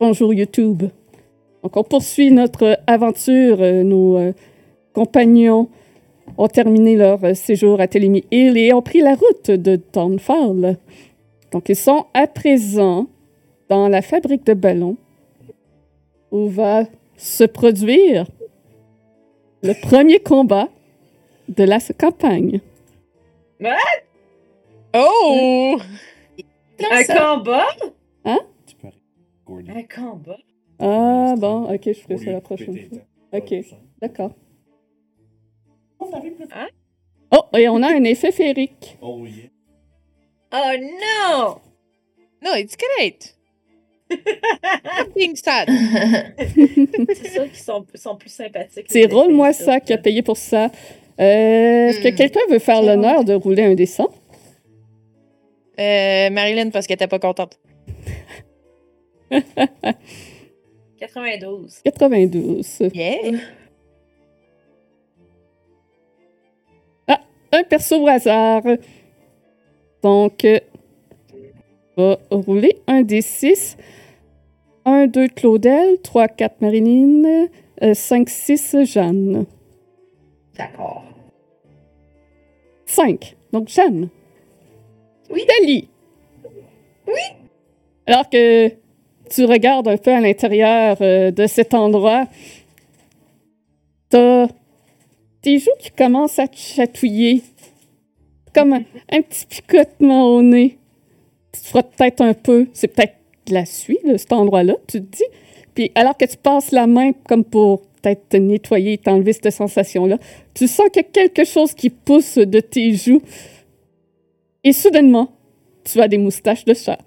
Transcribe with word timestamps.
Bonjour 0.00 0.32
YouTube. 0.32 0.84
Donc 1.64 1.76
on 1.76 1.82
poursuit 1.82 2.30
notre 2.30 2.78
aventure. 2.86 3.60
Euh, 3.60 3.82
Nos 3.82 4.16
euh, 4.16 4.32
compagnons 4.92 5.68
ont 6.36 6.46
terminé 6.46 6.94
leur 6.94 7.24
euh, 7.24 7.34
séjour 7.34 7.80
à 7.80 7.88
Télémy 7.88 8.24
Hill 8.30 8.56
et 8.56 8.72
ont 8.72 8.80
pris 8.80 9.00
la 9.00 9.16
route 9.16 9.50
de 9.50 9.74
Townfall. 9.74 10.76
Donc 11.50 11.68
ils 11.68 11.74
sont 11.74 12.06
à 12.14 12.28
présent 12.28 13.08
dans 13.68 13.88
la 13.88 14.00
fabrique 14.00 14.46
de 14.46 14.54
ballons 14.54 14.96
où 16.30 16.46
va 16.46 16.84
se 17.16 17.42
produire 17.42 18.26
le 19.64 19.72
premier 19.72 20.20
combat 20.20 20.68
de 21.48 21.64
la 21.64 21.80
campagne. 21.80 22.60
Oh! 24.94 25.76
Un 26.78 27.04
combat? 27.04 27.66
Un 29.48 29.82
combat? 29.84 30.38
Ah 30.78 31.34
bon, 31.38 31.72
ok, 31.74 31.80
je 31.86 31.92
ferai 31.94 32.18
ça 32.18 32.30
la 32.32 32.40
prochaine 32.40 32.78
fois. 32.88 32.98
Ok. 33.32 33.54
D'accord. 34.00 34.32
Plus- 35.98 36.36
Oh, 37.30 37.44
et 37.58 37.68
on 37.68 37.82
a 37.82 37.88
un 37.88 38.04
effet 38.04 38.32
féerique. 38.32 38.96
Oh 39.02 39.24
yeah. 39.26 39.48
Oh 40.52 40.72
non! 40.80 41.56
No, 42.42 42.54
it's 42.56 42.76
great. 42.76 43.34
Sad. 45.36 45.68
C'est 47.14 47.28
sûr 47.32 47.44
qu'ils 47.44 47.54
sont, 47.56 47.84
sont 47.94 48.16
plus 48.16 48.30
sympathiques. 48.30 48.86
C'est 48.88 49.12
Roule-moi 49.12 49.52
ça 49.52 49.80
qui 49.80 49.92
a 49.92 49.98
payé 49.98 50.22
pour 50.22 50.36
ça. 50.38 50.70
Euh, 51.20 51.88
Est-ce 51.88 52.00
que 52.00 52.08
Hmm. 52.10 52.14
quelqu'un 52.14 52.40
veut 52.48 52.58
faire 52.60 52.80
l'honneur 52.82 53.24
de 53.24 53.34
rouler 53.34 53.64
un 53.64 53.74
dessin? 53.74 54.06
Euh, 55.78 56.30
Marilyn, 56.30 56.70
parce 56.70 56.86
qu'elle 56.86 56.94
était 56.94 57.06
pas 57.08 57.18
contente. 57.18 57.58
92. 60.98 61.82
92. 61.84 62.82
Yeah. 62.94 63.38
Un 67.50 67.64
perso 67.64 68.02
au 68.02 68.08
hasard. 68.08 68.62
Donc, 70.02 70.44
euh, 70.44 70.60
on 71.96 72.16
va 72.30 72.36
rouler 72.36 72.76
un 72.86 73.02
D6. 73.02 73.76
1, 74.84 75.06
2 75.06 75.28
Claudel, 75.28 76.00
3, 76.02 76.28
4 76.28 76.60
Marilyn, 76.60 77.48
5, 77.92 78.28
6 78.28 78.76
Jeanne. 78.84 79.44
D'accord. 80.56 81.04
5. 82.86 83.36
Donc, 83.52 83.68
Jeanne. 83.68 84.08
Oui. 85.30 85.44
Dali. 85.46 85.88
Oui. 87.06 87.20
Alors 88.06 88.28
que 88.30 88.72
tu 89.28 89.44
regardes 89.44 89.88
un 89.88 89.96
peu 89.96 90.12
à 90.12 90.20
l'intérieur 90.20 90.96
euh, 91.00 91.30
de 91.30 91.46
cet 91.46 91.74
endroit, 91.74 92.26
t'as 94.08 94.48
tes 95.42 95.58
joues 95.58 95.70
qui 95.78 95.90
commencent 95.90 96.38
à 96.38 96.48
te 96.48 96.56
chatouiller. 96.56 97.42
Comme 98.54 98.72
un, 98.72 99.22
petit 99.22 99.46
picotement 99.46 100.34
au 100.34 100.42
nez. 100.42 100.78
Tu 101.52 101.60
te 101.60 101.66
frottes 101.66 101.92
peut-être 101.96 102.22
un 102.22 102.34
peu. 102.34 102.66
C'est 102.72 102.88
peut-être 102.88 103.14
de 103.46 103.54
la 103.54 103.66
suie, 103.66 103.98
là, 104.04 104.18
cet 104.18 104.32
endroit-là, 104.32 104.74
tu 104.86 105.00
te 105.00 105.16
dis. 105.16 105.24
Puis 105.74 105.92
alors 105.94 106.16
que 106.16 106.24
tu 106.24 106.36
passes 106.36 106.72
la 106.72 106.86
main 106.86 107.12
comme 107.28 107.44
pour 107.44 107.82
peut-être 108.02 108.28
te 108.30 108.36
nettoyer, 108.36 108.98
t'enlever 108.98 109.32
cette 109.32 109.50
sensation-là, 109.50 110.18
tu 110.54 110.66
sens 110.66 110.88
qu'il 110.92 111.02
y 111.02 111.06
a 111.06 111.08
quelque 111.08 111.44
chose 111.44 111.74
qui 111.74 111.90
pousse 111.90 112.36
de 112.36 112.60
tes 112.60 112.94
joues. 112.94 113.22
Et 114.64 114.72
soudainement, 114.72 115.30
tu 115.84 116.00
as 116.00 116.08
des 116.08 116.18
moustaches 116.18 116.64
de 116.64 116.74
chat. 116.74 116.98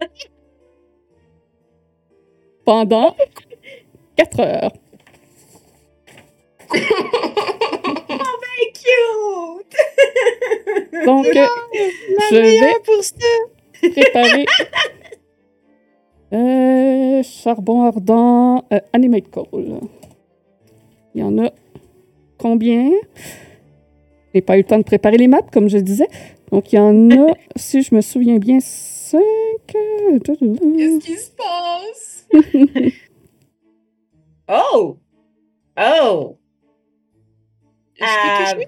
Pendant 2.64 3.16
4 4.16 4.40
heures. 4.40 4.72
Cute! 8.74 9.76
Donc, 11.06 11.26
euh, 11.26 11.46
je 12.30 12.36
vais 12.36 12.74
pour 12.84 13.02
ça. 13.02 13.90
préparer 13.90 14.46
euh, 16.32 17.22
charbon 17.22 17.84
ardent, 17.84 18.64
euh, 18.72 18.80
animate 18.92 19.30
coal. 19.30 19.80
Il 21.14 21.20
y 21.20 21.24
en 21.24 21.38
a 21.38 21.50
combien? 22.38 22.90
Je 22.90 24.38
n'ai 24.38 24.42
pas 24.42 24.56
eu 24.56 24.62
le 24.62 24.64
temps 24.64 24.78
de 24.78 24.84
préparer 24.84 25.16
les 25.16 25.28
maps, 25.28 25.42
comme 25.52 25.68
je 25.68 25.78
disais. 25.78 26.08
Donc, 26.50 26.72
il 26.72 26.76
y 26.76 26.78
en 26.78 27.10
a, 27.10 27.34
si 27.56 27.82
je 27.82 27.94
me 27.94 28.00
souviens 28.00 28.38
bien, 28.38 28.58
5. 28.60 29.20
Qu'est-ce 29.66 30.98
qui 30.98 31.16
se 31.16 31.30
passe? 31.30 32.13
Oh! 34.48 34.98
Oh! 35.78 36.38
Ah. 38.00 38.54
toucher? 38.54 38.66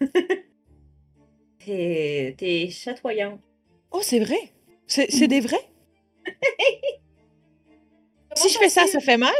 T'es 1.64 2.34
t'es 2.36 2.68
chatoyante. 2.70 3.40
Oh, 3.92 4.00
c'est 4.02 4.20
vrai. 4.20 4.52
C'est 4.86 5.10
c'est 5.10 5.28
des 5.28 5.40
vrais? 5.40 5.68
Si 8.34 8.48
je 8.50 8.58
fais 8.58 8.68
ça, 8.68 8.86
ça 8.86 9.00
fait 9.00 9.16
mal? 9.16 9.34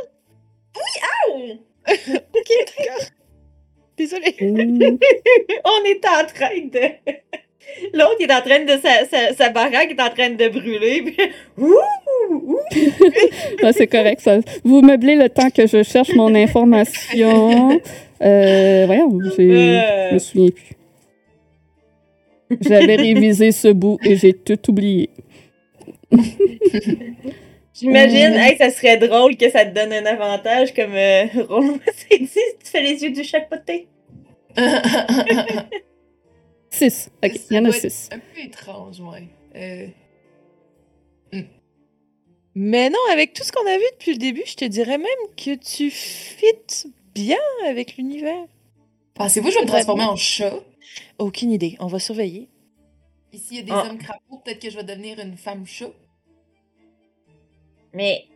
Ow! 0.76 1.58
Ok, 1.88 2.50
d'accord. 2.66 3.06
Désolée. 3.96 4.36
On 5.64 5.84
est 5.84 6.04
en 6.06 6.26
train 6.26 6.58
de. 6.66 7.16
L'autre 7.92 8.20
est 8.20 8.32
en 8.32 8.42
train 8.42 8.64
de. 8.64 8.76
Sa, 8.80 9.06
sa, 9.06 9.34
sa 9.34 9.50
baraque 9.50 9.90
est 9.92 10.00
en 10.00 10.10
train 10.10 10.30
de 10.30 10.48
brûler. 10.48 11.16
Ouh! 11.58 11.76
Ouh! 12.30 12.58
Ah, 13.62 13.72
c'est 13.72 13.86
correct, 13.86 14.20
ça. 14.20 14.38
Vous 14.64 14.82
meublez 14.82 15.16
le 15.16 15.28
temps 15.28 15.50
que 15.50 15.66
je 15.66 15.82
cherche 15.82 16.14
mon 16.14 16.34
information. 16.34 17.80
Euh, 18.20 18.82
voyons, 18.86 19.16
je 19.20 19.26
me 20.12 20.18
souviens 20.18 20.50
plus. 20.50 20.74
J'avais 22.62 22.96
révisé 22.96 23.52
ce 23.52 23.68
bout 23.68 23.96
et 24.02 24.16
j'ai 24.16 24.32
tout 24.32 24.58
oublié. 24.70 25.10
J'imagine, 27.74 28.32
Euh. 28.34 28.38
hey, 28.40 28.56
ça 28.58 28.70
serait 28.70 28.96
drôle 28.96 29.36
que 29.36 29.48
ça 29.50 29.64
te 29.64 29.72
donne 29.72 29.92
un 29.92 30.04
avantage 30.04 30.74
comme 30.74 30.94
euh, 30.94 31.26
Roland 31.48 31.78
s'est 31.94 32.18
dit, 32.18 32.26
tu 32.28 32.70
fais 32.70 32.82
les 32.82 33.00
yeux 33.04 33.12
du 33.12 33.22
chapeauté. 33.22 33.86
6. 36.70 37.10
OK, 37.24 37.32
il 37.50 37.56
y 37.56 37.60
en 37.60 37.64
a 37.66 37.72
6. 37.72 38.08
Un 38.12 38.18
peu 38.18 38.40
étrange, 38.44 39.00
ouais. 39.00 39.28
Euh, 39.54 39.86
Mais 42.60 42.90
non, 42.90 42.98
avec 43.12 43.34
tout 43.34 43.44
ce 43.44 43.52
qu'on 43.52 43.64
a 43.68 43.78
vu 43.78 43.84
depuis 43.92 44.10
le 44.14 44.18
début, 44.18 44.42
je 44.44 44.56
te 44.56 44.64
dirais 44.64 44.98
même 44.98 45.06
que 45.36 45.54
tu 45.54 45.92
fites 45.92 46.88
bien 47.14 47.38
avec 47.64 47.96
l'univers. 47.96 48.46
Pensez-vous 49.14 49.46
que 49.46 49.52
je 49.52 49.58
vais 49.60 49.64
me 49.64 49.68
transformer 49.68 50.02
en 50.02 50.16
chat? 50.16 50.54
Aucune 51.20 51.52
idée. 51.52 51.76
On 51.78 51.86
va 51.86 52.00
surveiller. 52.00 52.48
Ici, 53.32 53.46
il 53.50 53.56
y 53.58 53.60
a 53.60 53.62
des 53.62 53.70
Ah. 53.70 53.86
hommes 53.88 53.98
crapauds. 53.98 54.38
Peut-être 54.44 54.60
que 54.60 54.70
je 54.70 54.76
vais 54.76 54.82
devenir 54.82 55.20
une 55.20 55.36
femme 55.36 55.64
chat. 55.68 55.92
Mais. 57.94 58.26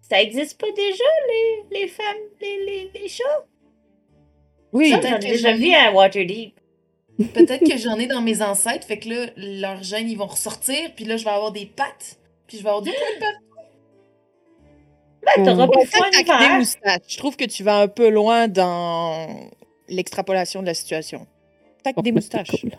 Ça 0.00 0.22
existe 0.22 0.58
pas 0.58 0.70
déjà, 0.74 1.04
les, 1.28 1.78
les 1.80 1.88
femmes, 1.88 2.16
les, 2.40 2.64
les, 2.64 2.90
les 2.94 3.08
chats? 3.08 3.44
Oui. 4.72 4.88
J'en 4.88 5.02
ai 5.02 5.18
déjà 5.18 5.52
vu 5.52 5.74
à 5.74 5.92
Waterdeep. 5.92 6.58
Peut-être 7.34 7.64
que 7.68 7.76
j'en 7.78 7.98
ai 7.98 8.06
dans 8.06 8.20
mes 8.22 8.42
ancêtres. 8.42 8.86
Fait 8.86 8.98
que 8.98 9.08
là, 9.08 9.26
leurs 9.36 9.82
gènes, 9.82 10.08
ils 10.08 10.16
vont 10.18 10.26
ressortir. 10.26 10.94
Puis 10.94 11.04
là, 11.04 11.16
je 11.16 11.24
vais 11.24 11.30
avoir 11.30 11.52
des 11.52 11.66
pattes. 11.66 12.18
Puis 12.46 12.58
je 12.58 12.62
vais 12.62 12.68
avoir 12.68 12.82
du 12.82 12.90
poil 12.90 13.18
partout. 13.20 13.36
Ben, 15.24 15.44
t'auras 15.44 15.66
pas 15.68 16.10
des. 16.10 17.04
Je 17.08 17.16
trouve 17.18 17.36
que 17.36 17.44
tu 17.44 17.62
vas 17.62 17.80
un 17.80 17.88
peu 17.88 18.08
loin 18.08 18.48
dans 18.48 19.48
l'extrapolation 19.88 20.60
de 20.62 20.66
la 20.66 20.74
situation. 20.74 21.26
Tac, 21.84 22.00
des 22.02 22.12
moustaches. 22.12 22.50
Cool? 22.60 22.70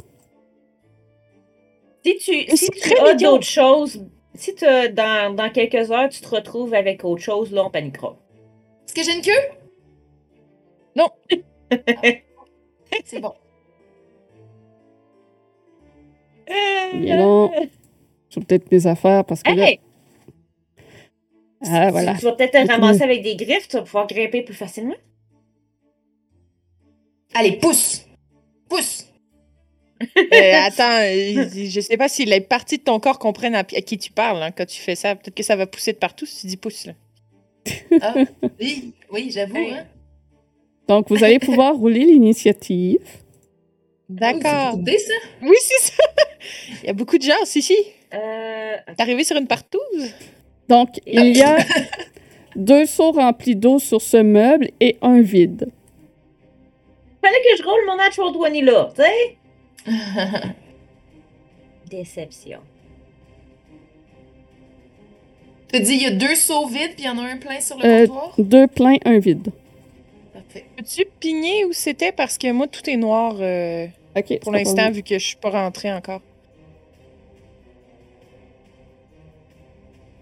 Si 2.05 2.17
tu, 2.17 2.57
si 2.57 2.69
tu 2.69 2.97
as 2.97 3.13
d'autres 3.15 3.45
choses, 3.45 4.05
si 4.35 4.53
t'as- 4.55 4.89
dans, 4.89 5.33
dans 5.35 5.49
quelques 5.49 5.89
heures, 5.91 6.09
tu 6.09 6.19
te 6.19 6.27
retrouves 6.27 6.73
avec 6.73 7.05
autre 7.05 7.21
chose, 7.21 7.51
là, 7.53 7.63
on 7.65 7.69
paniquera. 7.69 8.17
Est-ce 8.85 8.93
que 8.93 9.03
j'ai 9.03 9.15
une 9.17 9.21
queue? 9.21 9.31
Non. 10.95 11.07
C'est 13.05 13.19
bon. 13.21 13.33
Non. 16.93 17.51
Je 18.29 18.39
vais 18.39 18.45
peut-être 18.45 18.71
mes 18.71 18.87
affaires 18.87 19.25
parce 19.25 19.43
que 19.43 19.51
là. 19.51 19.69
Hey! 19.69 19.79
Ah, 21.65 21.91
voilà. 21.91 22.15
Tu 22.15 22.25
vas 22.25 22.33
peut-être 22.33 22.51
te 22.51 22.71
ramasser 22.71 23.03
avec 23.03 23.23
des 23.23 23.35
griffes, 23.35 23.67
tu 23.67 23.77
vas 23.77 23.83
pouvoir 23.83 24.07
grimper 24.07 24.41
plus 24.41 24.53
facilement. 24.53 24.95
Allez, 27.33 27.53
pousse! 27.53 28.05
Pousse! 28.67 29.07
Euh, 30.01 30.53
attends, 30.65 30.99
euh, 31.01 31.47
je 31.53 31.79
sais 31.79 31.95
pas 31.95 32.09
si 32.09 32.25
les 32.25 32.41
parties 32.41 32.77
de 32.77 32.83
ton 32.83 32.99
corps 32.99 33.19
comprennent 33.19 33.55
à, 33.55 33.63
qui 33.63 33.97
tu 33.97 34.11
parles 34.11 34.43
hein, 34.43 34.51
quand 34.51 34.65
tu 34.65 34.81
fais 34.81 34.95
ça. 34.95 35.15
Peut-être 35.15 35.35
que 35.35 35.43
ça 35.43 35.55
va 35.55 35.65
pousser 35.65 35.93
de 35.93 35.97
partout 35.97 36.25
si 36.25 36.41
tu 36.41 36.47
dis 36.47 36.57
pouce. 36.57 36.85
Là. 36.85 36.93
Ah, 38.01 38.13
oui, 38.59 38.93
oui, 39.11 39.31
j'avoue, 39.31 39.55
hein. 39.57 39.85
Donc, 40.87 41.09
vous 41.09 41.23
allez 41.23 41.39
pouvoir 41.39 41.75
rouler 41.75 42.03
l'initiative. 42.03 42.99
D'accord. 44.09 44.75
Oh, 44.77 44.85
ça? 44.85 45.13
Oui, 45.41 45.55
c'est 45.61 45.91
ça. 45.91 46.03
Il 46.83 46.87
y 46.87 46.89
a 46.89 46.93
beaucoup 46.93 47.17
de 47.17 47.23
gens, 47.23 47.45
si, 47.45 47.61
si. 47.61 47.75
Euh, 48.13 48.75
T'es 48.95 49.01
arrivé 49.01 49.23
sur 49.23 49.37
une 49.37 49.47
partouze? 49.47 50.13
Donc, 50.69 50.89
il 51.07 51.35
y 51.35 51.41
a 51.41 51.57
deux 52.55 52.85
seaux 52.85 53.11
remplis 53.11 53.55
d'eau 53.55 53.79
sur 53.79 54.01
ce 54.01 54.17
meuble 54.17 54.69
et 54.79 54.97
un 55.01 55.21
vide. 55.21 55.69
fallait 57.21 57.41
que 57.41 57.57
je 57.57 57.63
roule 57.63 57.85
mon 57.87 57.95
natural 57.95 58.33
20 58.53 58.61
là, 58.61 58.91
tu 58.95 59.01
sais? 59.01 59.37
Déception. 61.89 62.59
Tu 65.71 65.79
dit, 65.81 65.93
il 65.95 66.03
y 66.03 66.05
a 66.05 66.11
deux 66.11 66.35
seaux 66.35 66.67
vides, 66.67 66.93
puis 66.95 66.99
il 66.99 67.05
y 67.05 67.09
en 67.09 67.17
a 67.17 67.23
un 67.23 67.37
plein 67.37 67.59
sur 67.59 67.77
le 67.79 67.85
Euh, 67.85 68.07
comptoir? 68.07 68.33
Deux 68.37 68.67
pleins, 68.67 68.97
un 69.05 69.17
vide. 69.17 69.49
Peux-tu 70.53 71.05
pigner 71.19 71.65
où 71.65 71.73
c'était? 71.73 72.11
Parce 72.11 72.37
que 72.37 72.51
moi, 72.51 72.67
tout 72.67 72.87
est 72.89 72.97
noir 72.97 73.35
euh, 73.39 73.87
pour 74.41 74.51
l'instant, 74.51 74.91
vu 74.91 75.03
que 75.03 75.17
je 75.17 75.25
suis 75.25 75.37
pas 75.37 75.49
rentrée 75.49 75.91
encore. 75.91 76.21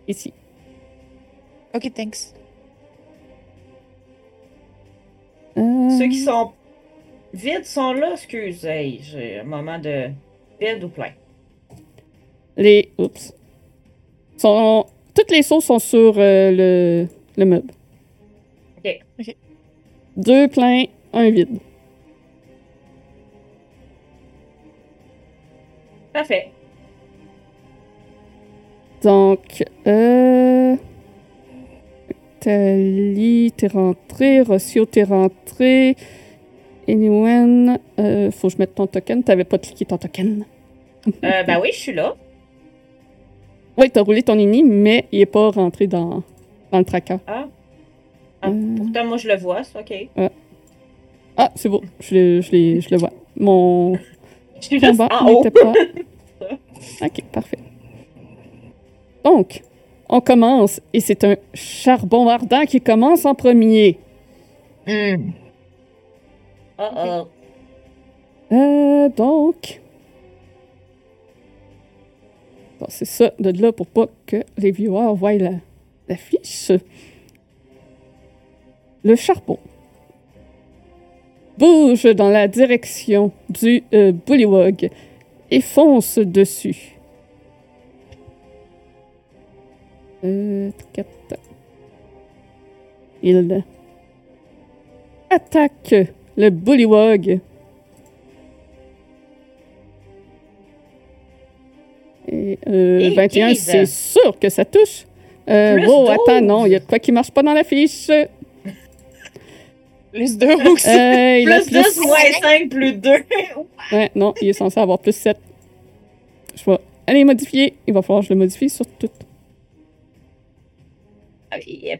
Ici. 0.08 0.34
Ok, 1.74 1.94
thanks. 1.94 2.34
Euh, 5.58 5.90
Ceux 5.98 6.08
qui 6.08 6.20
sont 6.20 6.52
vides 7.34 7.66
sont 7.66 7.94
là, 7.94 8.12
excusez. 8.14 9.00
J'ai 9.02 9.40
un 9.40 9.44
moment 9.44 9.80
de 9.80 10.10
vide 10.60 10.84
ou 10.84 10.90
plein. 10.90 11.14
Les. 12.58 12.92
Oups. 12.98 13.34
Sont... 14.38 14.86
Toutes 15.14 15.32
les 15.32 15.44
sauces 15.44 15.66
sont 15.66 15.80
sur 15.80 16.16
euh, 16.18 16.52
le... 16.52 17.08
le 17.38 17.46
meuble. 17.46 17.72
Ok. 18.78 19.00
Ok. 19.20 19.36
Deux 20.18 20.48
pleins, 20.48 20.86
un 21.14 21.30
vide. 21.30 21.60
Parfait. 26.14 26.52
Donc, 29.04 29.64
euh. 29.88 30.76
Tali, 32.40 33.52
t'es 33.56 33.68
rentré. 33.68 34.42
Rossio, 34.42 34.86
t'es 34.86 35.04
rentré. 35.04 35.96
Anyone, 36.88 37.78
euh, 38.00 38.32
faut 38.32 38.48
que 38.48 38.54
je 38.54 38.58
mette 38.58 38.76
ton 38.76 38.88
token. 38.88 39.24
T'avais 39.24 39.44
pas 39.44 39.58
cliqué 39.58 39.86
ton 39.86 39.98
token. 39.98 40.46
Euh, 41.08 41.44
ben 41.44 41.60
oui, 41.62 41.70
je 41.72 41.80
suis 41.80 41.94
là. 41.94 42.16
Oui, 43.78 43.90
t'as 43.90 44.02
roulé 44.02 44.22
ton 44.22 44.38
ini, 44.38 44.64
mais 44.64 45.08
il 45.12 45.22
est 45.22 45.26
pas 45.26 45.50
rentré 45.50 45.88
dans, 45.88 46.24
dans 46.72 46.80
le 46.80 46.86
tracker. 46.86 47.18
Ah. 47.28 47.48
Ah, 48.42 48.50
Euh, 48.50 48.76
Pourtant, 48.78 49.06
moi, 49.06 49.18
je 49.18 49.28
le 49.28 49.38
vois, 49.38 49.64
c'est 49.64 49.80
ok. 49.80 50.30
Ah, 51.38 51.52
c'est 51.56 51.70
beau. 51.70 51.82
Je 52.00 52.16
le, 52.16 52.42
je, 52.42 52.52
l'ai- 52.52 52.82
je 52.82 52.90
le 52.92 52.98
vois. 52.98 53.12
Mon 53.38 53.96
Je 54.60 54.66
suis 54.68 54.80
juste 54.80 54.92
combat 54.98 55.08
en 55.22 55.28
haut. 55.28 55.44
n'était 55.44 55.52
pas. 55.62 55.74
Ok, 57.04 57.22
parfait. 57.32 57.60
Donc, 59.24 59.62
on 60.10 60.20
commence 60.20 60.82
et 60.94 61.00
c'est 61.00 61.24
un 61.24 61.36
charbon 61.54 62.28
ardent 62.28 62.66
qui 62.68 62.82
commence 62.82 63.24
en 63.26 63.36
premier. 63.36 64.00
Hmm. 64.88 65.30
Oh 66.80 66.84
oh. 66.98 67.28
Euh, 68.52 69.10
donc. 69.10 69.80
Bon, 72.80 72.88
c'est 72.90 73.06
ça, 73.06 73.32
de 73.40 73.52
là 73.62 73.72
pour 73.72 73.86
pas 73.86 74.08
que 74.26 74.38
les 74.58 74.72
viewers 74.72 75.14
voient 75.16 75.34
la, 75.34 75.52
la 76.10 76.16
fiche. 76.16 76.72
Le 79.04 79.16
charbon 79.16 79.58
bouge 81.58 82.04
dans 82.16 82.30
la 82.30 82.48
direction 82.48 83.32
du 83.50 83.84
euh, 83.94 84.12
bullywug 84.12 84.90
et 85.52 85.62
fonce 85.62 86.18
dessus. 86.18 86.98
Euh. 90.24 90.72
Il 93.24 93.64
attaque 95.30 95.96
le 96.38 96.50
bullywug. 96.50 97.40
Et, 102.28 102.60
euh, 102.68 103.00
Et 103.00 103.10
21, 103.14 103.50
15. 103.50 103.58
c'est 103.58 103.86
sûr 103.86 104.40
que 104.40 104.50
ça 104.50 104.64
touche. 104.64 105.06
Euh, 105.50 105.86
wow, 105.86 106.06
12. 106.06 106.10
attends, 106.10 106.42
non, 106.42 106.66
il 106.66 106.72
y 106.72 106.76
a 106.76 106.80
de 106.80 106.86
quoi 106.86 107.00
qui 107.00 107.12
marche 107.12 107.32
pas 107.32 107.44
dans 107.44 107.54
la 107.54 107.64
fiche. 107.64 108.10
Euh, 110.14 110.18
Plus 110.18 110.38
deux 110.38 110.54
aussi. 110.70 110.88
il 110.90 111.52
a 111.52 111.62
Plus 111.62 111.72
10, 111.72 112.00
moins 112.06 112.18
5, 112.42 112.70
plus 112.70 112.94
2. 112.94 113.10
Ouais, 113.92 114.12
non, 114.16 114.34
il 114.42 114.50
est 114.50 114.54
censé 114.54 114.80
avoir 114.80 115.00
plus 115.00 115.16
7. 115.16 115.38
Je 116.56 116.70
vais 116.70 116.78
aller 117.08 117.24
modifier. 117.24 117.74
Il 117.88 117.94
va 117.94 118.02
falloir 118.02 118.22
que 118.22 118.28
je 118.28 118.34
le 118.34 118.40
modifie 118.40 118.70
sur 118.70 118.86
tout. 119.00 119.10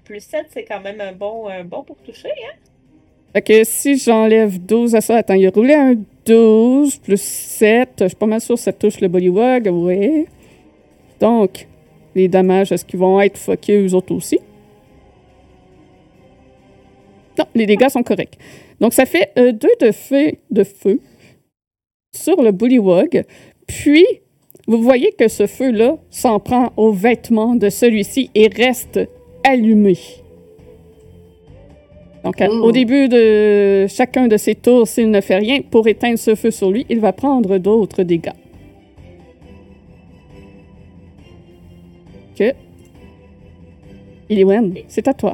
plus 0.04 0.20
7, 0.22 0.48
c'est 0.54 0.64
quand 0.64 0.82
même 0.82 1.00
un 1.02 1.14
bon, 1.14 1.48
un 1.48 1.64
bon 1.64 1.84
pour 1.84 1.98
toucher. 1.98 2.30
Hein? 2.30 2.56
Fait 3.34 3.42
que 3.42 3.64
si 3.64 3.98
j'enlève 3.98 4.60
12 4.60 4.96
à 4.96 5.02
ça, 5.02 5.18
attends, 5.18 5.36
il 5.36 5.48
a 5.48 5.52
roulé 5.52 5.74
un 5.74 5.96
12 6.26 6.98
plus 6.98 7.22
7. 7.22 7.90
Je 8.02 8.08
suis 8.08 8.16
pas 8.16 8.26
mal 8.26 8.42
sûr 8.42 8.56
que 8.56 8.62
ça 8.62 8.74
touche 8.74 9.00
le 9.00 9.08
Bullywug, 9.08 9.68
ouais. 9.68 10.26
Donc, 11.20 11.68
les 12.16 12.28
dommages, 12.28 12.72
est-ce 12.72 12.84
qu'ils 12.84 13.00
vont 13.00 13.22
être 13.22 13.38
fuckés 13.38 13.78
eux 13.78 13.94
autres 13.94 14.14
aussi? 14.14 14.40
Non, 17.42 17.46
les 17.56 17.66
dégâts 17.66 17.90
sont 17.90 18.04
corrects. 18.04 18.38
Donc, 18.80 18.94
ça 18.94 19.06
fait 19.08 19.32
2 19.36 19.52
de 19.82 19.92
feu, 19.92 20.34
de 20.52 20.64
feu 20.64 21.00
sur 22.16 22.42
le 22.42 22.52
Bullywug. 22.52 23.24
Puis, 23.68 24.06
vous 24.68 24.82
voyez 24.84 25.12
que 25.18 25.28
ce 25.28 25.48
feu-là 25.48 25.98
s'en 26.12 26.40
prend 26.40 26.72
aux 26.78 26.92
vêtements 26.92 27.56
de 27.56 27.70
celui-ci 27.70 28.30
et 28.36 28.48
reste 28.48 29.00
allumé. 29.44 29.98
Donc, 32.24 32.40
à- 32.40 32.50
au 32.52 32.72
début 32.72 33.08
de 33.10 33.88
chacun 33.88 34.28
de 34.28 34.38
ses 34.38 34.54
tours, 34.54 34.88
s'il 34.88 35.10
ne 35.10 35.22
fait 35.22 35.38
rien 35.38 35.62
pour 35.62 35.88
éteindre 35.88 36.20
ce 36.20 36.36
feu 36.36 36.52
sur 36.52 36.70
lui, 36.70 36.86
il 36.90 37.00
va 37.00 37.12
prendre 37.14 37.58
d'autres 37.58 38.04
dégâts. 38.04 38.30
Ok. 42.40 42.56
Iliwen, 44.30 44.74
c'est 44.88 45.08
à 45.08 45.14
toi. 45.14 45.34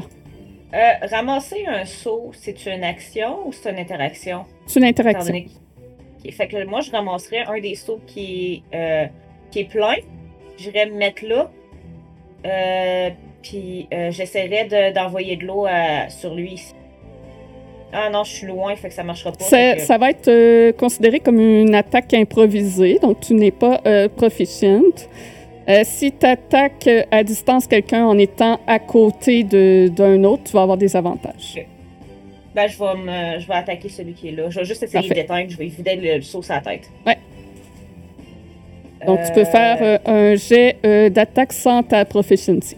Euh, 0.74 0.78
ramasser 1.10 1.66
un 1.66 1.86
seau, 1.86 2.32
c'est 2.34 2.66
une 2.66 2.84
action 2.84 3.48
ou 3.48 3.54
c'est 3.54 3.70
une 3.72 3.80
interaction? 3.80 4.46
C'est 4.66 4.80
une 4.80 4.86
interaction. 4.86 5.34
Fait 6.32 6.48
que 6.48 6.66
moi, 6.66 6.82
je 6.82 6.92
ramasserais 6.92 7.46
un 7.48 7.60
des 7.62 7.76
seaux 7.76 8.02
qui 8.06 8.64
est, 8.74 8.76
euh, 8.76 9.06
qui 9.50 9.60
est 9.62 9.70
plein. 9.70 9.96
J'irais 10.58 10.88
me 10.88 10.96
mettre 10.98 11.26
là. 11.26 11.50
Euh, 12.46 13.10
puis 13.42 13.88
j'essaierais 14.10 14.66
de- 14.66 14.94
d'envoyer 14.94 15.38
de 15.38 15.46
l'eau 15.46 15.66
sur 16.10 16.36
lui 16.36 16.54
ici. 16.54 16.74
Ah 17.94 18.10
non, 18.10 18.26
je 18.26 18.32
suis 18.34 18.48
loin, 18.48 18.76
fait 18.76 18.90
que 18.90 18.94
ça 18.94 19.04
marchera 19.04 19.32
pas. 19.32 19.46
Ça, 19.46 19.58
fait 19.58 19.76
que- 19.78 19.82
ça 19.84 19.98
va 19.98 20.10
être 20.10 20.72
considéré 20.76 21.22
comme 21.22 21.40
une 21.40 21.74
attaque 21.76 22.14
improvisée, 22.14 23.00
donc 23.00 23.22
tu 23.22 23.34
n'es 23.34 23.52
pas 23.52 23.80
euh, 23.86 24.10
proficient. 24.10 24.82
Euh, 25.70 25.82
si 25.84 26.12
tu 26.14 26.26
attaques 26.26 26.90
à 27.12 27.24
distance 27.24 27.68
quelqu'un 27.68 28.06
en 28.06 28.18
étant 28.18 28.60
à 28.68 28.80
côté 28.80 29.44
de- 29.44 29.90
d'un 29.90 30.24
autre, 30.24 30.44
tu 30.46 30.54
vas 30.54 30.62
avoir 30.62 30.78
des 30.78 30.96
avantages. 30.96 31.60
Ben, 32.56 32.68
je 32.68 32.78
vais, 32.80 32.96
me, 32.96 33.40
je 33.40 33.48
vais 33.48 33.54
attaquer 33.54 33.90
celui 33.90 34.14
qui 34.14 34.30
est 34.30 34.32
là. 34.32 34.50
Je 34.50 34.60
vais 34.60 34.66
juste 34.66 34.82
essayer 34.84 35.08
Parfait. 35.08 35.22
d'éteindre. 35.22 35.50
Je 35.52 35.58
vais 35.58 35.66
vider 35.68 35.96
le, 35.96 36.16
le 36.16 36.22
seau 36.22 36.42
sur 36.42 36.54
la 36.54 36.62
tête. 36.62 36.90
Ouais. 37.06 37.18
Donc 39.06 39.20
tu 39.26 39.32
peux 39.34 39.42
Euh, 39.42 39.46
faire 39.46 39.78
euh, 39.82 39.98
un 40.06 40.36
jet 40.36 40.78
euh, 40.86 41.10
d'attaque 41.10 41.54
sans 41.54 41.84
ta 41.84 42.04
proficiency. 42.06 42.76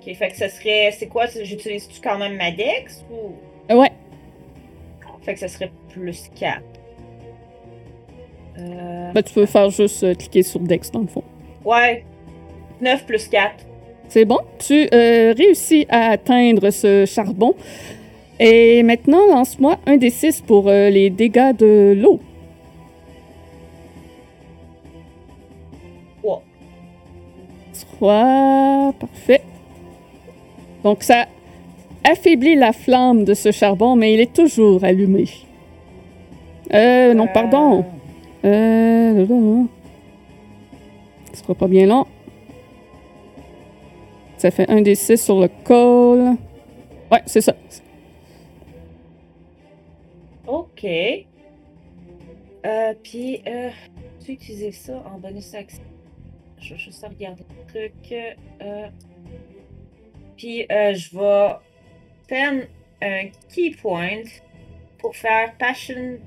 Ok, 0.00 0.14
fait 0.16 0.28
que 0.30 0.36
ce 0.36 0.48
serait. 0.48 0.90
C'est 0.92 1.06
quoi 1.06 1.26
J'utilise-tu 1.26 2.00
quand 2.00 2.18
même 2.18 2.36
ma 2.36 2.50
dex 2.50 3.04
ou? 3.10 3.74
Ouais, 3.74 3.90
Fait 5.22 5.34
que 5.34 5.40
ce 5.40 5.48
serait 5.48 5.70
plus 5.90 6.28
4. 6.40 6.62
Euh, 8.58 9.12
ben, 9.12 9.22
tu 9.22 9.32
peux 9.34 9.46
faire 9.46 9.70
juste 9.70 10.02
euh, 10.04 10.14
cliquer 10.14 10.42
sur 10.42 10.60
Dex 10.60 10.90
dans 10.90 11.00
le 11.00 11.06
fond. 11.06 11.22
ouais. 11.64 12.04
9 12.80 13.06
plus 13.06 13.26
4. 13.26 13.54
C'est 14.08 14.24
bon. 14.24 14.38
Tu 14.60 14.88
euh, 14.94 15.34
réussis 15.36 15.84
à 15.88 16.10
atteindre 16.10 16.70
ce 16.70 17.04
charbon. 17.06 17.54
Et 18.38 18.84
maintenant, 18.84 19.26
lance-moi 19.26 19.78
un 19.84 19.96
des 19.96 20.10
six 20.10 20.40
pour 20.40 20.68
euh, 20.68 20.88
les 20.88 21.10
dégâts 21.10 21.56
de 21.56 21.94
l'eau. 22.00 22.20
3. 26.22 26.42
3. 27.98 28.94
Parfait. 29.00 29.42
Donc, 30.84 31.02
ça 31.02 31.26
affaiblit 32.04 32.54
la 32.54 32.72
flamme 32.72 33.24
de 33.24 33.34
ce 33.34 33.50
charbon, 33.50 33.96
mais 33.96 34.14
il 34.14 34.20
est 34.20 34.32
toujours 34.32 34.84
allumé. 34.84 35.24
Euh, 36.72 37.12
non, 37.12 37.26
pardon. 37.26 37.84
Euh. 38.44 39.64
Ce 41.32 41.40
sera 41.40 41.54
pas 41.54 41.68
bien 41.68 41.86
long. 41.86 42.06
Ça 44.36 44.50
fait 44.50 44.68
un 44.70 44.80
des 44.80 44.94
six 44.94 45.16
sur 45.16 45.40
le 45.40 45.48
col. 45.64 46.36
Ouais, 47.10 47.22
c'est 47.26 47.40
ça. 47.40 47.54
Ok. 50.46 50.84
Euh, 50.84 51.24
puis, 53.02 53.42
euh, 53.46 53.70
peux 54.24 54.32
utiliser 54.32 54.72
ça 54.72 55.02
en 55.12 55.18
bonus 55.18 55.54
action? 55.54 55.82
Je 56.60 56.74
vais 56.74 56.78
juste 56.78 57.04
regarder 57.04 57.44
le 57.48 57.72
truc. 57.72 58.14
Euh, 58.62 58.88
puis, 60.36 60.66
euh, 60.70 60.94
je 60.94 61.16
vais 61.16 61.56
prendre 62.28 62.62
un 63.00 63.28
key 63.48 63.70
point 63.80 64.24
pour 64.98 65.16
faire 65.16 65.54
Passion 65.56 66.18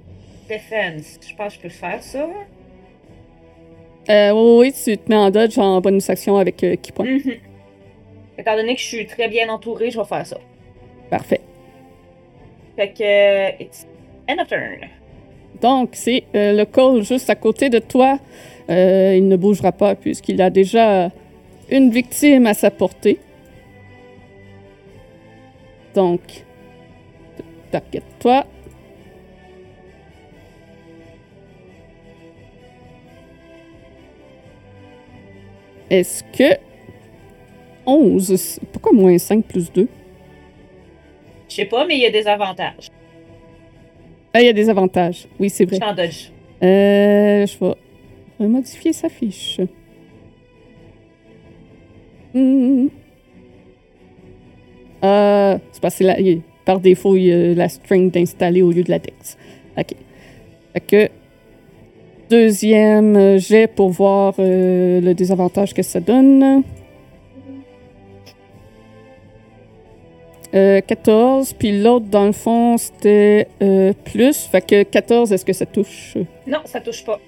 Defense. 0.51 1.19
Je 1.27 1.35
pense 1.35 1.55
que 1.55 1.63
je 1.63 1.63
peux 1.63 1.69
faire 1.69 2.03
ça. 2.03 2.27
Euh, 4.09 4.31
oui, 4.31 4.57
oui, 4.59 4.73
tu 4.73 4.97
te 4.97 5.09
mets 5.09 5.15
en 5.15 5.29
dodge 5.29 5.57
en 5.57 5.79
bonus 5.79 6.09
action 6.09 6.37
avec 6.37 6.63
euh, 6.63 6.75
Point. 6.93 7.05
Mhm. 7.05 7.33
Étant 8.37 8.55
donné 8.55 8.75
que 8.75 8.81
je 8.81 8.85
suis 8.85 9.05
très 9.05 9.27
bien 9.27 9.47
entourée, 9.49 9.91
je 9.91 9.99
vais 9.99 10.05
faire 10.05 10.25
ça. 10.25 10.37
Parfait. 11.09 11.41
Fait 12.75 12.89
que, 12.89 13.03
euh, 13.03 13.51
it's 13.59 13.85
end 14.29 14.41
of 14.41 14.47
turn. 14.47 14.89
Donc, 15.61 15.89
c'est 15.93 16.23
euh, 16.35 16.53
le 16.53 16.65
call 16.65 17.03
juste 17.03 17.29
à 17.29 17.35
côté 17.35 17.69
de 17.69 17.79
toi. 17.79 18.17
Euh, 18.69 19.15
il 19.17 19.27
ne 19.27 19.35
bougera 19.35 19.71
pas 19.71 19.95
puisqu'il 19.95 20.41
a 20.41 20.49
déjà 20.49 21.11
une 21.69 21.91
victime 21.91 22.47
à 22.47 22.53
sa 22.53 22.71
portée. 22.71 23.19
Donc, 25.93 26.21
target 27.69 28.03
Est-ce 35.91 36.23
que 36.23 36.57
11, 37.85 38.35
c'est- 38.37 38.61
pourquoi 38.71 38.93
moins 38.93 39.17
5 39.17 39.43
plus 39.43 39.69
2? 39.73 39.89
Je 41.49 41.55
sais 41.55 41.65
pas, 41.65 41.85
mais 41.85 41.95
il 41.97 42.01
y 42.01 42.05
a 42.05 42.09
des 42.11 42.25
avantages. 42.27 42.87
Ah, 44.33 44.39
il 44.41 44.45
y 44.45 44.49
a 44.49 44.53
des 44.53 44.69
avantages. 44.69 45.27
Oui, 45.37 45.49
c'est 45.49 45.69
Je 45.69 45.75
vrai. 45.75 45.93
dodge. 45.93 46.31
Euh, 46.63 47.45
je 47.45 47.57
vais 48.39 48.47
modifier 48.47 48.93
sa 48.93 49.09
fiche. 49.09 49.59
Euh, 55.03 55.57
c'est 55.71 55.81
parce 55.81 55.97
que 55.97 56.21
il- 56.21 56.41
par 56.65 56.79
défaut, 56.79 57.15
il 57.15 57.23
y 57.23 57.33
a 57.33 57.53
la 57.55 57.67
string 57.69 58.11
d'installer 58.11 58.61
au 58.61 58.71
lieu 58.71 58.83
de 58.83 58.91
la 58.91 58.99
dex. 58.99 59.37
OK. 59.77 59.95
Fait 60.73 60.79
que 60.79 61.09
deuxième 62.31 63.17
euh, 63.17 63.37
jet 63.37 63.67
pour 63.67 63.89
voir 63.89 64.35
euh, 64.39 65.01
le 65.01 65.13
désavantage 65.13 65.73
que 65.73 65.83
ça 65.83 65.99
donne. 65.99 66.63
Euh, 70.53 70.81
14, 70.81 71.53
puis 71.53 71.81
l'autre, 71.81 72.05
dans 72.07 72.25
le 72.25 72.31
fond, 72.31 72.77
c'était 72.77 73.47
euh, 73.61 73.93
plus. 74.05 74.37
Fait 74.45 74.65
que 74.65 74.83
14, 74.83 75.33
est-ce 75.33 75.45
que 75.45 75.53
ça 75.53 75.65
touche? 75.65 76.17
Non, 76.47 76.59
ça 76.65 76.79
touche 76.79 77.03
pas. 77.03 77.19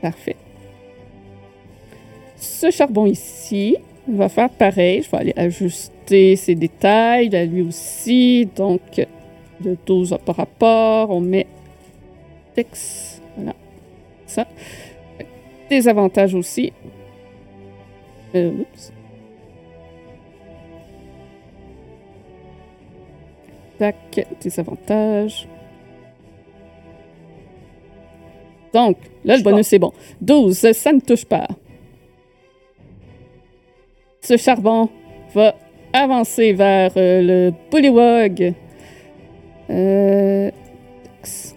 Parfait. 0.00 0.36
Ce 2.36 2.70
charbon 2.70 3.06
ici 3.06 3.76
va 4.08 4.28
faire 4.30 4.50
pareil. 4.50 5.02
Je 5.02 5.10
vais 5.10 5.18
aller 5.18 5.34
ajuster 5.36 6.36
ses 6.36 6.54
détails, 6.54 7.34
à 7.36 7.44
lui 7.44 7.62
aussi. 7.62 8.48
Donc, 8.56 8.80
le 9.62 9.76
12 9.86 10.12
n'a 10.12 10.18
pas 10.18 10.32
rapport. 10.32 11.10
On 11.10 11.20
met 11.20 11.46
X. 12.56 13.20
Ça. 14.36 14.46
Des 15.70 15.88
avantages 15.88 16.34
aussi. 16.34 16.74
Euh, 18.34 18.50
oups. 18.50 18.92
Tac, 23.78 24.26
des 24.42 24.60
avantages. 24.60 25.48
Donc, 28.74 28.98
là, 29.24 29.38
le 29.38 29.42
bonus 29.42 29.72
est 29.72 29.78
bon. 29.78 29.92
12, 30.20 30.72
ça 30.72 30.92
ne 30.92 31.00
touche 31.00 31.24
pas. 31.24 31.48
Ce 34.20 34.36
charbon 34.36 34.90
va 35.32 35.54
avancer 35.94 36.52
vers 36.52 36.92
euh, 36.98 37.22
le 37.22 37.52
bullywug. 37.70 38.52
Euh, 39.70 40.50
X. 41.20 41.55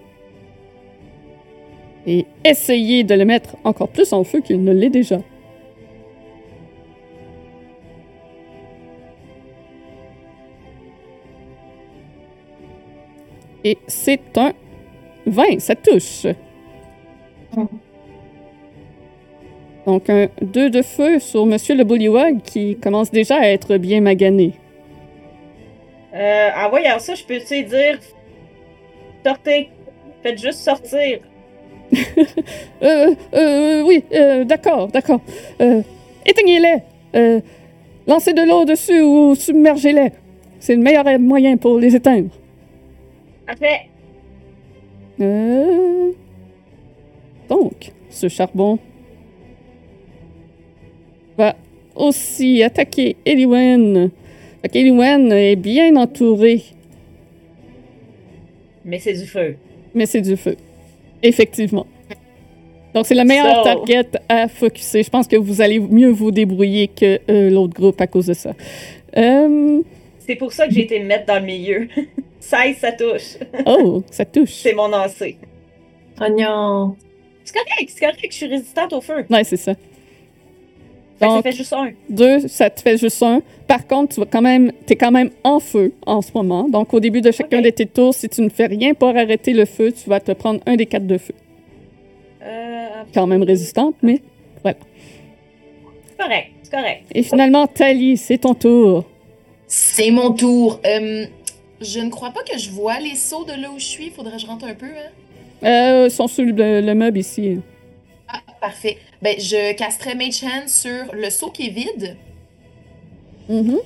et 2.10 2.26
essayer 2.44 3.04
de 3.04 3.14
le 3.14 3.24
mettre 3.24 3.56
encore 3.64 3.90
plus 3.90 4.12
en 4.14 4.24
feu 4.24 4.42
qu'il 4.42 4.64
ne 4.64 4.74
l'est 4.74 4.90
déjà. 4.90 5.20
Et 13.64 13.78
c'est 13.86 14.36
un 14.38 14.54
20, 15.28 15.60
ça 15.60 15.76
touche. 15.76 16.26
Donc 19.86 20.10
un 20.10 20.30
2 20.42 20.70
de 20.72 20.82
feu 20.82 21.20
sur 21.20 21.46
Monsieur 21.46 21.76
le 21.76 21.84
Bullywug 21.84 22.42
qui 22.42 22.76
commence 22.78 23.12
déjà 23.12 23.36
à 23.36 23.50
être 23.50 23.78
bien 23.78 24.02
magané. 24.02 24.54
Euh, 26.16 26.50
en 26.58 26.70
voyant 26.70 26.98
ça, 26.98 27.14
je 27.14 27.24
peux-tu 27.24 27.66
dire 27.66 28.00
sortez, 29.24 29.70
faites 30.24 30.42
juste 30.42 30.62
sortir. 30.62 31.20
Euh, 32.82 33.14
euh, 33.34 33.84
oui, 33.84 34.04
euh, 34.14 34.46
d'accord, 34.46 34.88
d'accord. 34.88 35.20
Éteignez-les. 36.26 37.42
Lancez 38.08 38.34
de 38.34 38.42
l'eau 38.48 38.64
dessus 38.66 39.02
ou 39.02 39.36
submergez-les. 39.36 40.12
C'est 40.60 40.76
le 40.76 40.82
meilleur 40.82 41.06
moyen 41.20 41.58
pour 41.58 41.78
les 41.80 41.96
éteindre. 41.96 42.30
Après, 43.48 43.88
Euh, 45.22 46.12
Donc, 47.50 47.92
ce 48.10 48.30
charbon 48.30 48.80
va 51.38 51.56
aussi 51.96 52.64
attaquer 52.64 53.18
Eliwen. 53.26 54.12
Fait 54.62 54.70
qu'Eliwen 54.70 55.32
est 55.32 55.56
bien 55.58 55.96
entourée, 55.98 56.64
mais 58.86 59.00
c'est 59.00 59.14
du 59.14 59.26
feu. 59.26 59.56
mais 59.94 60.06
c'est 60.06 60.22
du 60.22 60.38
feu. 60.38 60.56
Effectivement. 61.24 61.86
Donc, 62.94 63.06
c'est 63.06 63.16
le 63.16 63.24
meilleur 63.24 63.58
So- 63.58 63.64
target 63.64 64.06
à 64.28 64.48
focuser. 64.48 65.04
Je 65.04 65.10
pense 65.10 65.28
que 65.28 65.36
vous 65.36 65.62
allez 65.62 65.80
mieux 65.80 66.10
vous 66.10 66.32
débrouiller 66.32 66.88
que 66.88 67.20
euh, 67.30 67.50
l'autre 67.50 67.74
groupe 67.74 68.00
à 68.02 68.08
cause 68.08 68.26
de 68.28 68.34
ça. 68.34 68.54
Euh, 69.18 69.82
C'est 70.20 70.36
pour 70.36 70.52
ça 70.54 70.68
que 70.68 70.74
j'ai 70.74 70.82
été 70.82 71.00
me 71.00 71.06
mettre 71.06 71.26
dans 71.26 71.40
le 71.40 71.46
milieu. 71.46 71.88
16, 72.40 72.78
ça 72.78 72.92
touche. 72.94 73.38
Oh, 73.66 74.02
ça 74.10 74.26
touche. 74.26 74.54
C'est 74.54 74.74
mon 74.74 74.92
AC. 74.94 75.36
Oh 76.22 76.26
non. 76.38 76.96
C'est 77.44 77.54
correct, 77.54 77.90
c'est 77.94 78.00
correct, 78.06 78.28
je 78.32 78.36
suis 78.38 78.46
résistante 78.48 78.94
au 78.94 79.02
feu. 79.02 79.26
Ouais, 79.30 79.44
c'est 79.44 79.58
ça. 79.58 79.74
Fait 81.20 81.26
que 81.26 81.32
ça 81.32 81.36
Donc, 81.36 81.44
fait 81.44 81.52
juste 81.52 81.74
un. 81.74 81.92
Deux, 82.10 82.48
ça 82.48 82.70
te 82.70 82.82
fait 82.82 82.98
juste 82.98 83.22
un. 83.22 83.42
Par 83.68 83.86
contre, 83.86 84.16
tu 84.16 84.20
vas 84.22 84.26
quand 84.26 84.42
même, 84.42 84.72
es 84.88 84.96
quand 84.96 85.12
même 85.12 85.30
en 85.44 85.60
feu 85.60 85.92
en 86.06 86.22
ce 86.22 86.32
moment. 86.34 86.70
Donc, 86.70 86.94
au 86.94 87.00
début 87.00 87.22
de 87.22 87.32
chacun 87.32 87.62
de 87.62 87.70
tes 87.70 87.86
tours, 87.86 88.14
si 88.14 88.30
tu 88.30 88.42
ne 88.42 88.50
fais 88.50 88.68
rien 88.68 88.94
pour 88.94 89.10
arrêter 89.10 89.54
le 89.54 89.66
feu, 89.66 89.92
tu 89.92 90.10
vas 90.10 90.20
te 90.22 90.32
prendre 90.32 90.62
un 90.66 90.76
des 90.76 90.86
quatre 90.86 91.06
de 91.06 91.18
feu. 91.18 91.34
Euh, 92.42 92.88
Quand 93.14 93.28
même 93.28 93.44
résistante, 93.44 93.96
mais. 94.02 94.22
C'est 94.64 94.76
correct, 96.18 96.48
c'est 96.64 96.72
correct. 96.72 97.04
Et 97.16 97.24
finalement, 97.24 97.68
Tali, 97.68 98.18
c'est 98.18 98.40
ton 98.40 98.54
tour. 98.54 99.06
C'est 99.68 100.12
mon 100.12 100.32
tour. 100.32 100.80
Euh, 100.86 101.26
je 101.82 102.00
ne 102.00 102.10
crois 102.10 102.32
pas 102.32 102.44
que 102.44 102.58
je 102.58 102.70
vois 102.72 103.00
les 103.00 103.16
sauts 103.16 103.46
de 103.46 103.54
là 103.62 103.70
où 103.74 103.80
je 103.80 103.86
suis. 103.86 104.10
Faudrait 104.10 104.34
que 104.34 104.40
je 104.42 104.48
rentre 104.48 104.66
un 104.66 104.74
peu, 104.74 104.86
hein? 104.86 105.66
Euh, 105.66 106.08
ils 106.10 106.12
sont 106.12 106.28
sur 106.28 106.44
le, 106.46 106.82
le 106.82 106.96
meuble 106.96 107.18
ici. 107.20 107.60
Parfait. 108.62 108.98
Ben, 109.22 109.36
je 109.40 109.74
casterai 109.74 110.16
Mage 110.16 110.44
Hand 110.44 110.68
sur 110.68 111.14
le 111.14 111.30
seau 111.30 111.50
qui 111.50 111.68
est 111.68 111.72
vide. 111.72 112.18
Mhm. 113.48 113.80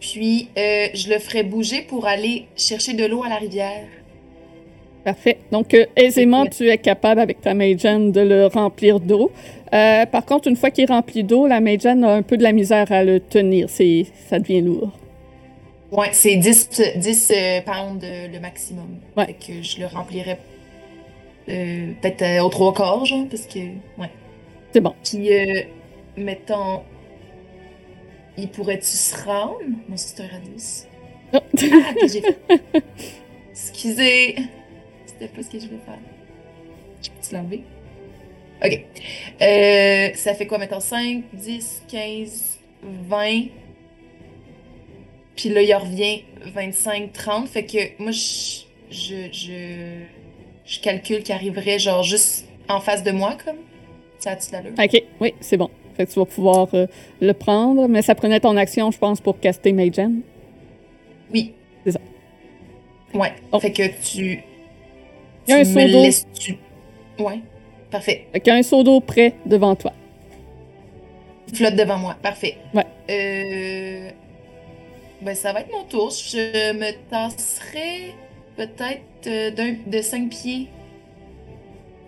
Puis, 0.00 0.48
euh, 0.58 0.88
je 0.94 1.08
le 1.08 1.18
ferai 1.18 1.44
bouger 1.44 1.82
pour 1.82 2.06
aller 2.06 2.46
chercher 2.56 2.92
de 2.92 3.04
l'eau 3.04 3.22
à 3.22 3.28
la 3.28 3.36
rivière. 3.36 3.86
Parfait. 5.04 5.38
Donc, 5.50 5.74
euh, 5.74 5.86
aisément, 5.96 6.46
tu 6.46 6.68
es 6.68 6.78
capable 6.78 7.20
avec 7.20 7.40
ta 7.40 7.54
Magen 7.54 8.12
de 8.12 8.20
le 8.20 8.46
remplir 8.46 9.00
d'eau. 9.00 9.32
Euh, 9.72 10.06
par 10.06 10.24
contre, 10.24 10.48
une 10.48 10.56
fois 10.56 10.70
qu'il 10.70 10.84
est 10.84 10.92
rempli 10.92 11.24
d'eau, 11.24 11.46
la 11.46 11.60
Magen 11.60 12.04
a 12.04 12.14
un 12.14 12.22
peu 12.22 12.36
de 12.36 12.42
la 12.42 12.52
misère 12.52 12.90
à 12.92 13.02
le 13.02 13.18
tenir. 13.20 13.68
Ça 13.68 14.38
devient 14.38 14.60
lourd. 14.60 14.90
Ouais, 15.90 16.08
c'est 16.12 16.36
10, 16.36 16.68
10 16.96 17.32
euh, 17.34 17.60
pounds 17.62 18.02
le 18.02 18.38
maximum. 18.40 18.98
Ouais. 19.16 19.26
Fait 19.26 19.32
que 19.34 19.62
je 19.62 19.80
le 19.80 19.86
remplirai 19.86 20.38
euh, 21.48 21.92
peut-être 22.00 22.22
euh, 22.22 22.42
aux 22.42 22.48
trois 22.48 22.72
quarts, 22.72 23.04
genre, 23.04 23.26
parce 23.28 23.46
que. 23.46 23.58
Ouais. 23.98 24.10
C'est 24.72 24.80
bon. 24.80 24.94
Puis, 25.04 25.32
euh, 25.32 25.62
mettons. 26.16 26.82
Il 28.36 28.48
pourrait-tu 28.48 28.86
se 28.86 29.14
rendre? 29.24 29.58
Non, 29.88 29.96
c'est 29.96 30.22
un 30.22 30.28
radius. 30.28 30.86
Oh. 31.34 31.38
Ah, 31.38 31.94
que 32.00 32.08
j'ai 32.08 32.20
fait. 32.20 32.62
Excusez. 33.50 34.36
C'était 35.06 35.28
pas 35.28 35.42
ce 35.42 35.50
que 35.50 35.58
je 35.58 35.66
voulais 35.66 35.80
faire. 35.84 35.98
Je 37.02 37.08
peux-tu 37.10 37.34
l'enlever? 37.34 37.62
Ok. 38.64 38.84
Euh, 39.42 40.14
ça 40.14 40.34
fait 40.34 40.46
quoi, 40.46 40.58
mettons 40.58 40.80
5, 40.80 41.24
10, 41.32 41.82
15, 41.88 42.58
20. 42.82 43.46
Puis 45.36 45.48
là, 45.48 45.62
il 45.62 45.74
revient 45.74 46.22
25, 46.46 47.12
30. 47.12 47.48
Fait 47.48 47.64
que 47.64 48.02
moi, 48.02 48.12
je. 48.12 48.62
Je. 48.90 49.32
je... 49.32 50.21
je 50.64 50.80
calcule 50.80 51.22
qu'il 51.22 51.34
arriverait 51.34 51.78
genre 51.78 52.02
juste 52.02 52.46
en 52.68 52.80
face 52.80 53.02
de 53.02 53.10
moi, 53.10 53.36
comme. 53.44 53.56
Ça 54.18 54.30
a-tu 54.30 54.52
l'allure? 54.52 54.72
Ok, 54.78 55.02
oui, 55.20 55.34
c'est 55.40 55.56
bon. 55.56 55.68
Fait 55.96 56.06
que 56.06 56.12
tu 56.12 56.18
vas 56.18 56.26
pouvoir 56.26 56.68
euh, 56.74 56.86
le 57.20 57.32
prendre, 57.32 57.88
mais 57.88 58.02
ça 58.02 58.14
prenait 58.14 58.40
ton 58.40 58.56
action, 58.56 58.90
je 58.90 58.98
pense, 58.98 59.20
pour 59.20 59.40
caster 59.40 59.72
Magen. 59.72 60.20
Oui. 61.32 61.52
C'est 61.84 61.92
ça. 61.92 62.00
Ouais. 63.14 63.32
Oh. 63.50 63.58
Fait 63.58 63.72
que 63.72 63.82
tu. 64.02 64.40
Il 65.46 65.50
y 65.50 65.52
a 65.52 65.58
un 65.58 65.64
seau 65.64 65.80
d'eau. 65.80 66.02
laisses. 66.02 66.26
Tu... 66.38 66.56
Ouais. 67.18 67.40
Parfait. 67.90 68.26
Fait 68.32 68.40
qu'il 68.40 68.52
y 68.52 68.56
a 68.56 68.58
un 68.58 68.62
seau 68.62 68.82
d'eau 68.82 69.00
près 69.00 69.34
devant 69.44 69.74
toi. 69.74 69.92
Flotte 71.52 71.74
devant 71.74 71.98
moi. 71.98 72.16
Parfait. 72.22 72.56
Ouais. 72.72 72.86
Euh... 73.10 74.10
Ben, 75.20 75.34
ça 75.34 75.52
va 75.52 75.60
être 75.60 75.70
mon 75.70 75.84
tour. 75.84 76.10
Je 76.10 76.72
me 76.72 76.92
tasserai 77.10 78.14
peut-être 78.56 79.26
euh, 79.26 79.50
d'un- 79.50 79.76
de 79.86 80.00
5 80.02 80.28
pieds 80.30 80.68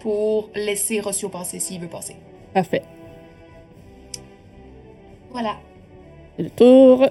pour 0.00 0.50
laisser 0.54 1.00
Rossio 1.00 1.28
passer 1.28 1.58
s'il 1.60 1.80
veut 1.80 1.88
passer. 1.88 2.16
Parfait. 2.52 2.82
Voilà. 5.30 5.56
C'est 6.36 6.42
le 6.44 6.50
tour 6.50 7.06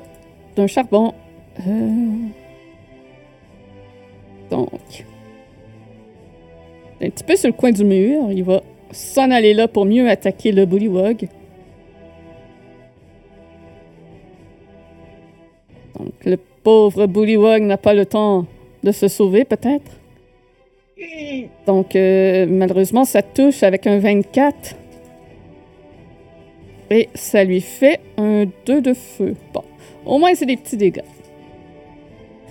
d'un 0.55 0.67
charbon. 0.67 1.13
Euh, 1.67 2.27
Donc. 4.49 4.69
Un 7.01 7.09
petit 7.09 7.23
peu 7.23 7.35
sur 7.35 7.49
le 7.49 7.53
coin 7.53 7.71
du 7.71 7.83
mur. 7.83 8.31
Il 8.31 8.43
va 8.43 8.61
s'en 8.91 9.29
aller 9.31 9.53
là 9.53 9.67
pour 9.67 9.85
mieux 9.85 10.09
attaquer 10.09 10.51
le 10.51 10.65
Bullywug. 10.65 11.27
Donc, 15.99 16.13
le 16.25 16.37
pauvre 16.37 17.05
Bullywug 17.07 17.63
n'a 17.63 17.77
pas 17.77 17.93
le 17.93 18.05
temps 18.05 18.45
de 18.83 18.91
se 18.91 19.07
sauver, 19.07 19.45
peut-être. 19.45 19.91
Donc, 21.65 21.95
euh, 21.95 22.45
malheureusement, 22.47 23.05
ça 23.05 23.21
touche 23.21 23.63
avec 23.63 23.87
un 23.87 23.99
24. 23.99 24.75
Et 26.91 27.09
ça 27.15 27.43
lui 27.43 27.61
fait 27.61 27.99
un 28.17 28.45
2 28.65 28.81
de 28.81 28.93
feu. 28.93 29.35
Bon, 29.53 29.63
au 30.05 30.19
moins, 30.19 30.35
c'est 30.35 30.45
des 30.45 30.57
petits 30.57 30.77
dégâts. 30.77 31.01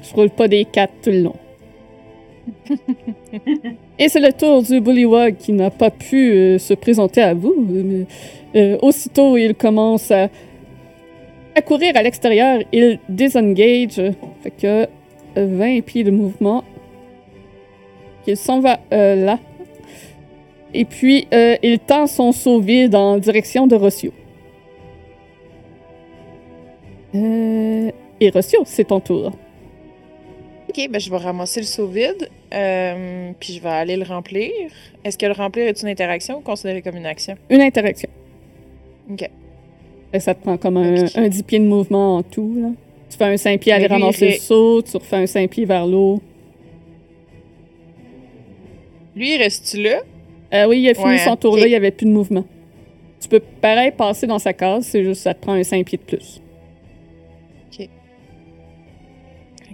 Je 0.02 0.14
roule 0.14 0.30
pas 0.30 0.48
des 0.48 0.64
4 0.64 0.92
tout 1.02 1.10
le 1.10 1.22
long. 1.22 1.36
Et 3.98 4.08
c'est 4.08 4.20
le 4.20 4.32
tour 4.32 4.62
du 4.62 4.80
Bullywug 4.80 5.36
qui 5.36 5.52
n'a 5.52 5.70
pas 5.70 5.90
pu 5.90 6.32
euh, 6.32 6.58
se 6.58 6.74
présenter 6.74 7.22
à 7.22 7.34
vous. 7.34 7.54
Euh, 7.70 8.04
euh, 8.56 8.78
aussitôt, 8.82 9.36
il 9.36 9.54
commence 9.54 10.10
à, 10.10 10.28
à 11.54 11.62
courir 11.62 11.96
à 11.96 12.02
l'extérieur. 12.02 12.60
Il 12.72 12.98
désengage. 13.08 14.00
Fait 14.42 14.50
que 14.50 14.86
20 15.36 15.80
pieds 15.82 16.04
de 16.04 16.10
mouvement. 16.10 16.64
Il 18.26 18.36
s'en 18.36 18.60
va 18.60 18.78
euh, 18.92 19.16
là. 19.24 19.38
Et 20.74 20.84
puis, 20.84 21.26
euh, 21.34 21.56
il 21.62 21.78
tend 21.78 22.06
son 22.06 22.32
saut 22.32 22.60
vide 22.60 22.94
en 22.94 23.18
direction 23.18 23.66
de 23.66 23.74
Rossio. 23.76 24.12
Euh, 27.14 27.90
et 28.20 28.30
Rossio, 28.30 28.62
c'est 28.64 28.84
ton 28.84 29.00
tour. 29.00 29.32
Ok, 30.68 30.88
ben 30.90 30.98
je 31.00 31.10
vais 31.10 31.16
ramasser 31.18 31.60
le 31.60 31.66
seau 31.66 31.86
vide, 31.86 32.30
euh, 32.54 33.32
puis 33.38 33.54
je 33.54 33.60
vais 33.62 33.68
aller 33.68 33.96
le 33.96 34.04
remplir. 34.04 34.50
Est-ce 35.04 35.18
que 35.18 35.26
le 35.26 35.32
remplir 35.32 35.66
est 35.66 35.82
une 35.82 35.88
interaction 35.88 36.38
ou 36.38 36.40
considéré 36.40 36.80
comme 36.80 36.96
une 36.96 37.04
action? 37.04 37.34
Une 37.50 37.60
interaction. 37.60 38.08
Ok. 39.10 39.28
Que 40.12 40.18
ça 40.18 40.34
te 40.34 40.40
prend 40.42 40.56
comme 40.56 40.78
un, 40.78 41.04
Ok. 41.04 41.10
un 41.16 41.28
10 41.28 41.42
pieds 41.42 41.58
de 41.58 41.64
mouvement 41.66 42.16
en 42.16 42.22
tout. 42.22 42.54
Là. 42.58 42.68
Tu 43.12 43.18
fais 43.18 43.24
un 43.26 43.36
5 43.36 43.60
pieds 43.60 43.72
à 43.72 43.76
aller 43.76 43.88
ramasser 43.88 44.26
le 44.30 44.32
saut, 44.36 44.80
tu 44.80 44.96
refais 44.96 45.16
un 45.16 45.26
5 45.26 45.50
pieds 45.50 45.66
vers 45.66 45.86
l'eau. 45.86 46.22
Lui, 49.14 49.34
il 49.34 49.36
reste-tu 49.38 49.82
là? 49.82 50.00
Euh, 50.54 50.66
oui, 50.66 50.80
il 50.80 50.88
a 50.88 50.94
fini 50.94 51.06
Ouais, 51.08 51.18
son 51.18 51.36
tour 51.36 51.56
là, 51.56 51.60
ok. 51.64 51.66
il 51.66 51.70
n'y 51.72 51.74
avait 51.76 51.90
plus 51.90 52.06
de 52.06 52.10
mouvement. 52.10 52.46
Tu 53.20 53.28
peux 53.28 53.40
pareil 53.60 53.90
passer 53.92 54.26
dans 54.26 54.38
sa 54.38 54.54
case, 54.54 54.86
c'est 54.86 55.04
juste 55.04 55.20
ça 55.20 55.34
te 55.34 55.42
prend 55.42 55.52
un 55.52 55.62
5 55.62 55.84
pieds 55.84 55.98
de 55.98 56.02
plus. 56.04 56.40
Que, 57.76 57.82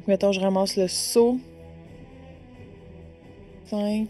mettons, 0.08 0.32
je 0.32 0.40
ramasse 0.40 0.76
le 0.76 0.88
seau. 0.88 1.38
5 3.66 4.08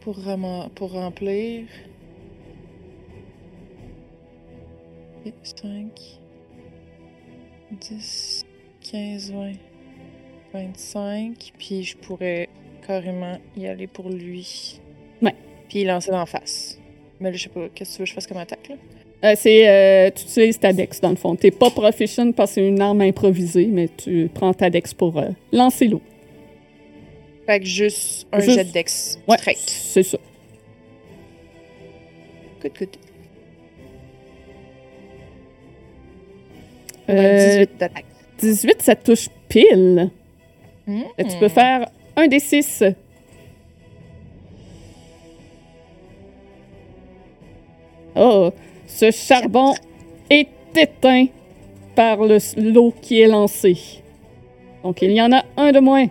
pour, 0.00 0.16
rama- 0.16 0.70
pour 0.74 0.92
remplir. 0.92 1.64
5, 5.42 5.90
10, 7.72 8.27
15, 8.90 9.32
20, 9.32 9.52
25. 10.54 11.52
Puis 11.58 11.82
je 11.84 11.96
pourrais 11.96 12.48
carrément 12.86 13.38
y 13.56 13.66
aller 13.66 13.86
pour 13.86 14.08
lui. 14.08 14.80
Ouais. 15.22 15.34
Puis 15.68 15.84
lancer 15.84 16.10
d'en 16.10 16.26
face. 16.26 16.78
Mais 17.20 17.30
là, 17.30 17.36
je 17.36 17.42
sais 17.44 17.48
pas, 17.48 17.68
qu'est-ce 17.74 17.90
que 17.90 17.96
tu 17.96 17.98
veux 18.00 18.04
que 18.04 18.08
je 18.10 18.14
fasse 18.14 18.26
comme 18.26 18.36
attaque, 18.38 18.68
là? 18.68 18.76
Euh, 19.24 19.34
c'est, 19.36 19.68
euh, 19.68 20.10
tu 20.14 20.22
utilises 20.22 20.60
ta 20.60 20.72
dex 20.72 21.00
dans 21.00 21.10
le 21.10 21.16
fond. 21.16 21.34
T'es 21.34 21.50
pas 21.50 21.70
proficient 21.70 22.30
parce 22.30 22.52
que 22.52 22.54
c'est 22.56 22.68
une 22.68 22.80
arme 22.80 23.00
improvisée, 23.00 23.66
mais 23.66 23.88
tu 23.88 24.30
prends 24.32 24.54
ta 24.54 24.70
dex 24.70 24.94
pour 24.94 25.18
euh, 25.18 25.30
lancer 25.52 25.88
l'eau. 25.88 26.00
Fait 27.44 27.58
que 27.58 27.66
juste 27.66 28.28
un 28.30 28.38
Juste- 28.38 28.56
jet 28.58 28.64
de 28.64 28.72
dex 28.72 29.18
Ouais, 29.26 29.36
straight. 29.38 29.58
c'est 29.58 30.04
ça. 30.04 30.18
Good, 32.62 32.72
good. 32.78 32.88
Euh, 37.10 37.64
18 37.64 37.78
d'attaque. 37.78 38.04
18, 38.38 38.82
ça 38.82 38.94
touche 38.96 39.28
pile. 39.48 40.10
Hmm. 40.86 41.02
Et 41.18 41.24
Tu 41.24 41.36
peux 41.38 41.48
faire 41.48 41.88
un 42.16 42.26
des 42.28 42.38
6. 42.40 42.82
Oh, 48.16 48.50
ce 48.86 49.10
charbon 49.10 49.74
est 50.30 50.48
éteint 50.76 51.26
par 51.94 52.18
le- 52.24 52.38
l'eau 52.72 52.92
qui 53.00 53.20
est 53.20 53.26
lancée. 53.28 53.76
Donc, 54.82 55.02
il 55.02 55.12
y 55.12 55.20
en 55.22 55.32
a 55.32 55.42
un 55.56 55.72
de 55.72 55.80
moins. 55.80 56.06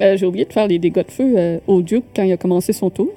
Euh, 0.00 0.16
J'ai 0.16 0.26
oublié 0.26 0.44
de 0.44 0.52
faire 0.52 0.66
les 0.66 0.78
dégâts 0.78 1.04
de 1.06 1.10
feu 1.10 1.34
euh, 1.36 1.58
au 1.66 1.80
Duke 1.80 2.04
quand 2.14 2.22
il 2.22 2.32
a 2.32 2.36
commencé 2.36 2.72
son 2.72 2.90
tour. 2.90 3.10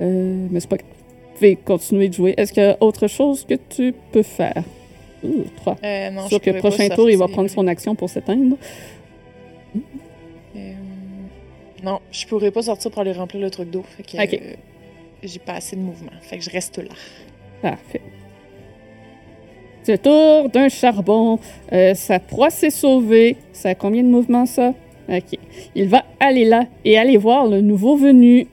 Euh, 0.00 0.46
mais 0.50 0.60
c'est 0.60 0.68
pas 0.68 0.76
grave. 0.76 0.88
Vous 0.90 1.34
pouvez 1.34 1.56
continuer 1.56 2.08
de 2.08 2.14
jouer. 2.14 2.34
Est-ce 2.36 2.52
qu'il 2.52 2.62
y 2.62 2.66
a 2.66 2.76
autre 2.80 3.06
chose 3.06 3.44
que 3.44 3.54
tu 3.54 3.94
peux 4.12 4.22
faire? 4.24 4.64
Ouh, 5.24 5.44
3. 5.56 5.76
Euh, 5.84 6.10
non, 6.10 6.28
Sûr 6.28 6.38
je 6.38 6.44
que 6.44 6.50
le 6.50 6.58
prochain 6.58 6.88
tour, 6.90 7.08
il 7.10 7.14
va 7.14 7.20
sortir. 7.20 7.34
prendre 7.34 7.50
son 7.50 7.66
action 7.66 7.94
pour 7.94 8.08
s'éteindre. 8.08 8.56
Euh, 10.56 10.72
Non, 11.84 12.00
je 12.10 12.26
pourrais 12.26 12.50
pas 12.50 12.62
sortir 12.62 12.90
pour 12.90 13.00
aller 13.02 13.12
remplir 13.12 13.40
le 13.42 13.50
truc 13.50 13.70
d'eau. 13.70 13.82
Fait 13.96 14.02
que 14.02 14.22
Ok. 14.22 14.40
euh, 14.42 14.54
j'ai 15.22 15.38
pas 15.38 15.54
assez 15.54 15.76
de 15.76 15.80
mouvement. 15.80 16.10
Fait 16.22 16.38
que 16.38 16.44
je 16.44 16.50
reste 16.50 16.78
là. 16.78 16.90
Parfait. 17.62 18.00
C'est 19.82 19.92
le 19.92 19.98
tour 19.98 20.50
d'un 20.50 20.68
charbon. 20.68 21.38
Euh, 21.72 21.94
sa 21.94 22.18
proie 22.20 22.50
s'est 22.50 22.70
sauvée. 22.70 23.36
Ça 23.52 23.70
a 23.70 23.74
combien 23.74 24.02
de 24.02 24.08
mouvements, 24.08 24.46
ça? 24.46 24.74
OK. 25.08 25.38
Il 25.74 25.88
va 25.88 26.04
aller 26.20 26.44
là 26.44 26.66
et 26.84 26.98
aller 26.98 27.16
voir 27.16 27.46
le 27.46 27.60
nouveau 27.62 27.96
venu. 27.96 28.46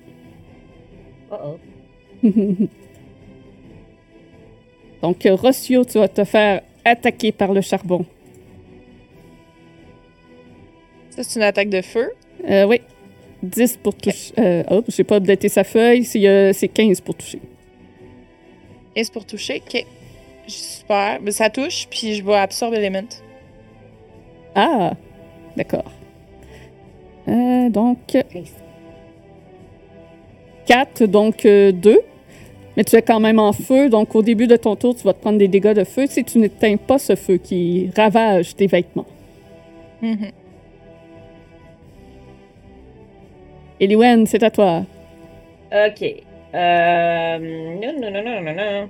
Oh 1.32 1.58
Donc, 5.06 5.24
euh, 5.28 5.36
Rossio, 5.36 5.86
tu 5.86 6.00
vas 6.00 6.08
te 6.08 6.24
faire 6.24 6.64
attaquer 6.84 7.32
par 7.32 7.54
le 7.54 7.62
charbon. 7.62 8.04
Ça, 11.12 11.22
c'est 11.22 11.38
une 11.38 11.46
attaque 11.46 11.70
de 11.70 11.84
feu? 11.84 12.12
Euh, 12.50 12.66
oui. 12.66 12.82
10 13.44 13.78
pour 13.84 13.94
toucher. 13.94 14.34
Euh, 14.40 14.64
oh, 14.72 14.84
j'ai 14.88 15.04
pas 15.04 15.18
updaté 15.18 15.48
sa 15.48 15.64
feuille. 15.64 16.06
C'est 16.06 16.28
euh, 16.28 16.54
c'est 16.54 16.70
15 16.70 17.02
pour 17.02 17.14
toucher. 17.14 17.40
Et 18.96 19.04
c'est 19.04 19.14
pour 19.14 19.28
toucher. 19.28 19.62
Ok. 19.64 19.86
Super. 20.48 21.20
Mais 21.22 21.30
ça 21.30 21.52
touche, 21.52 21.86
puis 21.88 22.16
je 22.16 22.24
vais 22.24 22.38
absorber 22.38 22.78
l'élément. 22.78 23.08
Ah! 24.56 24.94
D'accord. 25.56 25.92
Euh, 27.28 27.70
donc, 27.70 28.18
4, 30.66 31.06
donc 31.06 31.44
2. 31.44 32.02
Mais 32.76 32.84
tu 32.84 32.96
es 32.96 33.02
quand 33.02 33.20
même 33.20 33.40
en 33.40 33.54
feu, 33.54 33.90
donc 33.90 34.16
au 34.16 34.22
début 34.22 34.48
de 34.48 34.58
ton 34.58 34.76
tour, 34.76 34.96
tu 34.96 35.04
vas 35.04 35.14
te 35.14 35.22
prendre 35.22 35.38
des 35.38 35.48
dégâts 35.48 35.74
de 35.74 35.84
feu 35.84 36.06
si 36.08 36.24
tu 36.24 36.40
n'éteins 36.40 36.78
pas 36.78 36.98
ce 36.98 37.16
feu 37.16 37.38
qui 37.38 37.90
ravage 37.96 38.56
tes 38.56 38.68
vêtements. 38.68 39.06
Mhm. 40.02 40.32
Eliwen, 43.80 44.26
c'est 44.26 44.44
à 44.44 44.50
toi. 44.50 44.84
Ok. 45.72 46.04
Euh... 46.54 47.38
Non, 47.38 47.94
non, 48.00 48.12
non, 48.12 48.24
non, 48.24 48.42
non, 48.42 48.54
non. 48.54 48.90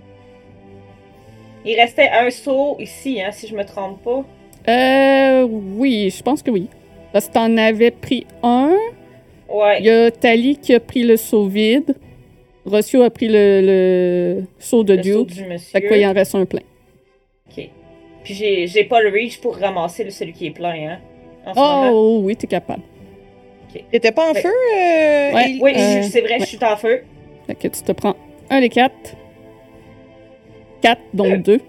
Il 1.65 1.79
restait 1.79 2.09
un 2.09 2.29
saut 2.29 2.77
ici, 2.79 3.21
hein, 3.21 3.31
si 3.31 3.47
je 3.47 3.55
me 3.55 3.63
trompe 3.63 4.03
pas. 4.03 4.23
Euh, 4.67 5.47
oui, 5.49 6.13
je 6.15 6.21
pense 6.21 6.43
que 6.43 6.51
oui. 6.51 6.69
Parce 7.11 7.27
que 7.27 7.33
t'en 7.33 7.57
avais 7.57 7.91
pris 7.91 8.27
un. 8.43 8.75
Ouais. 9.49 9.79
Il 9.79 9.85
y 9.85 9.89
a 9.89 10.11
Tali 10.11 10.57
qui 10.57 10.73
a 10.73 10.79
pris 10.79 11.03
le 11.03 11.17
seau 11.17 11.47
vide. 11.47 11.95
Rossio 12.65 13.03
a 13.03 13.09
pris 13.09 13.27
le, 13.27 13.61
le 13.63 14.43
seau 14.59 14.83
de 14.83 14.93
le 14.95 15.03
saut 15.03 15.23
Duke. 15.25 15.35
du 15.35 15.45
monsieur. 15.45 15.71
Fait 15.71 15.81
que 15.81 15.87
quoi, 15.87 15.97
il 15.97 16.05
en 16.07 16.13
reste 16.13 16.33
un 16.35 16.45
plein. 16.45 16.61
Ok. 17.49 17.69
Puis 18.23 18.33
j'ai 18.33 18.67
j'ai 18.67 18.83
pas 18.85 19.01
le 19.01 19.09
reach 19.09 19.39
pour 19.39 19.55
ramasser 19.57 20.03
le- 20.03 20.09
celui 20.09 20.33
qui 20.33 20.47
est 20.47 20.51
plein, 20.51 20.73
hein. 20.89 20.99
En 21.45 21.53
ce 21.53 21.59
moment. 21.59 21.89
Oh, 21.91 22.19
oui, 22.23 22.35
t'es 22.35 22.47
capable. 22.47 22.81
T'étais 23.91 24.11
pas 24.13 24.31
en 24.31 24.33
feu? 24.33 24.47
euh, 24.47 25.33
Ouais. 25.33 25.57
Oui, 25.61 25.73
Euh, 25.75 26.01
c'est 26.03 26.21
vrai, 26.21 26.39
je 26.39 26.45
suis 26.45 26.57
en 26.63 26.77
feu. 26.77 27.03
Fait 27.45 27.55
que 27.55 27.67
tu 27.67 27.81
te 27.83 27.91
prends 27.91 28.15
un 28.49 28.61
des 28.61 28.69
quatre. 28.69 29.15
Quatre, 30.81 31.01
donc 31.13 31.41
deux. 31.43 31.59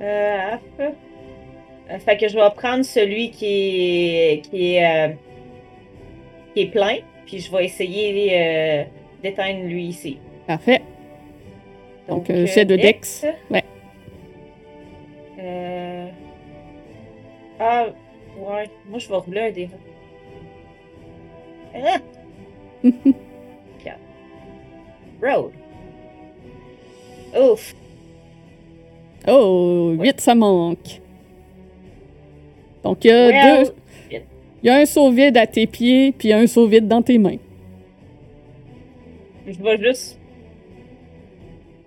Euh. 0.00 0.56
Euh, 0.80 1.98
fait 1.98 2.16
que 2.16 2.26
je 2.28 2.34
vais 2.36 2.50
prendre 2.56 2.84
celui 2.84 3.30
qui 3.30 3.46
est 3.46 4.42
qui 4.50 4.74
est 4.76 4.84
euh, 4.84 5.08
qui 6.54 6.62
est 6.62 6.66
plein, 6.66 6.96
puis 7.26 7.38
je 7.40 7.50
vais 7.52 7.64
essayer 7.66 8.30
euh, 8.32 8.84
d'éteindre 9.22 9.64
lui 9.64 9.86
ici. 9.86 10.18
Parfait. 10.46 10.82
Donc, 12.08 12.28
euh, 12.30 12.46
jet 12.46 12.64
de 12.64 12.76
Dex. 12.76 13.24
Ouais. 13.50 13.64
Euh... 15.38 16.08
Ah, 17.58 17.86
ouais. 18.36 18.70
Moi, 18.88 18.98
je 18.98 19.08
vais 19.08 19.16
rouler 19.16 19.40
un 19.40 19.50
des 19.50 19.68
Ah! 21.74 21.98
Quatre. 23.84 24.00
Road. 25.22 25.52
Ouf. 27.38 27.74
Oh, 29.28 29.94
huit, 29.98 30.20
ça 30.20 30.34
manque. 30.34 31.00
Donc, 32.82 33.04
il 33.04 33.08
y 33.08 33.12
a 33.12 33.26
Well, 33.26 33.64
deux. 33.64 33.74
Il 34.62 34.66
y 34.66 34.70
a 34.70 34.76
un 34.76 34.84
saut 34.84 35.10
vide 35.10 35.36
à 35.36 35.46
tes 35.46 35.66
pieds, 35.66 36.12
puis 36.12 36.32
un 36.32 36.46
saut 36.46 36.66
vide 36.66 36.88
dans 36.88 37.02
tes 37.02 37.18
mains. 37.18 37.36
Je 39.52 39.62
vais 39.62 39.78
juste 39.82 40.18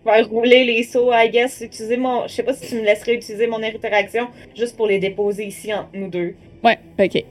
faire 0.03 0.29
rouler 0.29 0.63
les 0.65 0.83
sauts, 0.83 1.11
I 1.13 1.29
guess. 1.29 1.61
Utiliser 1.61 1.97
mon... 1.97 2.27
Je 2.27 2.33
sais 2.33 2.43
pas 2.43 2.53
si 2.53 2.67
tu 2.67 2.75
me 2.75 2.81
laisserais 2.83 3.15
utiliser 3.15 3.47
mon 3.47 3.61
interaction 3.63 4.27
juste 4.55 4.75
pour 4.75 4.87
les 4.87 4.99
déposer 4.99 5.45
ici 5.45 5.73
entre 5.73 5.89
nous 5.93 6.09
deux. 6.09 6.35
Ouais, 6.63 6.77
ok. 6.99 7.23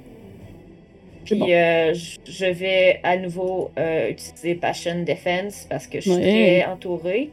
Puis 1.25 1.37
bon. 1.37 1.47
euh, 1.49 1.95
je 1.95 2.47
vais 2.47 2.99
à 3.05 3.17
nouveau 3.17 3.71
euh, 3.79 4.09
utiliser 4.11 4.55
Passion 4.57 5.03
Defense 5.05 5.67
parce 5.71 5.87
que 5.87 6.01
je 6.01 6.11
suis 6.11 6.13
Ouais. 6.21 6.61
très 6.63 6.65
entourée. 6.73 7.31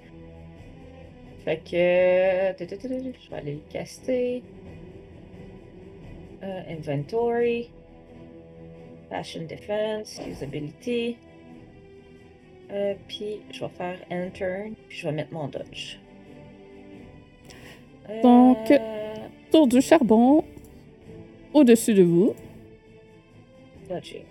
Fait 1.46 1.58
que. 1.58 2.56
Je 2.60 3.30
vais 3.32 3.38
aller 3.38 3.54
le 3.54 3.62
caster. 3.72 4.44
Euh, 6.44 6.62
inventory. 6.70 7.72
Passion 9.10 9.42
Defense. 9.50 10.22
Usability. 10.30 11.18
Euh, 12.72 12.94
puis 13.08 13.40
je 13.52 13.62
vais 13.62 13.72
faire 13.78 13.98
Enter. 14.12 14.72
Puis 14.88 15.00
je 15.00 15.08
vais 15.08 15.14
mettre 15.14 15.34
mon 15.34 15.48
dodge. 15.48 15.98
Euh, 18.10 18.22
Donc, 18.22 18.72
Tour 19.52 19.68
du 19.68 19.82
charbon. 19.82 20.44
Au-dessus 21.54 21.94
de 21.96 22.04
vous. 22.04 22.34
dodging. 23.90 24.22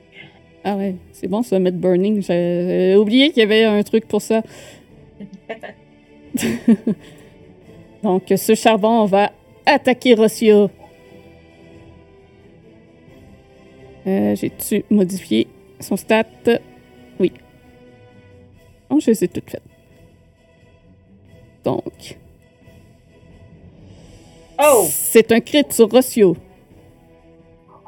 Ah 0.65 0.77
ouais, 0.77 0.95
c'est 1.13 1.27
bon 1.29 1.43
ça, 1.43 1.59
mettre 1.59 1.79
burning. 1.79 2.23
J'ai 2.23 2.95
oublié 2.97 3.31
qu'il 3.31 3.41
y 3.41 3.43
avait 3.43 3.65
un 3.65 3.83
truc 3.83 4.07
pour 4.07 4.23
ça. 4.23 4.43
Donc, 8.03 8.25
ce 8.37 8.55
charbon 8.55 9.05
va 9.07 9.33
attaquer 9.67 10.15
Rocio. 10.15 10.71
Euh, 14.07 14.35
J'ai-tu 14.37 14.85
modifié 14.91 15.49
son 15.81 15.97
stat? 15.97 16.25
Oh, 18.91 19.01
je 19.01 19.11
les 19.11 19.25
ai 19.25 19.29
toutes 19.29 19.51
faites. 19.51 19.63
Donc, 21.65 22.19
Oh! 24.61 24.87
c'est 24.91 25.31
un 25.31 25.41
crit 25.41 25.65
sur 25.71 25.91
Rocio. 25.91 26.37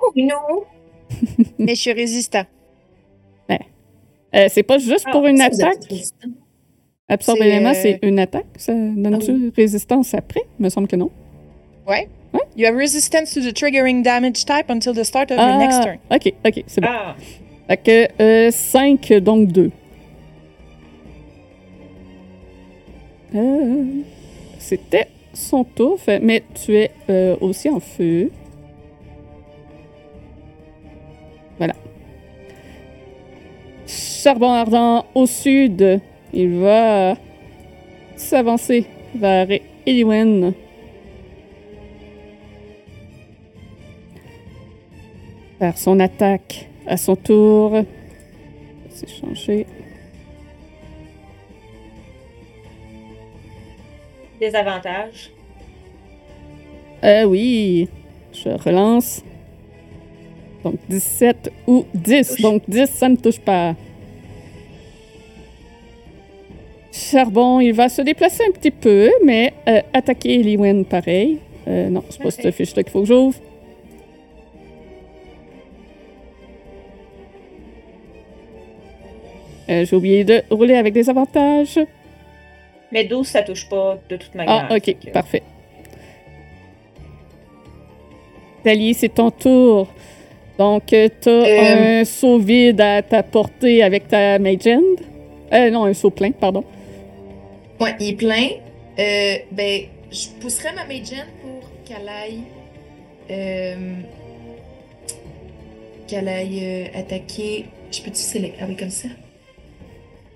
Oh 0.02 0.12
non! 0.14 0.64
Mais 1.58 1.74
je 1.74 1.80
suis 1.80 1.92
résistant. 1.92 2.44
Euh, 4.32 4.46
c'est 4.48 4.62
pas 4.62 4.78
juste 4.78 5.06
pour 5.10 5.26
une 5.26 5.36
vous 5.36 5.42
êtes 5.42 5.54
attaque. 5.60 5.92
Absorbe 7.08 7.38
C'est, 7.40 7.48
élément, 7.48 7.70
euh, 7.70 7.74
c'est 7.74 7.98
une 8.02 8.20
attaque? 8.20 8.46
Ça 8.56 8.72
donne-tu 8.72 9.52
résistance 9.56 10.14
après? 10.14 10.42
Il 10.58 10.62
me 10.62 10.68
semble 10.68 10.86
que 10.86 10.94
non. 10.94 11.10
You 12.56 12.66
have 12.66 12.76
resistance 12.76 13.32
to 13.34 13.40
the 13.40 13.52
triggering 13.52 14.02
damage 14.02 14.44
type 14.44 14.68
until 14.70 14.92
the 14.92 15.04
start 15.04 15.30
of 15.32 15.38
your 15.38 15.58
next 15.58 15.82
turn. 15.82 15.98
ok, 16.10 16.32
ok, 16.46 16.64
c'est 16.66 16.80
bon. 16.80 16.88
Ah! 16.88 17.16
Fait 17.68 18.08
que 18.16 18.50
5, 18.52 19.12
donc 19.14 19.48
2. 19.48 19.70
C'était 24.59 25.09
son 25.33 25.64
tour, 25.64 25.99
mais 26.21 26.43
tu 26.55 26.77
es 26.77 26.90
euh, 27.09 27.37
aussi 27.40 27.69
en 27.69 27.81
feu. 27.81 28.31
Voilà. 31.59 31.75
Charbon 33.87 34.53
ardent 34.53 35.07
au 35.14 35.27
sud. 35.27 36.01
Il 36.33 36.61
va 36.61 37.16
s'avancer 38.16 38.87
vers 39.14 39.49
Eliwen. 39.87 40.53
Faire 45.59 45.77
son 45.77 46.01
attaque 46.01 46.69
à 46.87 46.97
son 46.97 47.16
tour. 47.16 47.83
C'est 48.90 49.09
changé. 49.09 49.66
Des 54.40 54.55
avantages? 54.55 55.31
Euh, 57.05 57.24
oui. 57.24 57.88
Je 58.33 58.48
relance. 58.48 59.22
Donc 60.64 60.76
17 60.88 61.53
ou 61.66 61.85
10. 61.94 62.29
Touche. 62.29 62.40
Donc 62.40 62.62
10, 62.68 62.87
ça 62.87 63.09
ne 63.09 63.16
touche 63.16 63.40
pas. 63.40 63.74
Charbon, 66.92 67.61
il 67.61 67.72
va 67.72 67.88
se 67.88 68.03
déplacer 68.03 68.44
un 68.48 68.53
petit 68.53 68.70
peu, 68.70 69.11
mais 69.24 69.53
euh, 69.68 69.81
attaquer 69.92 70.40
Eliwen 70.40 70.85
pareil. 70.85 71.38
Euh, 71.68 71.88
non, 71.88 72.03
c'est 72.09 72.22
pas 72.22 72.31
cette 72.31 72.55
fiche-là 72.55 72.83
qu'il 72.83 72.92
faut 72.92 73.00
que 73.00 73.07
j'ouvre. 73.07 73.38
Euh, 79.68 79.85
J'ai 79.85 79.96
oublié 79.96 80.24
de 80.24 80.42
rouler 80.50 80.74
avec 80.74 80.92
des 80.94 81.09
avantages. 81.09 81.79
Mais 82.92 83.05
12, 83.05 83.26
ça 83.26 83.42
touche 83.42 83.68
pas 83.68 83.98
de 84.09 84.16
toute 84.16 84.35
manière. 84.35 84.66
Ah, 84.70 84.74
ok, 84.76 84.96
que- 84.98 85.11
parfait. 85.11 85.42
Tali, 88.64 88.94
c'est 88.94 89.09
ton 89.09 89.31
tour. 89.31 89.88
Donc, 90.59 90.87
tu 90.87 91.09
t'as 91.20 91.31
Euh. 91.31 92.00
un 92.00 92.05
saut 92.05 92.38
vide 92.38 92.81
à 92.81 93.00
ta 93.03 93.22
portée 93.22 93.83
avec 93.83 94.09
ta 94.09 94.38
Mage 94.38 94.66
Hand. 94.66 95.00
Euh, 95.53 95.70
non, 95.70 95.85
un 95.87 95.94
saut 95.94 96.11
plein, 96.11 96.33
pardon. 96.33 96.64
Ouais, 97.81 97.94
il 97.98 98.09
est 98.11 98.16
plein. 98.16 98.48
Euh, 98.98 99.35
ben, 99.50 99.83
je 100.11 100.29
pousserais 100.40 100.74
ma 100.74 100.85
Magen 100.85 101.24
pour 101.40 101.61
qu'elle 101.85 102.09
aille. 102.09 102.40
euh, 103.31 103.76
qu'elle 106.09 106.29
aille 106.29 106.61
euh, 106.62 106.98
attaquer. 106.98 107.66
Je 107.92 108.03
peux-tu 108.03 108.16
sélectionner? 108.16 108.55
Ah 108.61 108.66
oui, 108.68 108.76
comme 108.76 108.90
ça? 108.90 109.09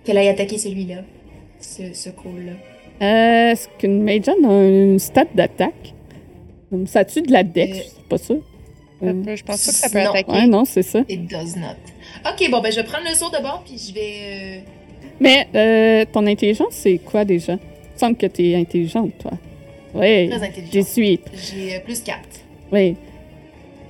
Qu'elle 0.05 0.17
aille 0.19 0.29
attaquer 0.29 0.59
celui-là. 0.59 1.03
Ce, 1.64 1.92
ce 1.94 2.11
call-là? 2.11 2.53
Euh, 3.03 3.50
Est-ce 3.53 3.68
qu'une 3.79 4.03
Mage 4.03 4.29
Hand 4.29 4.44
a 4.50 4.64
une 4.68 4.98
stat 4.98 5.24
d'attaque? 5.35 5.94
Ça 6.87 7.05
tue 7.05 7.22
de 7.22 7.33
la 7.33 7.42
dex, 7.42 7.79
Euh. 7.79 7.83
c'est 7.96 8.09
pas 8.09 8.18
ça? 8.18 8.35
Ça 8.35 9.07
Euh, 9.07 9.12
peut- 9.24 9.37
je 9.37 9.44
pense 9.44 9.64
pas 9.66 9.72
que 9.72 9.79
ça 9.79 9.88
peut 9.90 10.03
Non. 10.05 10.11
attaquer. 10.11 10.33
Ouais, 10.33 10.46
non, 10.46 10.64
c'est 10.64 10.83
ça. 10.83 11.00
It 11.09 11.29
does 11.31 11.57
not. 11.57 11.77
Ok, 12.31 12.50
bon, 12.50 12.61
ben, 12.61 12.70
je 12.72 12.77
vais 12.77 12.85
prendre 12.85 13.05
le 13.09 13.14
saut 13.14 13.31
de 13.31 13.40
bord, 13.42 13.62
puis 13.64 13.79
je 13.79 13.94
vais. 13.94 14.14
euh, 14.22 14.61
Mais 15.20 15.48
euh, 15.55 16.05
ton 16.12 16.27
intelligence, 16.27 16.72
c'est 16.72 16.98
quoi 16.98 17.24
déjà? 17.24 17.53
Il 17.55 17.59
me 17.94 17.98
semble 17.98 18.16
que 18.16 18.27
t'es 18.27 18.55
intelligente, 18.57 19.12
toi. 19.18 19.33
Oui, 19.94 20.29
très 20.29 20.42
intelligent. 20.46 20.70
18. 20.72 21.20
J'ai 21.35 21.77
euh, 21.77 21.81
plus 21.81 22.00
4. 22.03 22.18
Oui. 22.72 22.96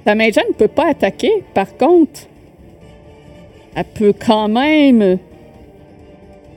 Ta 0.04 0.14
Mage 0.14 0.36
Hand 0.36 0.44
ne 0.50 0.54
peut 0.54 0.68
pas 0.68 0.88
attaquer, 0.90 1.32
par 1.54 1.74
contre. 1.76 2.20
Elle 3.74 3.84
peut 3.84 4.12
quand 4.12 4.48
même 4.48 5.18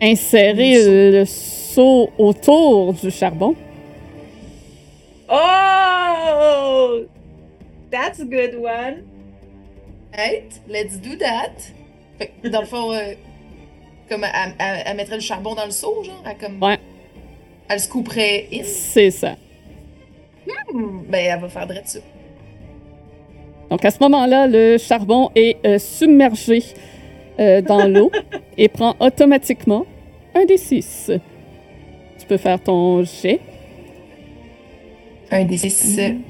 insérer 0.01 1.11
Le 1.11 1.25
seau 1.25 2.09
autour 2.17 2.93
du 2.93 3.11
charbon. 3.11 3.55
Oh! 5.29 7.05
That's 7.91 8.19
a 8.19 8.25
good 8.25 8.55
one. 8.55 9.03
Right, 10.17 10.51
let's 10.67 10.97
do 10.97 11.15
that. 11.17 11.53
Fait 12.17 12.31
que, 12.41 12.47
dans 12.49 12.61
le 12.61 12.65
fond, 12.65 12.91
euh, 12.91 13.13
comme 14.09 14.23
elle, 14.23 14.53
elle- 14.57 14.83
elle 14.85 14.97
mettrait 14.97 15.15
le 15.15 15.21
charbon 15.21 15.53
dans 15.53 15.65
le 15.65 15.71
seau, 15.71 16.03
genre, 16.03 16.23
elle, 16.25 16.37
comme, 16.37 16.61
Ouais. 16.61 16.79
elle 17.69 17.79
se 17.79 17.87
couperait 17.87 18.47
in. 18.51 18.63
C'est 18.63 19.11
ça. 19.11 19.35
Hmm, 20.73 21.03
Ben, 21.09 21.25
elle 21.33 21.39
va 21.41 21.49
faire 21.49 21.67
ça. 21.85 21.99
Donc 23.69 23.83
à 23.83 23.91
ce 23.91 23.97
moment-là, 24.01 24.47
le 24.47 24.77
charbon 24.77 25.29
est 25.35 25.57
euh, 25.65 25.77
submergé 25.77 26.63
euh, 27.39 27.61
dans 27.61 27.85
l'eau 27.87 28.11
et 28.57 28.67
prend 28.67 28.95
automatiquement 28.99 29.85
un 30.35 30.45
des 30.45 30.57
six. 30.57 31.11
Tu 32.19 32.25
peux 32.27 32.37
faire 32.37 32.61
ton 32.61 33.03
jet. 33.03 33.39
Un 35.31 35.43
des 35.45 35.57
six. 35.57 35.97
Mhm. 35.97 36.21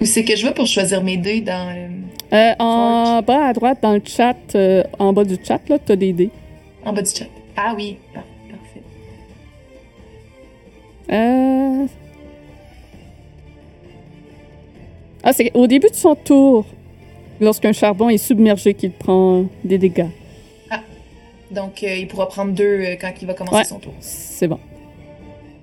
Où 0.00 0.04
c'est 0.06 0.24
que 0.24 0.34
je 0.34 0.46
vais 0.46 0.54
pour 0.54 0.66
choisir 0.66 1.02
mes 1.02 1.16
dés 1.18 1.40
dans. 1.42 1.68
euh, 1.68 1.88
Euh, 2.32 2.54
en 2.58 3.20
bas 3.22 3.46
à 3.46 3.52
droite, 3.52 3.78
dans 3.82 3.92
le 3.92 4.02
chat, 4.04 4.36
euh, 4.54 4.82
en 4.98 5.12
bas 5.12 5.24
du 5.24 5.36
chat, 5.42 5.60
là, 5.68 5.78
t'as 5.78 5.96
des 5.96 6.12
dés. 6.12 6.30
en 6.84 6.92
bas 6.92 7.02
du 7.02 7.10
chat? 7.10 7.26
Ah 7.56 7.74
oui, 7.76 7.98
par- 8.14 8.22
parfait. 8.50 8.82
Euh... 11.12 11.86
Ah, 15.22 15.32
c'est 15.34 15.50
au 15.54 15.66
début 15.66 15.90
de 15.90 15.94
son 15.94 16.14
tour, 16.14 16.64
lorsqu'un 17.40 17.72
charbon 17.72 18.08
est 18.08 18.18
submergé, 18.18 18.74
qu'il 18.74 18.92
prend 18.92 19.46
des 19.64 19.78
dégâts. 19.78 20.06
Donc, 21.50 21.82
euh, 21.82 21.96
il 21.96 22.06
pourra 22.06 22.28
prendre 22.28 22.52
deux 22.52 22.62
euh, 22.80 22.94
quand 23.00 23.10
il 23.20 23.26
va 23.26 23.34
commencer 23.34 23.56
Ouais. 23.56 23.64
son 23.64 23.80
tour. 23.80 23.92
C'est 23.98 24.46
bon. 24.46 24.60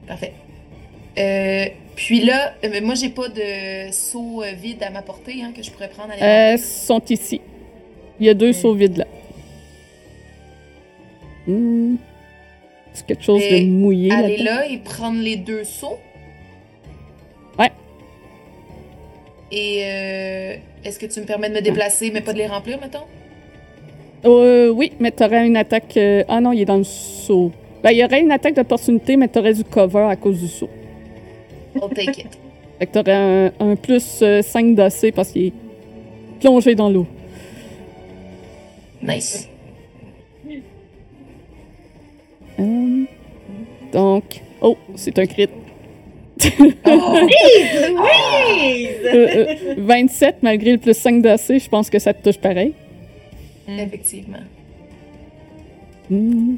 Parfait. 0.05 0.33
Euh, 1.17 1.65
puis 1.95 2.25
là, 2.25 2.55
euh, 2.65 2.81
moi, 2.83 2.93
j'ai 2.95 3.07
pas 3.07 3.29
de 3.29 3.89
seau 3.93 4.43
vide 4.61 4.83
à 4.83 4.89
m'apporter 4.89 5.41
hein, 5.41 5.53
que 5.55 5.63
je 5.63 5.71
pourrais 5.71 5.87
prendre 5.87 6.11
à 6.19 6.23
Euh, 6.53 6.57
sont 6.57 7.01
ici. 7.09 7.39
Il 8.19 8.25
y 8.25 8.29
a 8.29 8.33
deux 8.33 8.49
Hmm. 8.49 8.53
seaux 8.53 8.73
vides 8.73 8.97
là. 8.97 9.05
Hmm. 11.47 11.95
C'est 12.93 13.05
quelque 13.05 13.23
chose 13.23 13.41
Et 13.41 13.61
de 13.61 13.67
mouillé 13.71 14.11
Aller 14.11 14.37
là-dedans. 14.37 14.43
là 14.55 14.67
et 14.69 14.77
prendre 14.79 15.21
les 15.21 15.37
deux 15.37 15.63
seaux? 15.63 15.97
Ouais. 17.57 17.71
Et 19.51 19.83
euh, 19.85 20.55
est-ce 20.87 20.99
que 20.99 21.05
tu 21.05 21.19
me 21.19 21.25
permets 21.25 21.49
de 21.49 21.55
me 21.55 21.61
déplacer, 21.61 22.11
mais 22.11 22.21
pas 22.21 22.33
de 22.33 22.37
les 22.37 22.47
remplir, 22.47 22.79
mettons? 22.79 23.05
Euh, 24.25 24.69
oui, 24.69 24.93
mais 24.99 25.11
t'aurais 25.11 25.45
une 25.45 25.57
attaque. 25.57 25.95
euh, 25.97 26.23
Ah 26.27 26.39
non, 26.41 26.51
il 26.53 26.61
est 26.61 26.65
dans 26.65 26.77
le 26.77 26.83
seau. 26.83 27.51
Ben, 27.83 27.91
il 27.91 27.97
y 27.97 28.03
aurait 28.03 28.21
une 28.21 28.31
attaque 28.31 28.55
d'opportunité, 28.55 29.15
mais 29.17 29.27
t'aurais 29.27 29.53
du 29.53 29.63
cover 29.63 30.07
à 30.09 30.15
cause 30.15 30.39
du 30.39 30.47
seau. 30.47 30.69
I'll 31.75 31.89
take 31.93 32.21
it. 32.21 32.27
Fait 32.79 32.85
que 32.87 32.91
t'aurais 32.91 33.13
un, 33.13 33.51
un 33.59 33.75
plus 33.75 34.23
5 34.41 34.75
d'AC 34.75 35.11
parce 35.13 35.31
qu'il 35.31 35.47
est 35.47 35.53
plongé 36.39 36.73
dans 36.75 36.89
l'eau. 36.89 37.05
Nice. 39.01 39.47
Euh, 42.59 43.03
donc. 43.93 44.23
Oh, 44.61 44.75
c'est 44.95 45.17
un 45.19 45.25
crit. 45.27 45.49
Oh! 46.85 47.19
Oui! 47.23 48.87
Euh, 49.05 49.27
euh, 49.35 49.75
27 49.77 50.37
malgré 50.41 50.71
le 50.73 50.77
plus 50.77 50.95
5 50.95 51.21
d'AC, 51.21 51.59
je 51.59 51.69
pense 51.69 51.89
que 51.89 51.99
ça 51.99 52.13
te 52.13 52.23
touche 52.23 52.39
pareil. 52.39 52.73
Effectivement. 53.67 54.37
Hmm. 56.09 56.55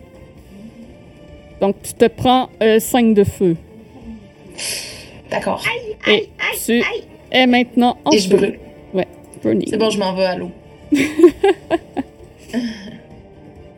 Donc, 1.62 1.76
tu 1.82 1.94
te 1.94 2.06
prends 2.06 2.50
5 2.60 3.14
de 3.14 3.24
feu. 3.24 3.56
D'accord. 5.30 5.64
Et 6.08 6.30
tu 6.66 6.84
es 7.32 7.48
maintenant 7.48 7.98
en 8.06 8.12
Et 8.12 8.20
je 8.20 8.30
brûle. 8.30 8.60
Burning. 9.42 9.68
C'est 9.70 9.78
bon, 9.78 9.90
je 9.90 10.00
m'en 10.00 10.14
vais 10.14 10.26
à 10.26 10.36
l'eau. 10.36 10.52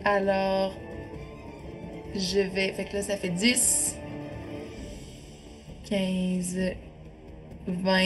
Alors, 0.06 0.74
je 2.16 2.40
vais. 2.40 2.72
Fait 2.74 2.86
que 2.86 2.96
là, 2.96 3.02
ça 3.04 3.18
fait 3.18 3.30
10, 3.30 3.98
15, 5.92 6.58
20, 7.68 8.00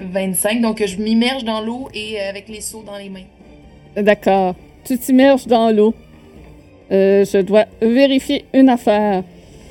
25. 0.00 0.60
Donc, 0.60 0.84
je 0.84 0.96
m'immerge 0.96 1.44
dans 1.44 1.60
l'eau 1.60 1.88
et 1.94 2.20
euh, 2.20 2.28
avec 2.28 2.48
les 2.48 2.60
seaux 2.60 2.82
dans 2.82 2.96
les 2.98 3.08
mains. 3.08 3.28
D'accord. 3.96 4.56
Tu 4.84 4.98
t'immerges 4.98 5.46
dans 5.46 5.70
l'eau. 5.70 5.94
Euh, 6.90 7.24
je 7.24 7.38
dois 7.38 7.66
vérifier 7.80 8.44
une 8.52 8.70
affaire 8.70 9.22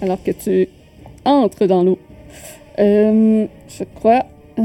alors 0.01 0.23
que 0.23 0.31
tu 0.31 0.69
entres 1.25 1.65
dans 1.67 1.83
l'eau. 1.83 1.99
Euh, 2.79 3.45
je 3.67 3.83
crois. 3.95 4.23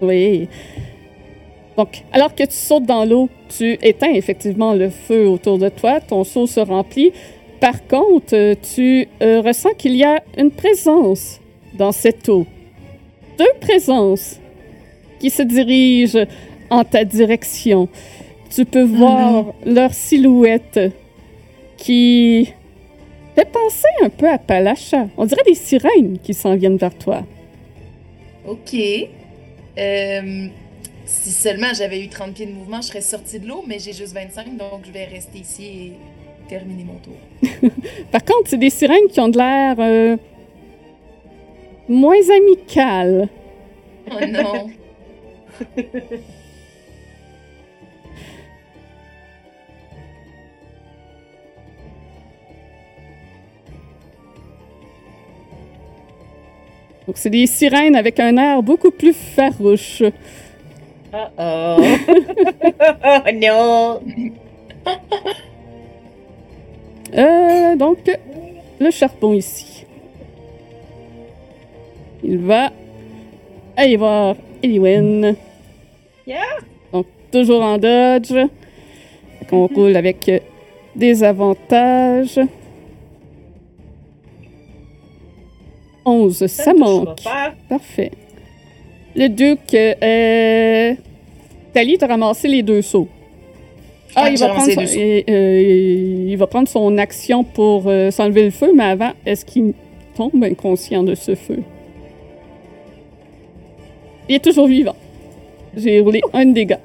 Oui. 0.00 0.48
Donc, 1.76 2.04
alors 2.12 2.32
que 2.32 2.44
tu 2.44 2.54
sautes 2.54 2.86
dans 2.86 3.04
l'eau, 3.04 3.28
tu 3.48 3.76
éteins 3.82 4.12
effectivement 4.12 4.74
le 4.74 4.90
feu 4.90 5.26
autour 5.26 5.58
de 5.58 5.68
toi, 5.68 6.00
ton 6.00 6.22
seau 6.22 6.46
se 6.46 6.60
remplit. 6.60 7.12
Par 7.60 7.86
contre, 7.86 8.54
tu 8.74 9.08
euh, 9.20 9.40
ressens 9.40 9.74
qu'il 9.76 9.96
y 9.96 10.04
a 10.04 10.22
une 10.36 10.50
présence 10.50 11.40
dans 11.74 11.92
cette 11.92 12.28
eau. 12.28 12.46
Deux 13.36 13.52
présences 13.60 14.38
qui 15.18 15.30
se 15.30 15.42
dirigent 15.42 16.24
en 16.70 16.84
ta 16.84 17.04
direction. 17.04 17.88
Tu 18.54 18.64
peux 18.64 18.82
voir 18.82 19.46
leur 19.66 19.92
silhouette 19.92 20.80
qui 21.76 22.48
fait 23.34 23.50
penser 23.50 23.88
un 24.02 24.08
peu 24.08 24.28
à 24.28 24.38
Palacha. 24.38 25.08
On 25.16 25.26
dirait 25.26 25.42
des 25.46 25.54
sirènes 25.54 26.18
qui 26.22 26.34
s'en 26.34 26.54
viennent 26.56 26.76
vers 26.76 26.96
toi. 26.96 27.24
Ok. 28.46 28.74
Euh, 29.78 30.48
si 31.04 31.30
seulement 31.30 31.72
j'avais 31.74 32.02
eu 32.04 32.08
30 32.08 32.34
pieds 32.34 32.46
de 32.46 32.52
mouvement, 32.52 32.80
je 32.80 32.88
serais 32.88 33.00
sortie 33.00 33.40
de 33.40 33.46
l'eau, 33.46 33.64
mais 33.66 33.78
j'ai 33.78 33.92
juste 33.92 34.12
25, 34.12 34.56
donc 34.56 34.84
je 34.84 34.90
vais 34.90 35.04
rester 35.04 35.38
ici 35.38 35.64
et 35.64 35.92
terminer 36.48 36.84
mon 36.84 36.98
tour. 36.98 37.14
Par 38.10 38.24
contre, 38.24 38.48
c'est 38.48 38.58
des 38.58 38.70
sirènes 38.70 39.08
qui 39.10 39.20
ont 39.20 39.28
de 39.28 39.38
l'air 39.38 39.76
euh, 39.78 40.16
moins 41.88 42.16
amicales. 42.36 43.28
Oh 44.10 44.14
non. 44.26 44.70
Donc, 57.06 57.16
c'est 57.16 57.30
des 57.30 57.46
sirènes 57.46 57.96
avec 57.96 58.20
un 58.20 58.36
air 58.36 58.62
beaucoup 58.62 58.90
plus 58.90 59.14
farouche. 59.14 60.02
Oh 61.10 61.16
oh. 61.38 61.76
oh 63.04 63.30
non. 63.32 64.00
Euh, 67.16 67.76
donc, 67.76 67.98
le 68.80 68.90
charbon 68.90 69.32
ici. 69.32 69.84
Il 72.22 72.38
va 72.38 72.70
aller 73.76 73.96
voir 73.96 74.36
Eliwen. 74.62 75.36
Yeah. 76.26 76.42
Donc, 76.92 77.06
toujours 77.30 77.62
en 77.62 77.78
dodge. 77.78 78.28
Fait 78.28 79.44
qu'on 79.48 79.66
roule 79.66 79.96
avec 79.96 80.30
des 80.94 81.24
avantages. 81.24 82.40
11, 86.04 86.46
ça, 86.46 86.72
manque. 86.74 87.22
pas. 87.22 87.52
Parfait. 87.68 88.12
Le 89.14 89.28
duc, 89.28 89.74
euh, 89.74 90.94
Tali, 91.72 91.98
t'as 91.98 92.06
ramassé 92.06 92.48
les 92.48 92.62
deux 92.62 92.82
sauts. 92.82 93.08
Ah, 94.16 94.30
il, 94.30 94.38
va 94.38 94.48
prendre 94.48 94.72
son, 94.72 94.80
et, 94.80 95.24
euh, 95.28 96.26
il 96.28 96.36
va 96.36 96.46
prendre 96.46 96.68
son 96.68 96.96
action 96.98 97.44
pour 97.44 97.84
euh, 97.86 98.10
s'enlever 98.10 98.44
le 98.44 98.50
feu, 98.50 98.72
mais 98.74 98.84
avant, 98.84 99.12
est-ce 99.26 99.44
qu'il 99.44 99.74
tombe 100.16 100.42
inconscient 100.42 101.02
de 101.02 101.14
ce 101.14 101.34
feu? 101.34 101.62
Il 104.28 104.36
est 104.36 104.44
toujours 104.44 104.66
vivant. 104.66 104.96
J'ai 105.76 106.00
roulé 106.00 106.20
un 106.32 106.46
dégât. 106.46 106.80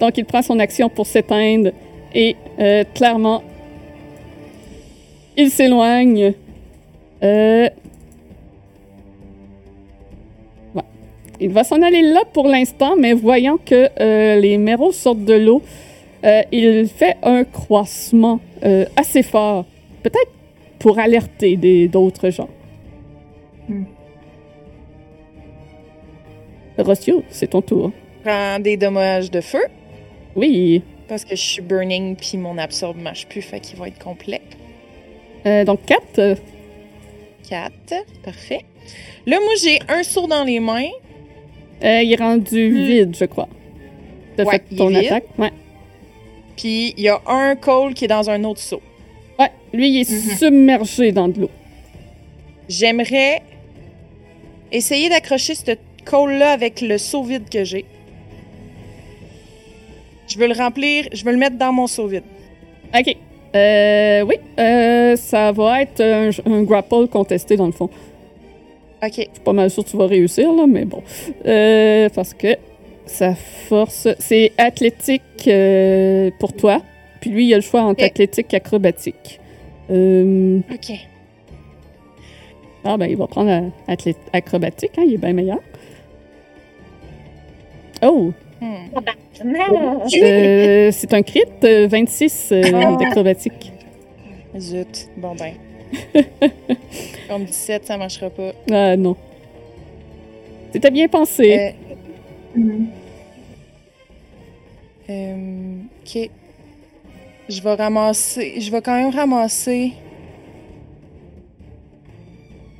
Donc, 0.00 0.16
il 0.18 0.24
prend 0.24 0.42
son 0.42 0.58
action 0.58 0.88
pour 0.88 1.06
s'éteindre 1.06 1.70
et 2.14 2.36
euh, 2.58 2.84
clairement, 2.94 3.42
il 5.36 5.50
s'éloigne. 5.50 6.34
Euh, 7.22 7.68
ouais. 10.74 10.82
Il 11.40 11.50
va 11.50 11.64
s'en 11.64 11.82
aller 11.82 12.02
là 12.02 12.22
pour 12.32 12.48
l'instant, 12.48 12.96
mais 12.96 13.12
voyant 13.12 13.58
que 13.64 13.88
euh, 14.00 14.40
les 14.40 14.58
méros 14.58 14.92
sortent 14.92 15.24
de 15.24 15.34
l'eau, 15.34 15.62
euh, 16.24 16.42
il 16.52 16.88
fait 16.88 17.16
un 17.22 17.44
croissement 17.44 18.40
euh, 18.64 18.84
assez 18.96 19.22
fort. 19.22 19.64
Peut-être 20.02 20.30
pour 20.78 20.98
alerter 20.98 21.56
des- 21.56 21.88
d'autres 21.88 22.30
gens. 22.30 22.48
Hmm. 23.68 23.84
Rossio, 26.78 27.24
c'est 27.28 27.48
ton 27.48 27.62
tour. 27.62 27.90
Prends 28.24 28.58
des 28.60 28.76
dommages 28.76 29.30
de 29.30 29.40
feu 29.40 29.62
Oui. 30.36 30.82
parce 31.08 31.24
que 31.24 31.34
je 31.34 31.40
suis 31.42 31.62
burning 31.62 32.14
puis 32.16 32.38
mon 32.38 32.56
absorbe 32.58 32.98
marche 33.00 33.26
plus, 33.26 33.42
fait 33.42 33.60
qu'il 33.60 33.78
va 33.78 33.88
être 33.88 33.98
complet. 33.98 34.40
Euh, 35.46 35.64
donc, 35.64 35.80
4. 35.86 36.36
4. 37.48 37.72
Parfait. 38.24 38.60
Là, 39.26 39.38
moi, 39.40 39.52
j'ai 39.62 39.78
un 39.88 40.02
saut 40.02 40.26
dans 40.26 40.44
les 40.44 40.60
mains. 40.60 40.88
Euh, 41.84 42.02
il 42.02 42.12
est 42.12 42.16
rendu 42.16 42.70
Hmm. 42.70 42.84
vide, 42.86 43.16
je 43.18 43.24
crois. 43.24 43.48
T'as 44.36 44.44
Ouais, 44.44 44.60
fait 44.68 44.76
ton 44.76 44.94
attaque. 44.94 45.24
Ouais. 45.38 45.50
Puis 46.58 46.92
il 46.96 47.04
y 47.04 47.08
a 47.08 47.20
un 47.26 47.54
call 47.56 47.94
qui 47.94 48.04
est 48.04 48.08
dans 48.08 48.28
un 48.28 48.42
autre 48.44 48.60
saut. 48.60 48.82
ouais. 49.38 49.50
Lui, 49.72 49.88
il 49.90 50.00
est 50.00 50.10
Mhm. 50.10 50.36
submergé 50.36 51.12
dans 51.12 51.28
de 51.28 51.40
l'eau. 51.42 51.50
J'aimerais 52.68 53.40
essayer 54.72 55.08
d'accrocher 55.08 55.54
ce 55.54 55.72
call-là 56.04 56.50
avec 56.50 56.80
le 56.82 56.98
seau 56.98 57.22
vide 57.22 57.48
que 57.48 57.62
j'ai. 57.64 57.84
Je 60.26 60.38
veux 60.38 60.46
le 60.48 60.54
remplir, 60.54 61.08
je 61.12 61.24
veux 61.24 61.32
le 61.32 61.38
mettre 61.38 61.56
dans 61.56 61.72
mon 61.72 61.86
seau 61.86 62.06
vide. 62.06 62.24
OK. 62.98 63.16
Euh, 63.56 64.22
oui, 64.22 64.34
euh, 64.58 65.16
ça 65.16 65.52
va 65.52 65.82
être 65.82 66.00
un, 66.02 66.30
un 66.44 66.62
grapple 66.64 67.06
contesté 67.06 67.56
dans 67.56 67.66
le 67.66 67.72
fond. 67.72 67.88
Ok. 69.02 69.12
Je 69.16 69.20
suis 69.22 69.28
pas 69.44 69.52
mal 69.54 69.70
sûr 69.70 69.84
que 69.84 69.90
tu 69.90 69.96
vas 69.96 70.06
réussir, 70.06 70.52
là, 70.52 70.66
mais 70.66 70.84
bon. 70.84 71.02
Euh, 71.46 72.08
parce 72.14 72.34
que 72.34 72.48
sa 73.08 73.34
force, 73.34 74.06
c'est 74.18 74.52
athlétique 74.58 75.22
euh, 75.48 76.30
pour 76.38 76.52
toi. 76.52 76.82
Puis 77.20 77.30
lui, 77.30 77.46
il 77.46 77.54
a 77.54 77.56
le 77.56 77.62
choix 77.62 77.82
entre 77.82 78.04
athlétique 78.04 78.52
et 78.54 78.56
acrobatique. 78.58 79.40
Euh, 79.90 80.60
Ok. 80.72 80.92
ah, 82.84 82.96
ben, 82.96 83.06
il 83.06 83.16
va 83.16 83.26
prendre 83.26 83.50
euh, 83.50 83.68
athlé- 83.92 84.14
acrobatique, 84.32 84.92
hein, 84.98 85.02
il 85.06 85.14
est 85.14 85.18
bien 85.18 85.32
meilleur. 85.32 85.58
Oh! 88.02 88.32
Hmm. 88.60 88.74
Euh, 90.20 90.90
c'est 90.92 91.12
un 91.14 91.22
crit, 91.22 91.42
euh, 91.64 91.86
26 91.88 92.48
euh, 92.52 92.62
Ah. 92.74 92.96
d'acrobatique. 92.96 93.72
Zut. 94.58 95.08
Bon 95.16 95.34
ben. 95.36 95.52
Comme 97.28 97.44
17, 97.44 97.86
ça 97.86 97.96
marchera 97.96 98.30
pas. 98.30 98.52
Ah 98.70 98.96
non. 98.96 99.16
C'était 100.72 100.90
bien 100.90 101.06
pensé. 101.08 101.74
Mhm. 102.58 102.86
euh, 105.10 105.76
ok. 106.04 106.30
Je 107.48 107.62
vais 107.62 107.74
ramasser. 107.74 108.60
Je 108.60 108.70
vais 108.70 108.82
quand 108.82 108.94
même 109.00 109.14
ramasser. 109.14 109.92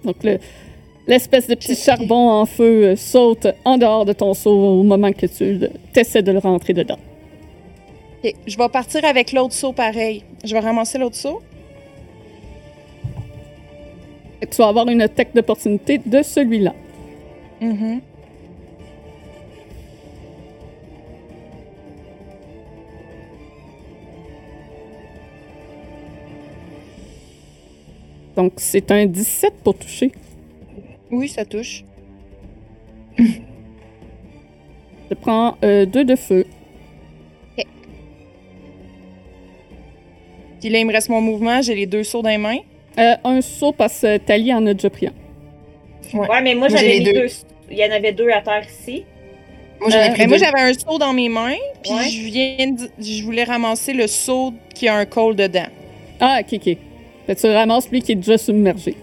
Donc, 0.05 0.23
le- 0.25 0.39
l'espèce 1.07 1.47
de 1.49 1.55
petit 1.55 1.75
charbon 1.75 2.29
en 2.31 2.45
feu 2.47 2.85
euh, 2.89 2.97
saute 2.97 3.47
en 3.65 3.79
dehors 3.79 4.05
de 4.05 4.13
ton 4.13 4.35
seau 4.35 4.51
au 4.51 4.83
moment 4.83 5.13
que 5.13 5.27
tu 5.27 5.59
essaies 5.97 6.23
de 6.23 6.33
le 6.33 6.39
rentrer 6.39 6.75
dedans. 6.75 6.99
Ok. 8.25 8.35
Je 8.47 8.57
vais 8.59 8.69
partir 8.69 9.05
avec 9.05 9.33
l'autre 9.33 9.55
seau 9.55 9.73
pareil. 9.73 10.23
Je 10.45 10.53
vais 10.53 10.61
ramasser 10.61 10.99
l'autre 10.99 11.17
seau. 11.17 11.41
Tu 14.51 14.57
vas 14.59 14.69
avoir 14.69 14.89
une 14.89 15.03
attaque 15.03 15.35
d'opportunité 15.35 15.99
de 15.99 16.23
celui-là. 16.23 16.75
Mhm. 17.61 18.01
Donc, 28.39 28.53
c'est 28.59 28.93
un 28.93 29.05
17 29.07 29.53
pour 29.65 29.77
toucher. 29.77 30.13
Oui, 31.11 31.29
ça 31.29 31.45
touche. 31.45 31.83
Je 33.19 35.15
prends 35.21 35.57
2 35.61 35.87
de 35.87 36.15
feu. 36.15 36.47
Puis 40.61 40.69
là, 40.69 40.79
il 40.79 40.87
me 40.87 40.93
reste 40.93 41.09
mon 41.09 41.21
mouvement. 41.21 41.61
J'ai 41.63 41.75
les 41.75 41.87
deux 41.87 42.05
sauts 42.05 42.23
dans 42.23 42.29
les 42.31 42.39
mains. 42.39 42.59
Euh, 42.99 43.15
un 43.25 43.41
saut 43.41 43.73
parce 43.73 44.01
que 44.03 44.19
Tali 44.19 44.55
en 44.55 44.65
a 44.67 44.75
déjà 44.75 44.89
pris 44.91 45.09
un. 45.09 45.13
Ouais, 46.17 46.41
mais 46.41 46.55
moi, 46.55 46.69
j'avais 46.69 46.89
les 46.89 46.99
mis 47.01 47.05
deux. 47.07 47.13
deux. 47.13 47.27
Il 47.73 47.77
y 47.79 47.85
en 47.85 47.91
avait 47.91 48.13
deux 48.13 48.31
à 48.31 48.41
terre 48.41 48.65
ici. 48.69 49.05
Moi, 49.81 49.91
j'en 49.91 49.99
ai 49.99 50.11
Euh, 50.11 50.27
deux. 50.29 50.39
j'avais 50.39 50.61
un 50.61 50.73
seau 50.75 50.97
dans 50.99 51.13
mes 51.13 51.29
mains. 51.29 51.57
Puis 51.83 51.93
Ouais. 51.93 52.09
je 52.09 52.23
viens 52.23 52.71
de- 52.73 52.89
Je 53.05 53.23
voulais 53.25 53.45
ramasser 53.45 53.93
le 53.95 54.07
seau 54.07 54.53
qui 54.75 54.87
a 54.87 54.95
un 54.95 55.07
col 55.07 55.35
dedans. 55.35 55.67
Ah, 56.21 56.39
ok, 56.41 56.55
ok. 56.65 56.77
Fait 57.29 57.35
que 57.35 57.41
tu 57.43 57.47
ramasses 57.47 57.91
lui 57.91 58.01
qui 58.01 58.13
est 58.13 58.15
déjà 58.15 58.39
submergé. 58.39 58.97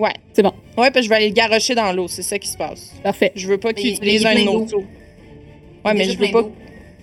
Ouais. 0.00 0.14
C'est 0.32 0.42
bon. 0.42 0.52
Ouais, 0.76 0.90
puis 0.90 1.04
je 1.04 1.08
vais 1.08 1.14
aller 1.14 1.28
le 1.28 1.34
garocher 1.34 1.76
dans 1.76 1.92
l'eau. 1.92 2.08
C'est 2.08 2.24
ça 2.24 2.40
qui 2.40 2.48
se 2.48 2.56
passe. 2.56 2.92
Parfait. 3.04 3.30
Je 3.36 3.46
veux 3.46 3.58
pas 3.58 3.72
qu'il 3.72 3.92
utilise 3.94 4.26
un 4.26 4.46
autre. 4.48 4.78
Ouais, 5.84 5.94
mais 5.94 6.04
je 6.10 6.18
veux 6.18 6.32
pas. 6.32 6.42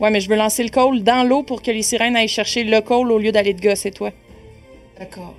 Ouais, 0.01 0.11
mais 0.11 0.19
je 0.19 0.29
veux 0.29 0.35
lancer 0.35 0.63
le 0.63 0.69
col 0.69 1.01
dans 1.01 1.23
l'eau 1.23 1.43
pour 1.43 1.61
que 1.61 1.71
les 1.71 1.81
sirènes 1.81 2.17
aillent 2.17 2.27
chercher 2.27 2.65
le 2.65 2.81
col 2.81 3.09
au 3.09 3.17
lieu 3.17 3.31
d'aller 3.31 3.53
de 3.53 3.61
gosser 3.61 3.91
toi. 3.91 4.11
D'accord. 4.99 5.33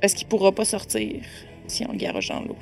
Parce 0.00 0.12
qu'il 0.12 0.26
pourra 0.26 0.50
pas 0.50 0.64
sortir 0.64 1.20
si 1.68 1.86
on 1.88 1.92
le 1.92 1.98
garoche 1.98 2.30
dans 2.30 2.40
l'eau. 2.40 2.56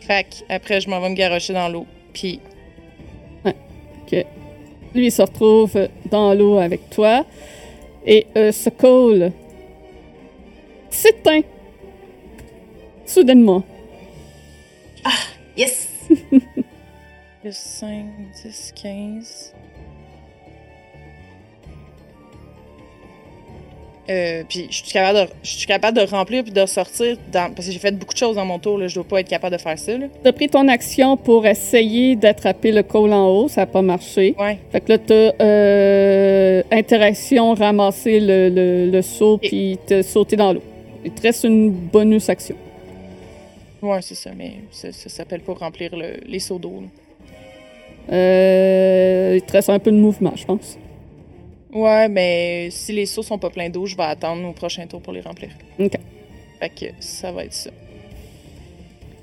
Fait 0.00 0.26
après, 0.48 0.80
je 0.80 0.88
m'en 0.88 1.00
vais 1.00 1.10
me 1.10 1.14
garocher 1.14 1.52
dans 1.52 1.68
l'eau. 1.68 1.86
Puis, 2.14 2.40
Lui, 4.94 5.10
se 5.10 5.22
retrouve 5.22 5.88
dans 6.10 6.34
l'eau 6.34 6.58
avec 6.58 6.90
toi. 6.90 7.24
Et 8.04 8.26
euh, 8.36 8.52
ce 8.52 8.68
col 8.68 9.32
s'éteint. 10.90 11.42
Soudainement. 13.06 13.62
Yes! 15.56 15.88
plus 17.42 17.56
5, 17.56 18.06
10, 18.44 18.72
15. 18.80 19.54
Euh, 24.10 24.42
puis 24.48 24.66
je 24.68 24.74
suis 24.82 24.92
capable 24.92 25.18
de, 25.28 25.32
je 25.44 25.50
suis 25.50 25.66
capable 25.66 25.96
de 25.96 26.02
remplir 26.04 26.42
puis 26.42 26.52
de 26.52 26.60
ressortir 26.60 27.16
dans, 27.32 27.52
parce 27.54 27.66
que 27.68 27.72
j'ai 27.72 27.78
fait 27.78 27.92
beaucoup 27.92 28.12
de 28.14 28.18
choses 28.18 28.34
dans 28.34 28.44
mon 28.44 28.58
tour 28.58 28.76
là, 28.76 28.88
je 28.88 28.96
dois 28.96 29.04
pas 29.04 29.20
être 29.20 29.28
capable 29.28 29.54
de 29.56 29.60
faire 29.60 29.78
ça. 29.78 29.92
Tu 29.96 30.28
as 30.28 30.32
pris 30.32 30.48
ton 30.48 30.66
action 30.66 31.16
pour 31.16 31.46
essayer 31.46 32.16
d'attraper 32.16 32.72
le 32.72 32.82
col 32.82 33.12
en 33.12 33.28
haut. 33.28 33.48
Ça 33.48 33.60
n'a 33.60 33.66
pas 33.66 33.80
marché. 33.80 34.34
Ouais. 34.40 34.58
Fait 34.72 34.80
que 34.80 34.92
là, 34.92 34.98
tu 34.98 35.12
as 36.72 36.76
interaction, 36.76 37.54
ramasser 37.54 38.18
le, 38.18 38.48
le, 38.48 38.90
le 38.90 39.02
seau, 39.02 39.38
Et- 39.40 39.48
puis 39.48 39.78
te 39.86 40.02
sauter 40.02 40.34
dans 40.34 40.52
l'eau. 40.52 40.62
Il 41.04 41.12
te 41.12 41.22
reste 41.22 41.44
une 41.44 41.70
bonus 41.70 42.28
action. 42.28 42.56
Ouais, 43.82 43.98
c'est 44.02 44.14
ça, 44.16 44.30
mais 44.36 44.52
ça, 44.72 44.90
ça 44.92 45.08
s'appelle 45.10 45.40
pas 45.40 45.54
remplir 45.54 45.94
le- 45.96 46.18
les 46.26 46.38
seaux 46.40 46.58
d'eau. 46.58 46.82
Euh, 48.12 49.34
il 49.36 49.42
te 49.42 49.52
reste 49.52 49.70
un 49.70 49.78
peu 49.78 49.90
de 49.92 49.96
mouvement, 49.96 50.32
je 50.36 50.44
pense. 50.44 50.76
Ouais, 51.72 52.08
mais 52.08 52.68
si 52.70 52.92
les 52.92 53.06
seaux 53.06 53.22
sont 53.22 53.38
pas 53.38 53.48
pleins 53.50 53.70
d'eau, 53.70 53.86
je 53.86 53.96
vais 53.96 54.02
attendre 54.02 54.46
au 54.48 54.52
prochain 54.52 54.86
tour 54.86 55.00
pour 55.00 55.12
les 55.12 55.20
remplir. 55.22 55.50
Ok. 55.78 55.92
Fait 56.60 56.68
que 56.68 56.86
ça 57.00 57.32
va 57.32 57.44
être 57.44 57.52
ça. 57.54 57.70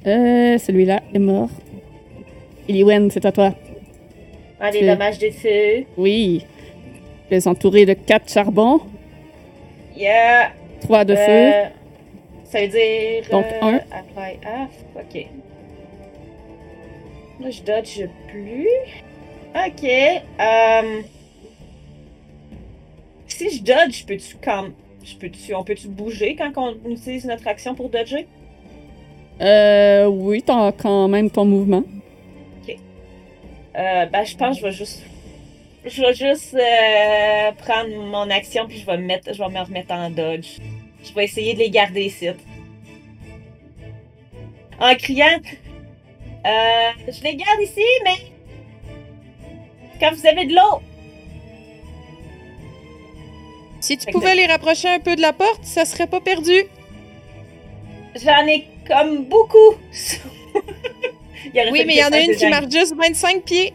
Euh, 0.08 0.58
celui-là 0.58 1.02
est 1.14 1.20
mort. 1.20 1.50
Eliwen, 2.68 3.12
c'est 3.12 3.26
à 3.26 3.32
toi. 3.32 3.54
Ah, 4.60 4.72
des 4.72 4.80
C'est- 4.80 4.88
dommages 4.88 5.20
de 5.20 5.30
feu. 5.30 5.86
Oui. 5.98 6.46
Tu 7.30 7.36
es 7.36 7.48
entouré 7.48 7.86
de 7.86 7.94
quatre 7.94 8.32
charbons, 8.32 8.82
Yeah. 9.96 10.52
trois 10.82 11.06
de 11.06 11.16
feu. 11.16 11.22
Euh, 11.54 11.66
ça 12.46 12.62
veut 12.62 12.68
dire. 12.68 13.30
Donc, 13.32 13.46
euh, 13.46 13.62
un. 13.62 13.76
Apply 13.76 14.40
half. 14.46 14.72
Ok. 14.96 15.26
Là, 17.42 17.50
je 17.52 17.62
dodge 17.62 18.02
plus. 18.28 18.68
Ok. 19.56 19.84
Euh, 20.40 21.02
si 23.40 23.58
je 23.58 23.64
dodge, 23.64 24.06
peux-tu 24.06 24.36
comme. 24.36 24.74
Je 25.04 25.16
peux-tu, 25.16 25.56
on 25.56 25.64
peut-tu 25.64 25.88
bouger 25.88 26.36
quand 26.36 26.52
on 26.58 26.90
utilise 26.90 27.26
notre 27.26 27.48
action 27.48 27.74
pour 27.74 27.90
dodger? 27.90 28.28
Euh, 29.40 30.08
oui, 30.08 30.44
t'as 30.44 30.74
quand 30.74 31.08
même 31.08 31.30
ton 31.30 31.46
mouvement. 31.46 31.84
Euh, 33.78 34.06
ben, 34.08 34.26
je 34.26 34.36
pense 34.36 34.60
que 34.60 34.64
je 34.64 34.68
vais 34.68 34.74
juste. 34.74 35.04
Je 35.86 36.02
vais 36.02 36.14
juste 36.14 36.54
euh, 36.54 37.52
prendre 37.54 37.90
mon 37.96 38.30
action 38.30 38.68
puis 38.68 38.78
je 38.78 38.86
vais 38.86 38.98
me 38.98 39.06
mettre, 39.06 39.34
je 39.34 39.42
vais 39.42 39.48
me 39.48 39.64
remettre 39.64 39.94
en 39.94 40.10
dodge. 40.10 40.58
Je 41.02 41.14
vais 41.14 41.24
essayer 41.24 41.54
de 41.54 41.60
les 41.60 41.70
garder 41.70 42.04
ici. 42.04 42.28
En 44.82 44.94
criant, 44.96 45.40
euh, 46.46 46.92
je 47.08 47.24
les 47.24 47.36
garde 47.38 47.62
ici, 47.62 47.86
mais 48.04 48.18
quand 50.02 50.14
vous 50.14 50.28
avez 50.28 50.46
de 50.46 50.56
l'eau, 50.56 50.82
Si 53.80 53.98
tu 53.98 54.12
pouvais 54.12 54.36
les 54.36 54.46
rapprocher 54.46 54.90
un 54.90 55.00
peu 55.00 55.16
de 55.16 55.22
la 55.22 55.34
porte, 55.34 55.64
ça 55.64 55.86
serait 55.86 56.08
pas 56.08 56.20
perdu. 56.22 56.66
j'en 58.16 58.46
ai 58.48 58.68
comme 58.88 59.26
beaucoup. 59.26 59.76
Oui, 61.72 61.84
mais 61.88 61.94
il 61.96 62.00
y 62.00 62.04
en 62.04 62.12
a 62.12 62.20
une 62.20 62.36
qui 62.36 62.46
marche 62.48 62.70
juste 62.70 62.94
25 62.96 63.44
pieds. 63.44 63.74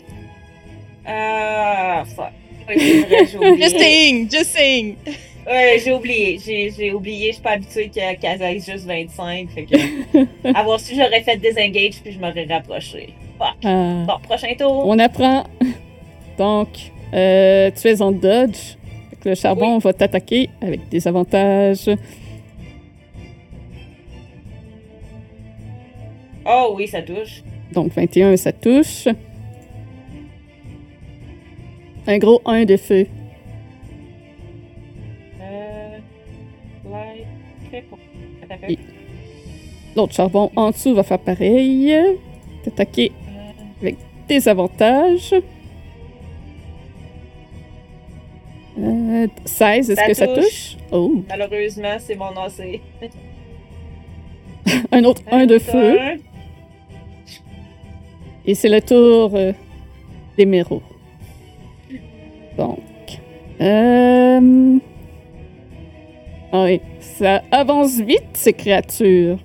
Ah, 1.06 2.04
fuck. 2.14 2.26
Oui, 2.68 3.00
vrai, 3.08 3.26
j'ai 3.26 3.38
oublié. 3.38 3.62
Just 3.62 3.78
saying, 3.78 4.30
just 4.30 4.50
saying. 4.54 4.96
Ouais, 5.46 5.80
j'ai 5.82 5.92
oublié. 5.92 6.38
J'ai, 6.44 6.70
j'ai 6.70 6.92
oublié. 6.92 7.28
Je 7.28 7.32
suis 7.34 7.42
pas 7.42 7.52
habituée 7.52 7.88
qu'elle 7.88 8.18
qu'elle 8.18 8.42
aille 8.42 8.60
juste 8.60 8.84
25. 8.86 9.48
Fait 9.54 9.64
que. 9.64 9.76
avoir 10.54 10.78
su, 10.78 10.94
j'aurais 10.94 11.22
fait 11.22 11.38
désengage 11.38 12.00
puis 12.02 12.12
je 12.12 12.18
m'aurais 12.18 12.46
rapproché. 12.48 13.14
Fuck. 13.38 13.64
Euh, 13.64 14.04
Bon, 14.04 14.18
prochain 14.22 14.54
tour. 14.58 14.86
on 14.86 14.98
apprend. 14.98 15.44
Donc, 16.38 16.68
euh, 17.14 17.70
tu 17.80 17.88
es 17.88 18.02
en 18.02 18.12
dodge. 18.12 18.76
Le 19.24 19.34
charbon 19.34 19.78
va 19.78 19.92
t'attaquer 19.92 20.50
avec 20.60 20.88
des 20.90 21.08
avantages. 21.08 21.88
Oh 26.46 26.74
oui, 26.76 26.86
ça 26.86 27.00
touche. 27.02 27.42
Donc, 27.72 27.92
21, 27.92 28.36
ça 28.36 28.52
touche. 28.52 29.08
Un 32.06 32.18
gros 32.18 32.42
1 32.44 32.66
de 32.66 32.76
feu. 32.76 33.06
Euh. 35.40 35.98
Like. 36.90 37.26
L'autre 39.96 40.12
charbon 40.12 40.50
en 40.54 40.70
dessous 40.70 40.94
va 40.94 41.02
faire 41.02 41.18
pareil. 41.18 41.96
T'attaquer 42.62 43.10
Euh, 43.26 43.50
avec 43.80 43.96
des 44.28 44.48
avantages. 44.48 45.34
Euh, 48.78 49.26
16, 49.44 49.90
est-ce 49.90 50.06
que 50.06 50.14
ça 50.14 50.26
touche. 50.26 50.44
touche? 50.44 50.76
Oh, 50.90 51.22
Malheureusement, 51.28 51.96
c'est 51.98 52.16
mon 52.16 52.30
AC. 52.30 52.80
un 54.92 55.04
autre 55.04 55.22
1 55.30 55.46
de 55.46 55.58
feu. 55.58 56.00
Un. 56.00 56.16
Et 58.46 58.54
c'est 58.54 58.68
le 58.68 58.80
tour 58.80 59.30
euh, 59.34 59.52
des 60.36 60.46
méros. 60.46 60.82
Donc. 62.56 62.78
Euh... 63.60 64.78
Oui, 66.52 66.80
ça 67.00 67.42
avance 67.50 67.98
vite, 67.98 68.28
ces 68.34 68.52
créatures. 68.52 69.38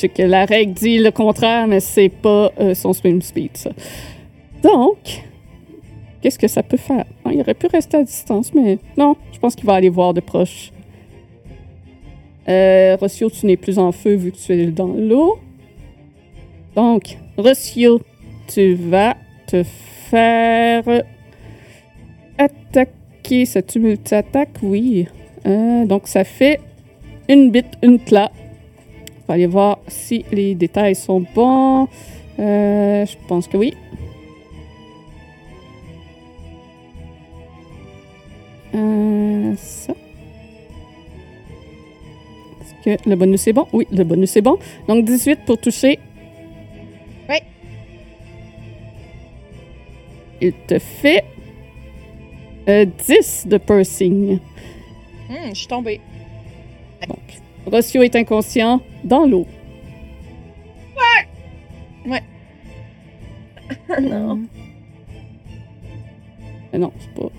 Sais 0.00 0.08
que 0.08 0.22
la 0.22 0.44
règle 0.44 0.72
dit 0.72 0.98
le 0.98 1.10
contraire, 1.10 1.66
mais 1.66 1.80
c'est 1.80 2.08
pas 2.08 2.52
euh, 2.60 2.74
son 2.74 2.92
swim 2.92 3.22
speed, 3.22 3.56
ça. 3.56 3.70
Donc, 4.62 4.98
qu'est-ce 6.20 6.38
que 6.38 6.48
ça 6.48 6.62
peut 6.62 6.76
faire? 6.76 7.04
Il 7.30 7.40
aurait 7.40 7.54
pu 7.54 7.66
rester 7.66 7.98
à 7.98 8.02
distance, 8.02 8.52
mais 8.54 8.78
non, 8.96 9.16
je 9.32 9.38
pense 9.38 9.54
qu'il 9.54 9.66
va 9.66 9.74
aller 9.74 9.88
voir 9.88 10.14
de 10.14 10.20
proche. 10.20 10.72
Euh, 12.48 12.96
Rossio, 13.00 13.28
tu 13.30 13.46
n'es 13.46 13.56
plus 13.56 13.78
en 13.78 13.92
feu 13.92 14.14
vu 14.14 14.30
que 14.32 14.36
tu 14.36 14.52
es 14.52 14.66
dans 14.66 14.92
l'eau. 14.92 15.38
Donc, 16.74 17.18
Rossio, 17.36 18.00
tu 18.46 18.74
vas 18.74 19.16
te 19.46 19.62
faire 19.64 20.84
attaquer. 22.38 23.44
Ça 23.44 23.62
tu 23.62 23.80
multi-attaque? 23.80 24.58
Oui. 24.62 25.08
Euh, 25.46 25.84
donc, 25.86 26.06
ça 26.06 26.22
fait 26.22 26.60
une 27.28 27.50
bite, 27.50 27.72
une 27.82 27.98
plat. 27.98 28.30
On 29.26 29.32
va 29.32 29.34
aller 29.34 29.46
voir 29.46 29.80
si 29.88 30.24
les 30.30 30.54
détails 30.54 30.94
sont 30.94 31.24
bons. 31.34 31.88
Euh, 32.38 33.04
je 33.04 33.16
pense 33.26 33.48
que 33.48 33.56
oui. 33.56 33.74
Euh, 38.72 39.52
ça. 39.56 39.94
Est-ce 42.60 42.84
que 42.84 43.08
le 43.08 43.16
bonus 43.16 43.48
est 43.48 43.52
bon? 43.52 43.66
Oui, 43.72 43.88
le 43.90 44.04
bonus 44.04 44.36
est 44.36 44.42
bon. 44.42 44.58
Donc 44.86 45.04
18 45.04 45.40
pour 45.44 45.58
toucher. 45.58 45.98
Oui. 47.28 47.38
Il 50.40 50.52
te 50.68 50.78
fait 50.78 51.24
euh, 52.68 52.84
10 52.84 53.48
de 53.48 53.58
piercing. 53.58 54.38
Hum, 55.30 55.36
je 55.48 55.54
suis 55.54 55.66
tombée. 55.66 56.00
Rossio 57.66 58.02
est 58.02 58.16
inconscient 58.16 58.80
dans 59.04 59.26
l'eau. 59.26 59.46
non. 64.00 64.42
Mais 66.72 66.78
non, 66.78 66.92
c'est 66.98 67.14
pas. 67.14 67.30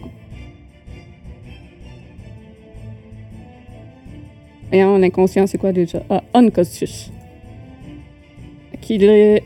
Et 4.72 4.84
en 4.84 5.02
inconscient, 5.02 5.48
c'est 5.48 5.58
quoi 5.58 5.72
déjà? 5.72 6.04
Ah, 6.10 6.24
unconscious. 6.34 7.12
Qu'il 8.82 9.04
est... 9.04 9.44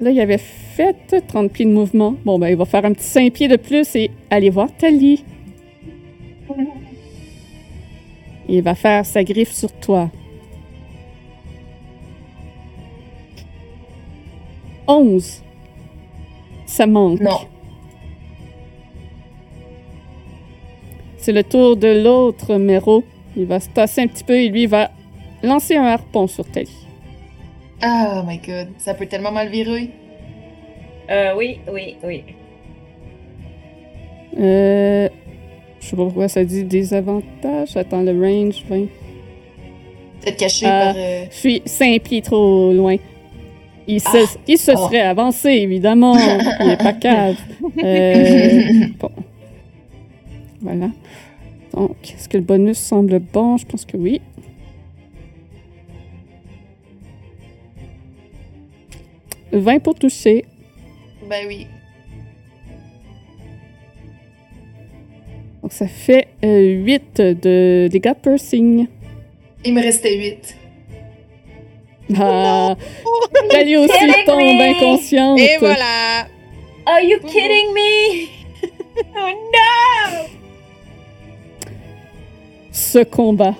Là, 0.00 0.10
il 0.10 0.20
avait 0.20 0.38
fait 0.38 0.96
30 1.26 1.52
pieds 1.52 1.64
de 1.64 1.70
mouvement. 1.70 2.14
Bon, 2.24 2.38
ben, 2.38 2.48
il 2.48 2.56
va 2.56 2.64
faire 2.64 2.84
un 2.84 2.92
petit 2.92 3.04
5 3.04 3.32
pieds 3.32 3.48
de 3.48 3.56
plus 3.56 3.94
et 3.94 4.10
aller 4.30 4.50
voir 4.50 4.68
Tali. 4.76 5.24
Il 8.52 8.62
va 8.62 8.74
faire 8.74 9.06
sa 9.06 9.24
griffe 9.24 9.52
sur 9.52 9.72
toi. 9.72 10.10
11. 14.86 15.42
Ça 16.66 16.86
manque. 16.86 17.20
Non. 17.20 17.38
C'est 21.16 21.32
le 21.32 21.42
tour 21.42 21.78
de 21.78 22.04
l'autre 22.04 22.56
Méro. 22.56 23.04
Il 23.38 23.46
va 23.46 23.58
se 23.58 23.70
tasser 23.70 24.02
un 24.02 24.06
petit 24.06 24.22
peu 24.22 24.34
et 24.34 24.50
lui 24.50 24.66
va 24.66 24.90
lancer 25.42 25.76
un 25.76 25.84
harpon 25.86 26.26
sur 26.26 26.44
Tali. 26.44 26.68
Oh 27.82 28.22
my 28.26 28.36
god, 28.36 28.68
ça 28.76 28.92
peut 28.92 29.06
tellement 29.06 29.32
mal 29.32 29.48
virer. 29.48 29.88
Euh, 31.10 31.34
oui, 31.38 31.58
oui, 31.72 31.96
oui. 32.04 32.24
Euh, 34.38 35.08
je 35.82 35.86
sais 35.88 35.96
pas 35.96 36.04
pourquoi 36.04 36.28
ça 36.28 36.44
dit 36.44 36.62
des 36.64 36.94
avantages. 36.94 37.76
Attends, 37.76 38.02
le 38.02 38.12
range 38.12 38.64
20. 38.68 38.86
Peut-être 40.22 40.36
caché 40.38 40.66
Ah. 40.66 40.86
par. 40.86 40.94
euh, 40.96 41.24
Je 41.30 41.36
suis 41.36 41.62
5 41.66 42.00
pieds 42.02 42.22
trop 42.22 42.72
loin. 42.72 42.96
Il 43.88 44.00
se, 44.00 44.08
Ah. 44.16 44.38
il 44.46 44.58
se 44.58 44.70
Oh. 44.72 44.76
serait 44.86 45.00
avancé, 45.00 45.48
évidemment. 45.50 46.16
il 46.60 46.70
est 46.70 46.76
pas 46.76 46.92
cave. 46.92 47.36
Euh, 47.84 48.86
bon. 49.00 49.10
Voilà. 50.60 50.90
Donc, 51.74 51.96
est-ce 52.14 52.28
que 52.28 52.36
le 52.36 52.44
bonus 52.44 52.78
semble 52.78 53.18
bon? 53.18 53.56
Je 53.56 53.66
pense 53.66 53.84
que 53.84 53.96
oui. 53.96 54.20
«20 59.52 59.80
pour 59.82 59.94
toucher. 59.94 60.44
Ben 61.28 61.44
oui. 61.48 61.66
Donc, 65.62 65.72
ça 65.72 65.86
fait 65.86 66.28
8 66.42 67.16
de 67.20 67.88
dégâts 67.90 68.08
de 68.10 68.14
piercing. 68.20 68.86
Il 69.64 69.74
me 69.74 69.82
restait 69.82 70.16
8. 70.16 70.56
Ah, 72.18 72.76
Tali 73.48 73.76
aussi 73.76 73.88
Kidding 73.96 74.24
tombe 74.26 74.38
me? 74.40 74.62
inconsciente. 74.70 75.38
Et 75.38 75.56
voilà! 75.58 76.26
Are 76.84 77.00
you 77.00 77.18
kidding 77.20 77.72
me? 77.72 78.26
oh 79.16 79.30
no! 79.54 80.26
Ce 82.72 83.04
combat. 83.04 83.54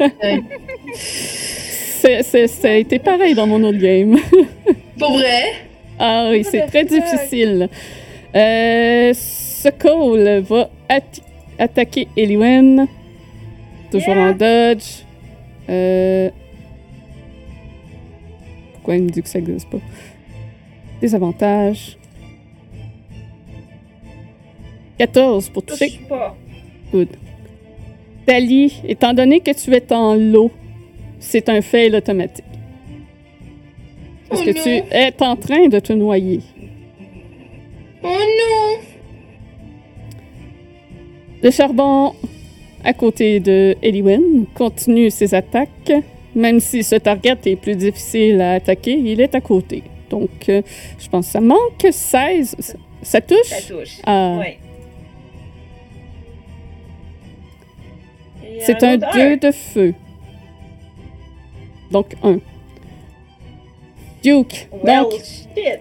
Ouais. 0.00 0.40
C'est- 0.94 2.22
c'est- 2.22 2.46
ça 2.46 2.70
a 2.70 2.74
été 2.74 2.98
pareil 2.98 3.34
dans 3.34 3.46
mon 3.46 3.62
autre 3.64 3.78
game. 3.78 4.16
Pour 4.98 5.12
vrai? 5.18 5.52
Ah 5.98 6.28
oui, 6.30 6.44
c'est 6.48 6.66
très 6.68 6.84
difficile. 6.84 7.68
Euh, 8.34 9.12
ce 9.62 9.68
call 9.68 10.40
va 10.42 10.70
attaquer 11.58 12.08
Eliwen. 12.16 12.86
Toujours 13.90 14.14
Yeah. 14.14 14.28
en 14.30 14.32
dodge. 14.32 15.04
Euh... 15.68 16.30
Pourquoi 18.74 18.96
il 18.96 19.02
me 19.04 19.10
dit 19.10 19.22
que 19.22 19.28
ça 19.28 19.38
n'existe 19.40 19.68
pas? 19.70 19.78
Des 21.00 21.14
avantages. 21.14 21.96
14 24.98 25.48
pour 25.50 25.62
toucher. 25.64 25.90
Touche 25.90 26.08
pas. 26.08 26.36
Good. 26.92 27.08
Tali, 28.26 28.80
étant 28.86 29.12
donné 29.14 29.40
que 29.40 29.50
tu 29.52 29.72
es 29.74 29.92
en 29.92 30.14
l'eau, 30.14 30.50
c'est 31.18 31.48
un 31.48 31.60
fail 31.62 31.94
automatique. 31.96 32.44
Parce 34.28 34.42
Oh 34.42 34.44
que 34.44 34.50
non. 34.50 34.62
tu 34.62 34.68
es 34.94 35.22
en 35.22 35.36
train 35.36 35.68
de 35.68 35.78
te 35.80 35.92
noyer. 35.92 36.40
Oh 38.02 38.08
non! 38.08 38.78
Le 41.42 41.50
charbon, 41.50 42.14
à 42.84 42.92
côté 42.92 43.40
de 43.40 43.76
Eliwen, 43.82 44.46
continue 44.54 45.10
ses 45.10 45.34
attaques. 45.34 45.92
Même 46.34 46.60
si 46.60 46.82
ce 46.84 46.94
target 46.96 47.36
est 47.46 47.56
plus 47.56 47.74
difficile 47.76 48.40
à 48.40 48.52
attaquer, 48.54 48.92
il 48.92 49.20
est 49.20 49.34
à 49.34 49.40
côté. 49.40 49.82
Donc, 50.10 50.30
euh, 50.48 50.62
je 50.98 51.08
pense 51.08 51.26
que 51.26 51.32
ça 51.32 51.40
manque 51.40 51.86
16. 51.90 52.54
Ça- 52.58 52.78
Ça 53.02 53.20
touche? 53.20 53.46
Ça 53.46 53.62
touche. 53.62 53.98
Ah, 54.04 54.38
Oui. 54.40 54.56
C'est 58.60 58.82
un 58.84 58.96
autre 58.96 59.08
2 59.14 59.36
de 59.38 59.50
feu. 59.52 59.94
Donc, 61.90 62.14
1. 62.22 62.38
Duke. 64.22 64.68
Well, 64.84 65.02
Donc, 65.04 65.12
shit. 65.14 65.80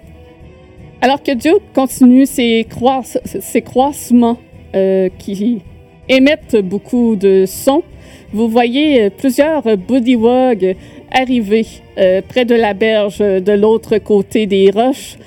Alors 1.02 1.22
que 1.22 1.34
Duke 1.34 1.62
continue 1.74 2.26
ses, 2.26 2.66
croisse- 2.70 3.18
ses 3.26 3.62
croissements 3.62 4.38
euh, 4.76 5.10
qui 5.18 5.62
émettent 6.08 6.58
beaucoup 6.58 7.16
de 7.16 7.46
sons, 7.46 7.84
vous 8.32 8.48
voyez 8.48 9.04
euh, 9.04 9.10
plusieurs 9.10 9.78
bodywogs 9.78 10.76
arriver 11.12 11.66
euh, 11.98 12.22
près 12.28 12.46
de 12.46 12.56
la 12.56 12.74
berge 12.74 13.20
de 13.20 13.52
l'autre 13.52 13.98
côté 13.98 14.46
des 14.46 14.70
roches. 14.72 15.18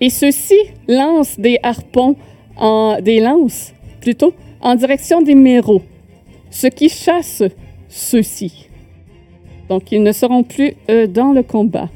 Et 0.00 0.10
ceux-ci 0.10 0.56
lancent 0.88 1.38
des 1.38 1.58
harpons, 1.62 2.16
en, 2.56 2.98
des 3.00 3.20
lances 3.20 3.72
plutôt, 4.00 4.34
en 4.60 4.74
direction 4.74 5.22
des 5.22 5.34
méros, 5.34 5.82
ce 6.50 6.66
qui 6.66 6.88
chasse 6.88 7.42
ceux-ci. 7.88 8.68
Donc 9.68 9.92
ils 9.92 10.02
ne 10.02 10.12
seront 10.12 10.42
plus 10.42 10.74
euh, 10.90 11.06
dans 11.06 11.32
le 11.32 11.42
combat. 11.42 11.88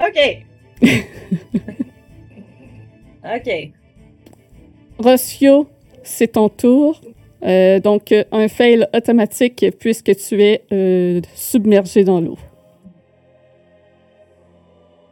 OK. 0.00 0.42
OK. 3.34 3.72
Rossio, 4.98 5.66
c'est 6.02 6.32
ton 6.32 6.48
tour. 6.48 7.00
Euh, 7.42 7.80
donc, 7.80 8.12
euh, 8.12 8.24
un 8.32 8.48
fail 8.48 8.86
automatique 8.94 9.66
puisque 9.78 10.16
tu 10.16 10.42
es 10.42 10.62
euh, 10.72 11.20
submergé 11.34 12.02
dans 12.04 12.20
l'eau. 12.20 12.38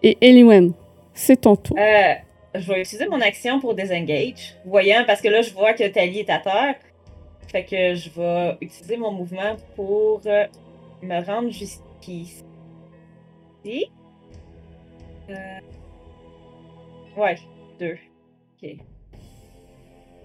Et 0.03 0.17
Eliwen, 0.21 0.73
c'est 1.13 1.43
ton 1.43 1.57
tour. 1.57 1.77
Euh, 1.79 2.15
je 2.55 2.73
vais 2.73 2.81
utiliser 2.81 3.09
mon 3.09 3.21
action 3.21 3.61
pour 3.61 3.75
disengage. 3.75 4.57
Voyant, 4.65 5.05
parce 5.07 5.21
que 5.21 5.29
là, 5.29 5.43
je 5.43 5.53
vois 5.53 5.73
que 5.75 5.87
Tali 5.89 6.21
est 6.21 6.31
à 6.31 6.39
terre. 6.39 6.77
Fait 7.49 7.65
que 7.65 7.95
je 7.95 8.11
vais 8.11 8.57
utiliser 8.61 8.97
mon 8.97 9.13
mouvement 9.13 9.57
pour 9.77 10.21
me 11.03 11.25
rendre 11.25 11.51
jusqu'ici. 11.51 12.45
Ouais, 17.17 17.37
deux. 17.85 17.99
Ok. 18.63 18.77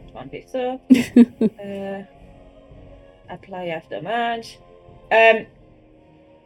Je 0.07 0.13
vais 0.13 0.19
enlever 0.19 0.43
ça. 0.47 0.77
euh... 1.63 2.01
Apply 3.29 3.71
after 3.71 4.01
match. 4.01 4.59
Euh... 5.13 5.43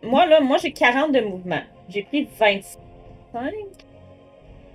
Moi, 0.01 0.25
là, 0.25 0.41
moi, 0.41 0.57
j'ai 0.57 0.71
40 0.71 1.13
de 1.13 1.21
mouvement. 1.21 1.61
J'ai 1.87 2.03
pris 2.03 2.27
25. 2.37 3.53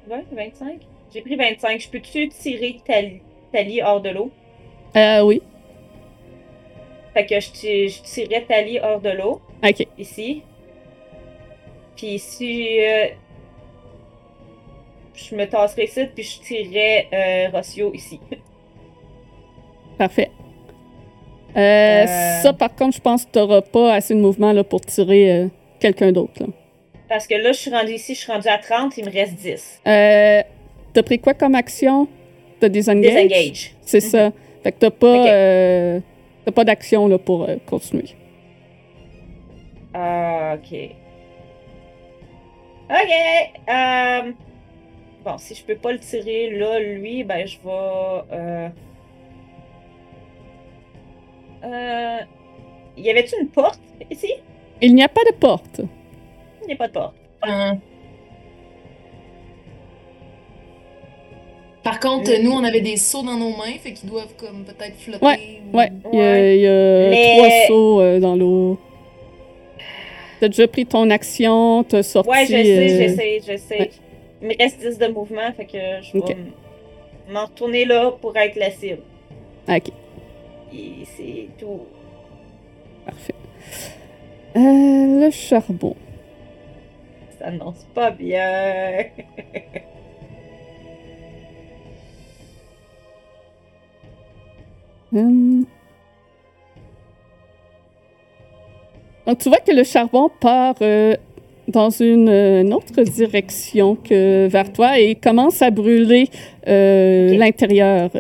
Ouais, 0.09 0.25
25. 0.33 0.81
J'ai 1.13 1.21
pris 1.21 1.37
25. 1.37 1.81
Je 1.81 1.89
peux-tu 1.89 2.29
tirer 2.29 2.81
Tali, 2.85 3.21
Tali 3.53 3.83
hors 3.83 4.01
de 4.01 4.11
l'eau? 4.11 4.31
Euh, 4.97 5.23
oui. 5.23 5.43
Fait 7.13 7.27
que 7.27 7.41
je, 7.41 7.49
je 7.51 8.03
tirais 8.03 8.45
Tali 8.49 8.79
hors 8.81 9.01
de 9.01 9.11
l'eau, 9.11 9.43
OK. 9.63 9.87
ici. 9.99 10.43
Puis 11.97 12.19
si 12.19 12.81
euh, 12.81 13.09
je 15.19 15.35
me 15.35 15.47
tasserais 15.47 15.85
ici, 15.85 16.07
puis 16.15 16.23
je 16.25 16.41
tirais 16.41 17.09
euh, 17.13 17.51
Rossio 17.57 17.93
ici. 17.95 18.21
Parfait. 19.99 20.31
Euh, 21.57 21.61
Euh. 21.61 22.43
Ça, 22.43 22.53
par 22.53 22.75
contre, 22.75 22.97
je 22.97 23.01
pense 23.01 23.25
que 23.25 23.31
tu 23.33 23.39
n'auras 23.39 23.63
pas 23.63 23.95
assez 23.95 24.15
de 24.15 24.21
mouvement 24.21 24.53
là, 24.53 24.63
pour 24.63 24.81
tirer 24.81 25.33
euh, 25.33 25.49
quelqu'un 25.81 26.13
d'autre. 26.13 26.45
Parce 27.09 27.27
que 27.27 27.35
là, 27.35 27.53
je 27.53 27.59
suis 27.59 27.71
rendue 27.71 27.93
ici, 27.95 28.15
je 28.15 28.21
suis 28.21 28.31
rendue 28.31 28.49
à 28.49 28.59
30, 28.59 28.97
il 28.99 29.07
me 29.07 29.11
reste 29.11 29.35
10. 29.35 29.81
Euh, 29.87 30.43
t'as 30.93 31.03
pris 31.03 31.19
quoi 31.19 31.35
comme 31.35 31.55
action? 31.55 32.07
T'as 32.61 32.69
disengage? 32.69 33.29
Disengage. 33.29 33.75
C'est 33.81 34.01
ça. 34.01 34.31
Fait 34.63 34.73
que 34.73 34.79
t'as 34.79 34.91
pas, 34.91 35.31
euh, 35.31 36.01
pas 36.55 36.65
d'action 36.65 37.09
là, 37.09 37.19
pour 37.19 37.45
euh, 37.45 37.57
continuer. 37.67 38.15
Ah, 39.95 40.57
ok. 40.57 40.91
Ok. 42.91 44.48
Bon, 45.29 45.37
si 45.37 45.55
je 45.55 45.63
peux 45.63 45.75
pas 45.77 45.93
le 45.93 45.99
tirer 45.99 46.49
là, 46.57 46.79
lui, 46.81 47.23
ben 47.23 47.47
je 47.47 47.59
vais. 47.63 48.23
Euh... 48.33 48.69
Euh... 51.65 52.19
Y 52.97 53.11
avait-tu 53.11 53.35
une 53.39 53.49
porte 53.49 53.79
ici? 54.11 54.33
Il 54.81 54.95
n'y 54.95 55.03
a 55.03 55.09
pas 55.09 55.21
de 55.25 55.35
porte. 55.35 55.83
Il 56.63 56.69
n'y 56.69 56.73
a 56.73 56.77
pas 56.77 56.89
de 56.89 56.93
porte. 56.95 57.15
Hein. 57.43 57.77
Par 61.83 62.01
contre, 62.01 62.31
nous, 62.43 62.51
on 62.53 62.65
avait 62.65 62.81
des 62.81 62.97
seaux 62.97 63.23
dans 63.23 63.37
nos 63.37 63.51
mains, 63.51 63.77
fait 63.83 63.93
qu'ils 63.93 64.09
doivent 64.09 64.35
comme 64.39 64.65
peut-être 64.65 64.97
flotter. 64.97 65.61
ou- 65.73 65.77
Ouais, 65.77 65.93
il 66.11 66.19
y 66.19 66.23
a, 66.23 66.33
Ouais. 66.33 66.57
il 66.57 66.61
y 66.63 66.67
a 66.67 67.11
Mais- 67.11 67.37
trois 67.37 67.51
sauts 67.69 68.01
euh, 68.01 68.19
dans 68.19 68.35
l'eau. 68.35 68.79
T'as 70.41 70.49
déjà 70.49 70.67
pris 70.69 70.87
ton 70.87 71.11
action, 71.11 71.85
t'as 71.85 72.03
sorti... 72.03 72.31
Ouais, 72.31 72.43
je 72.47 72.47
sais, 72.47 72.79
euh, 72.79 73.09
je 73.09 73.15
sais, 73.15 73.41
je 73.47 73.57
sais. 73.59 73.79
ouais. 73.79 73.91
Il 74.41 74.49
me 74.49 74.55
reste 74.59 74.79
10 74.81 74.99
de 74.99 75.09
mouvement, 75.09 75.53
fait 75.57 75.67
que 75.67 75.79
je 76.03 76.13
vais 76.19 76.37
m'en 77.29 77.45
retourner 77.47 77.85
là 77.85 78.11
pour 78.21 78.37
être 78.37 78.57
la 78.57 78.71
cible. 78.71 79.03
Ok, 79.69 79.91
Et 80.73 81.05
c'est 81.17 81.49
tout. 81.59 81.83
parfait. 83.05 83.35
Euh, 84.57 85.25
le 85.25 85.31
charbon. 85.31 85.95
Ça 87.39 87.47
annonce 87.47 87.85
pas 87.95 88.11
bien. 88.11 89.05
Hum. 95.13 95.65
Donc, 99.27 99.39
tu 99.39 99.49
vois 99.49 99.59
que 99.59 99.73
le 99.73 99.85
charbon 99.85 100.31
part 100.41 100.75
euh, 100.83 101.15
dans 101.69 101.91
une, 101.91 102.29
euh, 102.29 102.63
une 102.63 102.73
autre 102.75 103.03
direction 103.03 103.95
que 103.95 104.49
vers 104.49 104.73
toi 104.73 104.99
et 104.99 105.15
commence 105.15 105.63
à 105.63 105.71
brûler 105.71 106.29
euh, 106.67 107.37
l'intérieur 107.37 108.11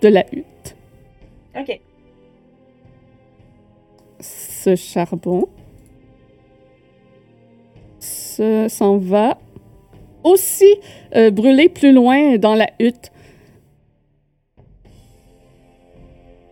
de 0.00 0.08
la 0.08 0.24
hutte. 0.32 0.76
Ok. 1.58 1.80
Ce 4.20 4.74
charbon 4.74 5.48
se- 8.00 8.66
s'en 8.68 8.96
va 8.96 9.38
aussi 10.22 10.74
euh, 11.14 11.30
brûler 11.30 11.68
plus 11.68 11.92
loin 11.92 12.38
dans 12.38 12.54
la 12.54 12.68
hutte. 12.80 13.12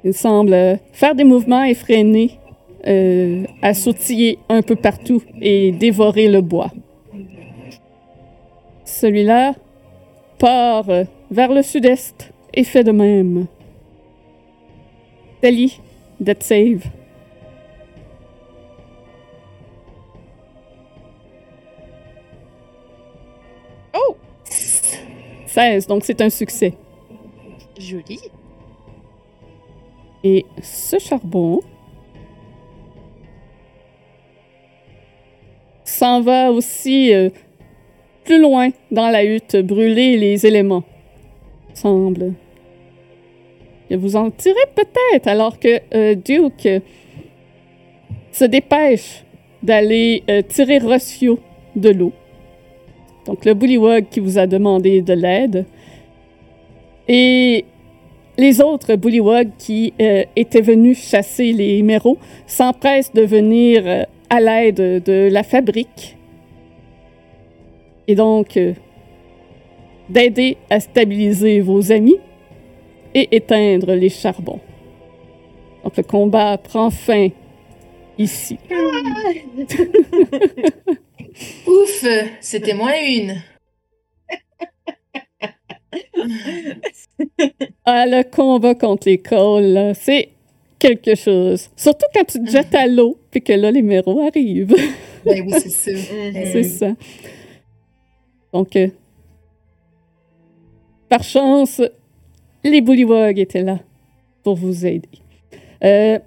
Il 0.05 0.13
semble 0.13 0.79
faire 0.93 1.15
des 1.15 1.25
mouvements 1.25 1.63
effrénés, 1.65 2.33
euh, 2.87 3.45
à 3.62 3.74
sautiller 3.74 4.39
un 4.49 4.62
peu 4.62 4.74
partout 4.74 5.22
et 5.41 5.70
dévorer 5.70 6.28
le 6.28 6.41
bois. 6.41 6.72
Celui-là 8.85 9.55
part 10.39 10.91
euh, 10.91 11.05
vers 11.30 11.53
le 11.53 11.62
sud-est 11.62 12.33
et 12.53 12.64
fait 12.64 12.83
de 12.83 12.91
même. 12.91 13.47
Tali, 15.41 15.80
Death 16.20 16.43
Save. 16.43 16.83
Oh! 23.95 24.16
16, 24.45 25.87
donc 25.87 26.05
c'est 26.05 26.20
un 26.20 26.30
succès. 26.30 26.74
Joli. 27.78 28.20
Et 30.24 30.47
ce 30.62 30.99
charbon 30.99 31.61
s'en 36.03 36.21
va 36.21 36.51
aussi 36.51 37.15
euh, 37.15 37.31
plus 38.25 38.41
loin 38.41 38.71
dans 38.91 39.09
la 39.09 39.25
hutte, 39.25 39.57
brûler 39.59 40.17
les 40.17 40.45
éléments. 40.45 40.83
Semble. 41.75 42.33
Que 43.89 43.95
vous 43.95 44.17
en 44.17 44.33
tirez 44.33 44.67
peut-être 44.75 45.29
alors 45.29 45.61
que 45.61 45.79
euh, 45.95 46.17
Duke 46.17 46.83
se 48.33 48.45
dépêche 48.45 49.23
d'aller 49.63 50.25
euh, 50.29 50.43
tirer 50.43 50.79
Rossio 50.79 51.39
de 51.77 51.91
l'eau. 51.91 52.13
Donc 53.27 53.45
le 53.45 53.55
bullywug 53.55 54.09
qui 54.11 54.19
vous 54.19 54.39
a 54.39 54.49
demandé 54.49 55.03
de 55.03 55.13
l'aide. 55.13 55.67
Et 57.07 57.65
les 58.39 58.61
autres 58.61 58.97
bullywugs 58.97 59.53
qui 59.57 59.95
étaient 60.35 60.63
venus 60.63 60.99
chasser 60.99 61.53
les 61.53 61.81
méros 61.83 62.19
s'empressent 62.49 63.13
de 63.13 63.23
venir 63.23 64.07
à 64.33 64.41
l'aide 64.41 65.03
de 65.05 65.28
la 65.30 65.43
fabrique 65.43 66.16
et 68.09 68.14
donc 68.14 68.57
euh, 68.57 68.72
d'aider 70.09 70.57
à 70.70 70.80
stabiliser 70.80 71.61
vos 71.61 71.93
amis 71.93 72.16
et 73.14 73.37
éteindre 73.37 73.93
les 73.93 74.09
charbons. 74.09 74.61
Donc 75.85 75.99
le 75.99 76.03
combat 76.03 76.57
prend 76.57 76.89
fin 76.89 77.28
ici. 78.16 78.59
Ouf, 81.66 82.07
c'était 82.41 82.74
moins 82.74 82.99
une. 83.07 83.35
Ah, 87.85 88.07
le 88.07 88.22
combat 88.22 88.76
contre 88.76 89.09
les 89.09 89.18
cols, 89.18 89.93
c'est 89.95 90.30
quelque 90.78 91.16
chose. 91.16 91.68
Surtout 91.76 92.07
quand 92.14 92.24
tu 92.24 92.43
te 92.43 92.49
jettes 92.49 92.74
à 92.74 92.87
l'eau 92.87 93.18
puis 93.33 93.43
que 93.43 93.53
là, 93.55 93.72
les 93.72 93.83
méros 93.83 94.20
arrivent. 94.20 94.76
Ben 95.24 95.41
oui, 95.47 95.53
c'est 95.61 95.70
ça. 95.70 95.93
Mhm. 95.93 96.47
C'est 96.53 96.62
ça. 96.64 96.89
Donc, 98.53 98.74
euh, 98.74 98.89
par 101.09 101.22
chance, 101.22 101.80
les 102.64 102.80
bullywugs 102.80 103.39
étaient 103.39 103.62
là 103.62 103.78
pour 104.43 104.57
vous 104.57 104.85
aider. 104.85 105.09
Euh, 105.85 106.18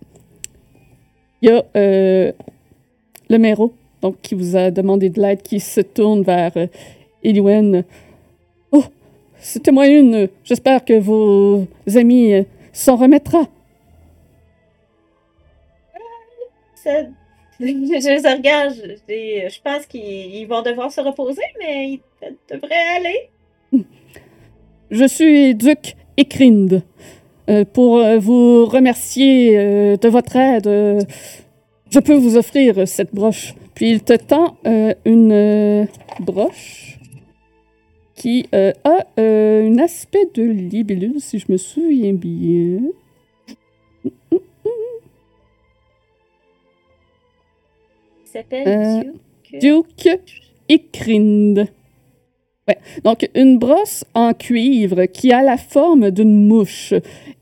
Il 1.41 1.49
y 1.49 1.51
a 1.51 1.66
euh, 1.76 2.32
le 3.30 3.38
méro, 3.38 3.74
donc, 4.01 4.16
qui 4.22 4.34
vous 4.34 4.56
a 4.56 4.72
demandé 4.72 5.10
de 5.10 5.22
l'aide, 5.22 5.41
qui 5.41 5.60
se 5.60 5.82
tourne 5.82 6.24
vers 6.24 6.53
euh, 6.56 6.68
Eliwen. 7.22 7.84
Oh, 8.72 8.86
c'était 9.38 9.74
moi 9.74 9.88
une. 9.88 10.30
J'espère 10.45 10.86
que 10.86 10.97
vos 10.97 11.68
amis 11.95 12.34
euh, 12.34 12.43
s'en 12.72 12.95
remettra. 12.95 13.49
Je, 17.60 17.66
les 17.66 18.34
regarde, 18.36 18.74
je, 19.08 19.62
pense 19.62 19.86
qu'ils 19.86 20.36
ils 20.36 20.46
vont 20.46 20.62
devoir 20.62 20.92
se 20.92 21.00
reposer, 21.00 21.42
mais 21.58 21.92
ils 21.92 22.02
de- 22.22 22.36
devraient 22.54 22.98
aller. 22.98 23.30
Je 24.92 25.06
suis 25.06 25.56
Duc 25.56 25.96
Ekrind. 26.18 26.84
Euh, 27.48 27.64
pour 27.64 28.00
euh, 28.00 28.18
vous 28.18 28.66
remercier 28.66 29.58
euh, 29.58 29.98
de 29.98 30.08
votre 30.10 30.36
aide, 30.36 30.66
euh, 30.66 31.00
je 31.92 32.00
peux 32.00 32.16
vous 32.16 32.38
offrir 32.38 32.88
cette 32.88 33.14
broche. 33.14 33.54
Puis 33.76 33.92
il 33.92 34.04
te 34.04 34.14
tend 34.14 34.58
une 35.06 35.88
broche. 36.22 36.98
qui 38.16 38.48
a 38.54 38.74
un 39.18 39.78
aspect 39.78 40.28
de 40.34 40.44
libellule, 40.44 41.20
si 41.20 41.40
je 41.40 41.46
me 41.50 41.58
souviens 41.58 42.14
bien. 42.14 42.80
S'appelle 48.40 48.68
Euh, 48.68 49.04
Duke. 49.60 49.98
Duke 50.04 50.20
Ikrind. 50.70 51.68
Ouais. 52.68 52.78
Donc, 53.04 53.30
une 53.36 53.60
brosse 53.60 54.04
en 54.16 54.34
cuivre 54.34 55.06
qui 55.06 55.32
a 55.32 55.44
la 55.44 55.58
forme 55.58 56.10
d'une 56.12 56.48
mouche. 56.48 56.94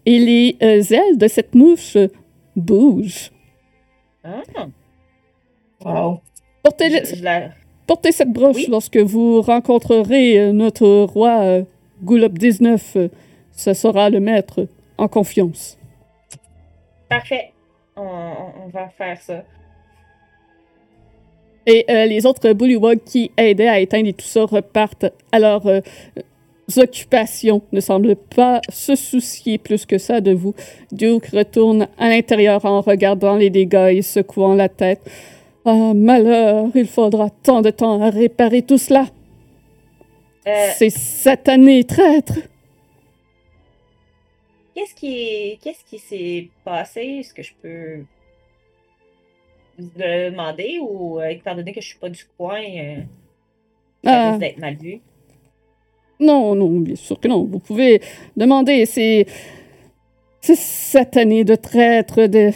Et 0.06 0.20
les 0.20 0.58
euh, 0.62 0.82
ailes 0.94 1.18
de 1.18 1.28
cette 1.28 1.56
mouche 1.56 1.98
bougent. 2.56 3.32
Ah, 4.24 4.42
Wow. 5.86 6.20
Portez, 6.64 6.90
je, 6.90 7.16
je 7.16 7.24
la- 7.24 7.50
portez 7.88 8.12
cette 8.14 8.32
broche 8.32 8.56
Oui. 8.56 8.68
lorsque 8.70 8.98
vous 8.98 9.42
rencontrerez 9.42 10.40
euh, 10.40 10.52
notre 10.54 10.88
roi 11.04 11.42
euh, 11.42 11.64
Goulop 12.04 12.30
19. 12.38 12.96
euh, 12.96 13.08
Ce 13.52 13.74
sera 13.74 14.10
le 14.10 14.20
maître 14.20 14.68
en 14.98 15.08
confiance. 15.08 15.78
Parfait. 17.10 17.52
On, 17.96 18.02
on- 18.02 18.66
on 18.66 18.68
va 18.70 18.88
faire 18.90 19.22
ça. 19.22 19.44
Et 21.66 21.86
euh, 21.90 22.06
les 22.06 22.26
autres 22.26 22.54
Bullywugs 22.54 23.04
qui 23.06 23.32
aidaient 23.38 23.68
à 23.68 23.80
éteindre 23.80 24.08
et 24.08 24.14
tout 24.14 24.26
ça 24.26 24.46
repartent 24.46 25.06
à 25.32 25.40
leurs 25.40 25.66
euh, 25.68 25.82
occupations, 26.78 27.62
ne 27.72 27.80
semblent 27.80 28.16
pas 28.16 28.62
se 28.70 28.96
soucier 28.96 29.58
plus 29.58 29.86
que 29.86 29.98
ça 29.98 30.22
de 30.22 30.34
vous. 30.34 30.54
Duke 30.92 31.28
retourne 31.28 31.88
à 31.98 32.10
l'intérieur 32.10 32.66
en 32.66 32.82
regardant 32.82 33.36
les 33.38 33.50
dégâts 33.50 33.94
et 33.94 34.02
secouant 34.02 34.56
la 34.56 34.70
tête. 34.70 35.02
Ah, 35.66 35.94
malheur, 35.96 36.68
il 36.76 36.88
faudra 36.88 37.30
tant 37.30 37.62
de 37.62 37.70
temps 37.70 38.02
à 38.02 38.10
réparer 38.10 38.64
tout 38.64 38.78
cela. 38.78 39.06
Euh, 40.48 40.68
Ces 40.76 40.90
satanés 40.90 41.86
traîtres. 41.86 42.40
Qu'est-ce 44.76 44.96
qui 44.96 45.60
qu'est-ce 45.62 45.86
qui 45.86 46.00
s'est 46.00 46.50
passé? 46.66 47.20
Est-ce 47.20 47.34
que 47.34 47.44
je 47.44 47.54
peux 47.62 48.04
vous 49.78 49.90
le 49.98 50.30
demander 50.32 50.80
ou 50.82 51.20
euh, 51.20 51.28
étant 51.30 51.56
donné 51.56 51.74
que 51.74 51.82
je 51.82 51.88
suis 51.88 52.00
pas 52.00 52.10
du 52.10 52.24
coin, 52.38 52.62
euh, 52.62 52.96
ça 54.04 54.12
Ah. 54.12 54.28
risque 54.30 54.40
d'être 54.42 54.58
mal 54.60 54.76
vu? 54.76 55.00
Non, 56.20 56.56
non, 56.56 56.70
bien 56.80 56.96
sûr 56.96 57.20
que 57.20 57.28
non. 57.28 57.44
Vous 57.44 57.60
pouvez 57.60 58.02
demander 58.38 58.86
ces, 58.86 59.26
ces 60.42 60.56
satanés 60.56 61.44
de 61.44 61.56
traîtres 61.56 62.28
de 62.28 62.52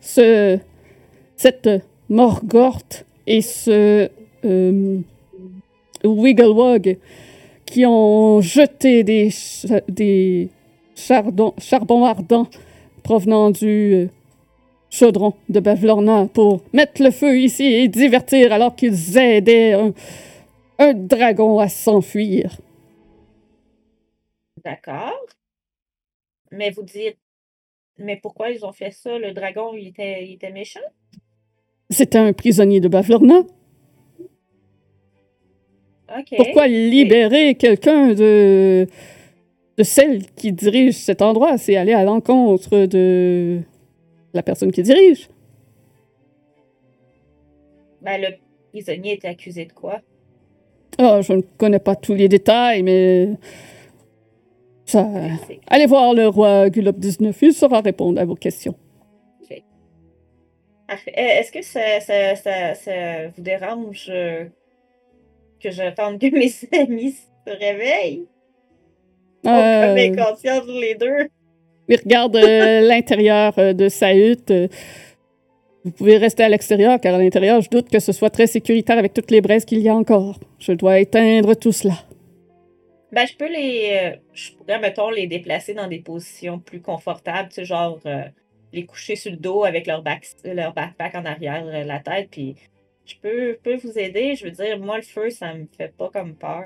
ce, 0.00 0.58
cette 1.36 1.68
Morgorth 2.08 3.06
et 3.26 3.40
ce 3.42 4.08
euh, 4.44 4.98
Wigglewog 6.04 6.98
qui 7.66 7.86
ont 7.86 8.40
jeté 8.40 9.04
des, 9.04 9.30
des 9.88 10.48
chardons, 10.94 11.54
charbons 11.58 12.04
ardents 12.04 12.48
provenant 13.02 13.50
du 13.50 13.94
euh, 13.94 14.06
chaudron 14.90 15.34
de 15.48 15.60
Bavlorna 15.60 16.26
pour 16.26 16.62
mettre 16.72 17.02
le 17.02 17.10
feu 17.10 17.38
ici 17.38 17.64
et 17.64 17.88
divertir 17.88 18.52
alors 18.52 18.74
qu'ils 18.74 19.16
aidaient 19.16 19.72
un, 19.72 19.94
un 20.78 20.92
dragon 20.92 21.58
à 21.58 21.68
s'enfuir. 21.68 22.58
D'accord. 24.64 25.26
Mais 26.50 26.70
vous 26.70 26.82
dites, 26.82 27.18
mais 27.98 28.16
pourquoi 28.16 28.50
ils 28.50 28.64
ont 28.64 28.72
fait 28.72 28.90
ça? 28.90 29.18
Le 29.18 29.32
dragon, 29.32 29.72
il 29.74 29.88
était, 29.88 30.26
il 30.26 30.32
était 30.34 30.50
méchant? 30.50 30.80
C'était 31.88 32.18
un 32.18 32.32
prisonnier 32.32 32.80
de 32.80 32.88
Bavlorna. 32.88 33.42
Pourquoi 36.36 36.66
libérer 36.66 37.54
quelqu'un 37.54 38.08
de, 38.14 38.88
de 39.76 39.82
celle 39.84 40.26
qui 40.32 40.52
dirige 40.52 40.94
cet 40.94 41.22
endroit? 41.22 41.56
C'est 41.56 41.76
aller 41.76 41.92
à 41.92 42.02
l'encontre 42.02 42.86
de 42.86 43.60
la 44.32 44.42
personne 44.42 44.72
qui 44.72 44.82
dirige. 44.82 45.28
Ben, 48.02 48.20
le 48.20 48.28
prisonnier 48.70 49.14
était 49.14 49.28
accusé 49.28 49.64
de 49.66 49.72
quoi? 49.72 50.00
Ah, 50.98 51.20
je 51.20 51.32
ne 51.34 51.42
connais 51.58 51.78
pas 51.78 51.96
tous 51.96 52.14
les 52.14 52.28
détails, 52.28 52.82
mais 52.82 53.28
ça... 54.84 55.06
Allez 55.66 55.86
voir 55.86 56.14
le 56.14 56.28
roi 56.28 56.68
Gulop 56.70 56.96
19, 56.98 57.36
il 57.42 57.52
saura 57.52 57.80
répondre 57.80 58.20
à 58.20 58.24
vos 58.24 58.34
questions. 58.34 58.74
Parfait. 60.86 61.14
Euh, 61.16 61.38
Est-ce 61.38 61.52
que 61.52 61.62
ça, 61.62 62.00
ça, 62.00 62.34
ça, 62.34 62.74
ça 62.74 63.28
vous 63.28 63.42
dérange 63.42 64.08
euh, 64.12 64.46
que 65.60 65.70
j'attende 65.70 66.18
que 66.18 66.26
mes 66.32 66.52
amis 66.80 67.12
se 67.12 67.52
réveillent? 67.52 68.26
On 69.44 69.50
Euh, 69.50 69.94
est 69.94 70.16
conscients 70.16 70.60
tous 70.60 70.80
les 70.80 70.96
deux. 70.96 71.28
Il 71.90 72.00
regarde 72.00 72.36
euh, 72.36 72.80
l'intérieur 72.88 73.58
euh, 73.58 73.72
de 73.72 73.88
sa 73.88 74.14
hutte. 74.14 74.50
euh, 74.50 74.68
Vous 75.84 75.90
pouvez 75.92 76.16
rester 76.16 76.42
à 76.44 76.48
l'extérieur, 76.48 77.00
car 77.00 77.14
à 77.14 77.18
l'intérieur, 77.18 77.60
je 77.60 77.70
doute 77.70 77.88
que 77.88 77.98
ce 77.98 78.12
soit 78.12 78.30
très 78.30 78.46
sécuritaire 78.46 78.98
avec 78.98 79.12
toutes 79.14 79.30
les 79.30 79.40
braises 79.40 79.64
qu'il 79.64 79.80
y 79.80 79.88
a 79.88 79.94
encore. 79.94 80.38
Je 80.58 80.72
dois 80.72 80.98
éteindre 81.00 81.54
tout 81.54 81.72
cela. 81.72 81.94
Ben, 83.12 83.26
je 83.26 83.36
peux 83.36 83.48
les. 83.50 84.12
euh, 84.14 84.16
je 84.32 84.52
pourrais, 84.52 84.78
mettons, 84.78 85.10
les 85.10 85.26
déplacer 85.26 85.74
dans 85.74 85.88
des 85.88 85.98
positions 85.98 86.58
plus 86.60 86.80
confortables, 86.80 87.48
tu 87.48 87.56
sais, 87.56 87.64
genre 87.64 87.98
euh, 88.06 88.22
les 88.72 88.84
coucher 88.86 89.16
sur 89.16 89.32
le 89.32 89.36
dos 89.38 89.64
avec 89.64 89.86
leur, 89.86 90.02
back, 90.02 90.26
leur 90.44 90.72
backpack 90.74 91.14
en 91.16 91.24
arrière 91.24 91.64
la 91.84 91.98
tête, 91.98 92.28
puis 92.30 92.54
je 93.04 93.14
peux, 93.20 93.58
peux 93.62 93.76
vous 93.76 93.98
aider. 93.98 94.36
Je 94.36 94.44
veux 94.44 94.52
dire, 94.52 94.78
moi, 94.78 94.96
le 94.96 95.02
feu, 95.02 95.30
ça 95.30 95.52
me 95.54 95.66
fait 95.76 95.92
pas 95.96 96.08
comme 96.10 96.34
peur. 96.34 96.64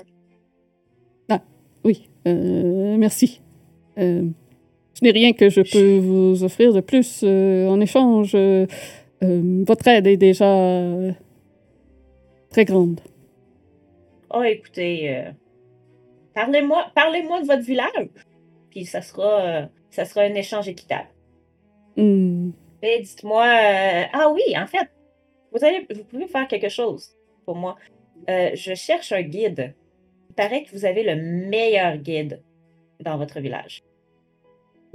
Oui, 1.83 2.09
euh, 2.27 2.97
merci. 2.97 3.41
Ce 4.95 5.03
n'est 5.03 5.11
rien 5.11 5.33
que 5.33 5.49
je 5.49 5.61
peux 5.61 5.97
vous 5.97 6.43
offrir 6.43 6.73
de 6.73 6.79
plus 6.79 7.21
euh, 7.23 7.67
en 7.67 7.79
échange. 7.81 8.31
euh, 8.33 8.65
euh, 9.23 9.63
votre 9.67 9.87
aide 9.87 10.07
est 10.07 10.17
déjà 10.17 10.45
très 12.49 12.65
grande. 12.65 13.01
Oh, 14.33 14.43
écoutez, 14.43 15.23
parlez-moi 16.33 16.87
parlez-moi 16.95 17.41
de 17.41 17.47
votre 17.47 17.63
village, 17.63 18.09
puis 18.69 18.85
ça 18.85 19.01
sera, 19.01 19.69
ça 19.89 20.05
sera 20.05 20.21
un 20.21 20.33
échange 20.33 20.67
équitable. 20.67 21.07
Hmm, 21.95 22.51
dites-moi. 22.81 23.45
ah 23.45 24.29
oui, 24.33 24.43
en 24.57 24.67
fait, 24.67 24.89
vous, 25.53 25.63
allez, 25.63 25.85
vous 25.93 26.03
pouvez 26.03 26.27
faire 26.27 26.47
quelque 26.47 26.69
chose 26.69 27.15
pour 27.45 27.55
moi. 27.55 27.77
Euh, 28.29 28.51
je 28.53 28.73
cherche 28.73 29.11
un 29.11 29.21
guide. 29.21 29.73
Il 30.29 30.35
paraît 30.35 30.63
que 30.63 30.71
vous 30.71 30.85
avez 30.85 31.03
le 31.03 31.15
meilleur 31.15 31.97
guide 31.97 32.41
dans 32.99 33.17
votre 33.17 33.39
village. 33.39 33.83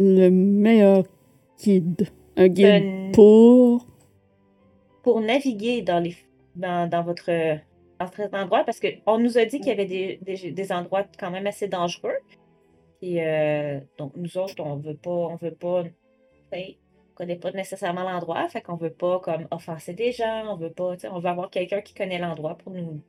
Le 0.01 0.30
meilleur 0.30 1.05
guide. 1.62 2.09
Un 2.36 2.48
guide 2.48 2.66
Euh, 2.66 3.12
pour... 3.12 3.86
pour 5.03 5.20
naviguer 5.20 5.82
dans, 5.82 6.01
les, 6.01 6.16
dans, 6.57 6.88
dans 6.88 7.03
votre 7.03 7.30
dans 7.98 8.11
cet 8.16 8.34
endroit, 8.34 8.64
parce 8.64 8.80
qu'on 8.80 9.18
nous 9.18 9.36
a 9.36 9.44
dit 9.44 9.59
qu'il 9.59 9.68
y 9.68 9.72
avait 9.72 9.84
des, 9.84 10.18
des, 10.22 10.53
des 10.53 10.72
endroits 10.72 11.05
quand 11.18 11.30
même 11.30 11.46
assez 11.46 11.68
dangereux. 11.68 12.16
Et 13.03 13.22
euh, 13.22 13.78
donc, 13.98 14.12
nous 14.16 14.38
autres, 14.38 14.55
on 14.61 14.76
veut 14.76 14.94
pas, 14.94 15.11
on 15.11 15.36
veut 15.36 15.55
pas, 15.55 15.84
on 16.53 16.57
connaît 17.14 17.36
pas 17.36 17.51
nécessairement 17.53 18.05
l'endroit, 18.11 18.48
fait 18.48 18.62
qu'on 18.62 18.76
veut 18.76 18.88
pas 18.88 19.20
comme 19.20 19.46
offenser 19.51 19.92
des 19.92 20.12
gens, 20.12 20.44
on 20.48 20.57
veut 20.57 20.70
pas, 20.70 20.96
on 21.11 21.18
veut 21.18 21.28
avoir 21.28 21.51
quelqu'un 21.51 21.82
qui 21.82 21.92
connaît 21.92 22.18
l'endroit 22.18 22.57
pour 22.57 22.72
nous 22.72 23.03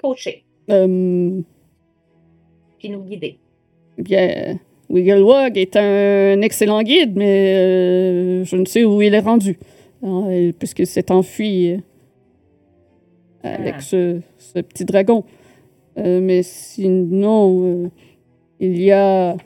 coacher, 0.00 0.44
euh, 0.70 1.40
puis 2.78 2.88
nous 2.90 3.02
guider. 3.02 3.40
bien, 3.98 4.60
Wigglewog 4.90 5.56
est 5.56 5.76
un 5.76 6.40
excellent 6.42 6.82
guide, 6.82 7.16
mais 7.16 7.54
euh, 7.54 8.44
je 8.44 8.56
ne 8.56 8.64
sais 8.64 8.84
où 8.84 9.00
il 9.02 9.14
est 9.14 9.20
rendu, 9.20 9.58
hein, 10.02 10.50
puisqu'il 10.58 10.86
s'est 10.86 11.10
enfui 11.10 11.72
euh, 11.72 11.78
avec 13.42 13.74
Ah. 13.78 13.80
ce, 13.80 14.20
ce 14.38 14.58
petit 14.60 14.84
dragon. 14.84 15.24
Euh, 15.98 16.20
mais 16.20 16.42
sinon, 16.42 17.84
euh, 17.84 17.88
il 18.60 18.80
y 18.80 18.90
a... 18.92 19.36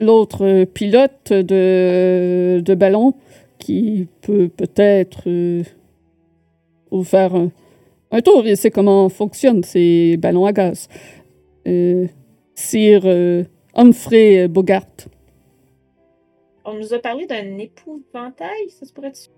L'autre 0.00 0.64
pilote 0.64 1.32
de, 1.32 2.60
de 2.64 2.74
ballon 2.74 3.14
qui 3.58 4.06
peut 4.20 4.48
peut-être 4.48 5.28
vous 6.90 7.04
faire 7.04 7.34
un, 7.34 7.50
un 8.10 8.20
tour. 8.20 8.46
Il 8.46 8.56
sait 8.56 8.70
comment 8.70 9.08
fonctionnent 9.08 9.64
ces 9.64 10.16
ballons 10.16 10.46
à 10.46 10.52
gaz. 10.52 10.88
Euh, 11.66 12.06
Sir 12.54 13.02
euh, 13.04 13.44
Humphrey 13.74 14.48
Bogart. 14.48 15.08
On 16.64 16.74
nous 16.74 16.92
a 16.92 16.98
parlé 16.98 17.26
d'un 17.26 17.56
épouvantail, 17.56 18.68
ça 18.68 18.84
se 18.84 18.92
pourrait-tu? 18.92 19.30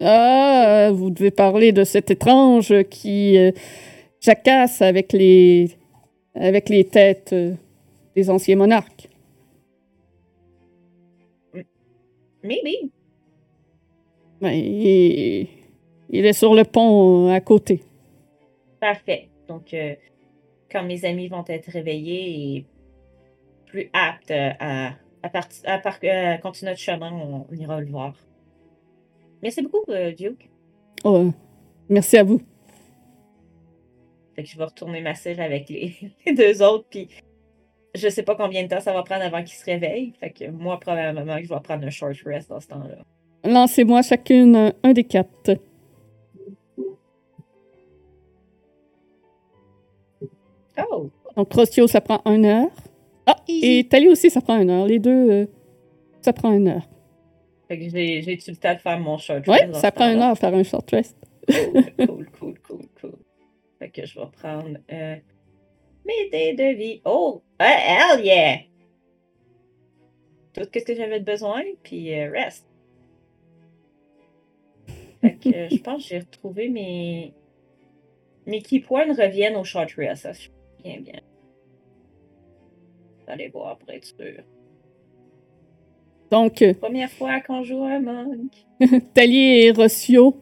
Ah, 0.00 0.90
vous 0.92 1.10
devez 1.10 1.30
parler 1.30 1.72
de 1.72 1.84
cet 1.84 2.10
étrange 2.10 2.82
qui 2.90 3.38
euh, 3.38 3.52
jacasse 4.20 4.82
avec 4.82 5.12
les, 5.12 5.70
avec 6.34 6.68
les 6.68 6.84
têtes 6.84 7.32
euh, 7.32 7.54
des 8.14 8.28
anciens 8.28 8.56
monarques. 8.56 9.08
Maybe. 12.42 12.90
Ben, 14.42 15.46
il, 16.10 16.26
est 16.26 16.32
sur 16.32 16.54
le 16.54 16.64
pont 16.64 17.28
euh, 17.28 17.32
à 17.32 17.40
côté. 17.40 17.82
Parfait. 18.80 19.28
Donc, 19.48 19.72
euh, 19.74 19.94
quand 20.70 20.82
mes 20.84 21.04
amis 21.04 21.28
vont 21.28 21.44
être 21.48 21.70
réveillés 21.70 22.56
et 22.56 22.66
plus 23.66 23.90
aptes 23.92 24.30
euh, 24.30 24.50
à, 24.60 24.92
à, 25.22 25.28
parti- 25.28 25.66
à 25.66 25.76
euh, 25.78 26.36
continuer 26.38 26.70
notre 26.72 26.80
chemin, 26.80 27.12
on, 27.12 27.46
on 27.50 27.54
ira 27.56 27.80
le 27.80 27.86
voir. 27.86 28.14
Merci 29.42 29.62
beaucoup, 29.62 29.84
euh, 29.90 30.12
Duke. 30.12 30.48
Oh, 31.04 31.30
merci 31.88 32.16
à 32.16 32.24
vous. 32.24 32.40
Fait 34.34 34.42
que 34.42 34.48
je 34.48 34.56
vais 34.58 34.64
retourner 34.64 35.00
ma 35.00 35.14
selle 35.14 35.40
avec 35.40 35.68
les, 35.68 35.94
les 36.26 36.32
deux 36.34 36.62
autres, 36.62 36.86
puis 36.90 37.08
je 37.94 38.08
sais 38.08 38.22
pas 38.22 38.34
combien 38.34 38.62
de 38.64 38.68
temps 38.68 38.80
ça 38.80 38.92
va 38.92 39.02
prendre 39.02 39.22
avant 39.22 39.42
qu'ils 39.42 39.54
se 39.56 39.64
réveillent. 39.64 40.12
Fait 40.18 40.30
que 40.30 40.50
moi, 40.50 40.80
probablement, 40.80 41.38
je 41.40 41.48
vais 41.48 41.60
prendre 41.60 41.86
un 41.86 41.90
short 41.90 42.16
rest 42.24 42.48
dans 42.48 42.60
ce 42.60 42.68
temps-là. 42.68 42.96
Lancez-moi 43.44 44.02
chacune 44.02 44.56
un, 44.56 44.72
un 44.82 44.92
des 44.92 45.04
quatre. 45.04 45.52
Oh! 50.78 51.10
Donc, 51.36 51.52
Rossio, 51.52 51.86
ça 51.86 52.00
prend 52.00 52.20
une 52.26 52.46
heure. 52.46 52.70
Ah, 53.26 53.36
Easy. 53.48 53.78
et 53.78 53.88
Tali 53.88 54.08
aussi, 54.08 54.30
ça 54.30 54.40
prend 54.40 54.60
une 54.60 54.70
heure. 54.70 54.86
Les 54.86 54.98
deux, 54.98 55.30
euh, 55.30 55.46
ça 56.20 56.32
prend 56.32 56.52
une 56.52 56.68
heure. 56.68 56.88
Fait 57.68 57.78
que 57.78 57.88
j'ai 57.88 58.18
eu 58.18 58.36
le 58.36 58.56
temps 58.56 58.74
de 58.74 58.78
faire 58.78 59.00
mon 59.00 59.18
short 59.18 59.46
rest. 59.46 59.70
dans 59.70 59.78
ça 59.78 59.90
prend 59.90 60.10
une 60.10 60.20
heure 60.20 60.36
faire 60.36 60.54
un 60.54 60.62
short 60.62 60.90
rest. 60.90 61.16
cool, 61.48 62.28
cool, 62.38 62.58
cool, 62.60 62.86
cool. 63.00 63.18
Fait 63.78 63.90
que 63.90 64.04
je 64.04 64.18
vais 64.18 64.26
prendre 64.32 64.78
euh, 64.92 65.16
mes 66.06 66.30
dés 66.30 66.54
de 66.54 66.76
vie. 66.76 67.00
Oh! 67.04 67.42
ah, 67.58 68.14
hell 68.14 68.24
yeah! 68.24 68.58
Tout 70.52 70.62
ce 70.72 70.84
que 70.84 70.94
j'avais 70.94 71.20
de 71.20 71.24
besoin, 71.24 71.62
puis 71.82 72.14
euh, 72.14 72.30
reste. 72.30 72.66
Fait 75.20 75.36
que 75.36 75.48
euh, 75.48 75.68
je 75.70 75.76
pense 75.78 76.02
que 76.02 76.08
j'ai 76.10 76.18
retrouvé 76.18 76.68
mes. 76.68 77.34
Mes 78.46 78.60
key 78.60 78.80
points 78.80 79.06
reviennent 79.14 79.56
au 79.56 79.64
short 79.64 79.90
rest. 79.92 80.28
Je 80.32 80.48
bien, 80.84 81.00
bien. 81.00 81.20
Allez 83.26 83.48
voir 83.48 83.78
pour 83.78 83.90
être 83.90 84.04
sûr. 84.04 84.42
Donc, 86.30 86.62
euh, 86.62 86.74
Première 86.74 87.10
fois 87.10 87.40
qu'on 87.40 87.62
joue 87.62 87.82
un 87.84 88.00
monk. 88.00 88.50
Tali 89.14 89.66
et 89.66 89.70
Rossio, 89.70 90.36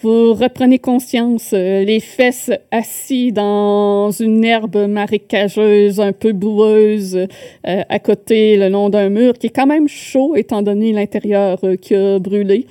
vous 0.00 0.32
reprenez 0.32 0.78
conscience, 0.78 1.52
euh, 1.52 1.84
les 1.84 2.00
fesses 2.00 2.52
assis 2.70 3.32
dans 3.32 4.10
une 4.12 4.44
herbe 4.44 4.86
marécageuse 4.88 6.00
un 6.00 6.12
peu 6.12 6.32
boueuse 6.32 7.16
euh, 7.16 7.26
à 7.64 7.98
côté, 7.98 8.56
le 8.56 8.68
long 8.68 8.90
d'un 8.90 9.08
mur 9.08 9.34
qui 9.34 9.48
est 9.48 9.50
quand 9.50 9.66
même 9.66 9.88
chaud 9.88 10.36
étant 10.36 10.62
donné 10.62 10.92
l'intérieur 10.92 11.58
euh, 11.64 11.76
qui 11.76 11.94
a 11.94 12.18
brûlé. 12.20 12.66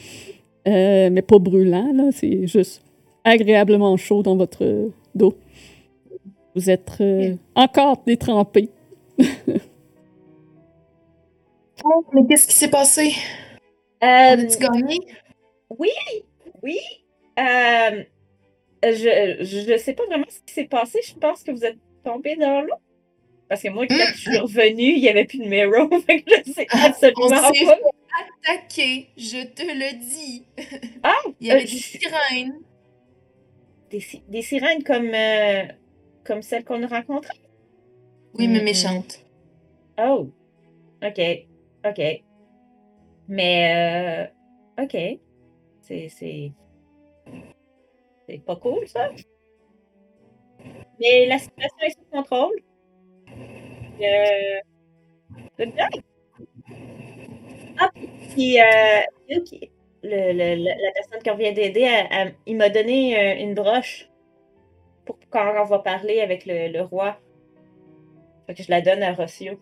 Euh, 0.67 1.09
mais 1.11 1.21
pas 1.21 1.39
brûlant, 1.39 1.91
là, 1.93 2.09
c'est 2.11 2.47
juste 2.47 2.81
agréablement 3.23 3.95
chaud 3.97 4.23
dans 4.23 4.35
votre 4.35 4.89
dos. 5.15 5.35
Vous 6.57 6.71
êtes 6.71 6.89
euh, 7.01 7.35
encore 7.55 8.03
détrempés. 8.05 8.69
Oh, 11.85 12.03
mais 12.11 12.25
qu'est-ce 12.27 12.47
qui 12.47 12.55
s'est 12.55 12.69
passé? 12.71 13.13
Euh, 14.03 14.07
a-tu 14.07 14.57
gagné? 14.57 14.97
Oui, 15.77 15.91
oui. 16.63 16.79
Euh, 17.37 18.03
je, 18.83 19.37
je 19.41 19.77
sais 19.77 19.93
pas 19.93 20.05
vraiment 20.07 20.25
ce 20.27 20.39
qui 20.45 20.53
s'est 20.55 20.65
passé. 20.67 20.99
Je 21.05 21.13
pense 21.13 21.43
que 21.43 21.51
vous 21.51 21.63
êtes 21.63 21.77
tombé 22.03 22.35
dans 22.35 22.61
l'eau. 22.61 22.73
Parce 23.47 23.61
que 23.61 23.69
moi, 23.69 23.85
quand 23.87 23.95
je 23.95 24.17
suis 24.19 24.37
revenue, 24.39 24.93
il 24.95 25.01
n'y 25.01 25.07
avait 25.09 25.25
plus 25.25 25.37
de 25.37 25.45
Mero. 25.47 25.87
Fait 26.07 26.23
que 26.23 26.31
je 26.47 26.51
sais 26.51 26.67
absolument 26.71 27.25
On 27.25 27.53
s'est 27.53 27.65
pas. 27.65 27.77
Attaqué, 28.43 29.09
je 29.15 29.45
te 29.45 29.61
le 29.61 29.99
dis. 29.99 30.45
Ah, 31.03 31.13
Il 31.39 31.47
y 31.47 31.51
avait 31.51 31.61
euh, 31.61 31.63
des 31.63 31.67
je- 31.69 31.77
sirènes. 31.99 32.59
Des, 33.91 34.03
des 34.27 34.41
sirènes 34.41 34.83
comme, 34.83 35.11
euh, 35.13 35.63
comme 36.27 36.41
celles 36.41 36.65
qu'on 36.65 36.83
a 36.83 36.87
rencontrées. 36.87 37.39
Oui, 38.35 38.47
mais 38.47 38.59
Mhm. 38.59 38.65
méchantes. 38.65 39.25
Oh, 39.99 40.29
ok, 41.03 41.19
ok. 41.85 42.01
Mais, 43.29 44.29
euh, 44.79 44.83
ok. 44.83 45.19
C'est, 45.81 46.09
c'est, 46.09 46.51
c'est 48.27 48.39
pas 48.45 48.55
cool, 48.57 48.87
ça. 48.87 49.09
Mais 50.99 51.25
la 51.27 51.39
situation 51.39 51.77
est 51.81 51.89
sous 51.91 52.05
contrôle. 52.11 52.55
Euh, 54.01 54.59
good 55.57 55.73
job. 55.77 56.01
Ah, 57.79 57.89
puis, 58.33 58.59
euh, 58.59 59.01
le, 59.29 60.33
le- 60.33 60.55
le- 60.55 60.63
la 60.85 60.91
personne 60.93 61.21
qui 61.23 61.41
vient 61.43 61.51
d'aider, 61.53 61.81
elle- 61.81 62.07
elle- 62.11 62.35
il 62.45 62.57
m'a 62.57 62.69
donné 62.69 63.17
euh, 63.19 63.43
une 63.43 63.53
broche 63.53 64.09
pour 65.07 65.17
quand 65.29 65.53
on 65.59 65.65
va 65.65 65.79
parler 65.79 66.19
avec 66.19 66.45
le, 66.45 66.71
le 66.71 66.81
roi. 66.81 67.17
Fait 68.45 68.53
que 68.53 68.63
je 68.63 68.69
la 68.69 68.81
donne 68.81 69.01
à 69.01 69.13
Rossio. 69.13 69.59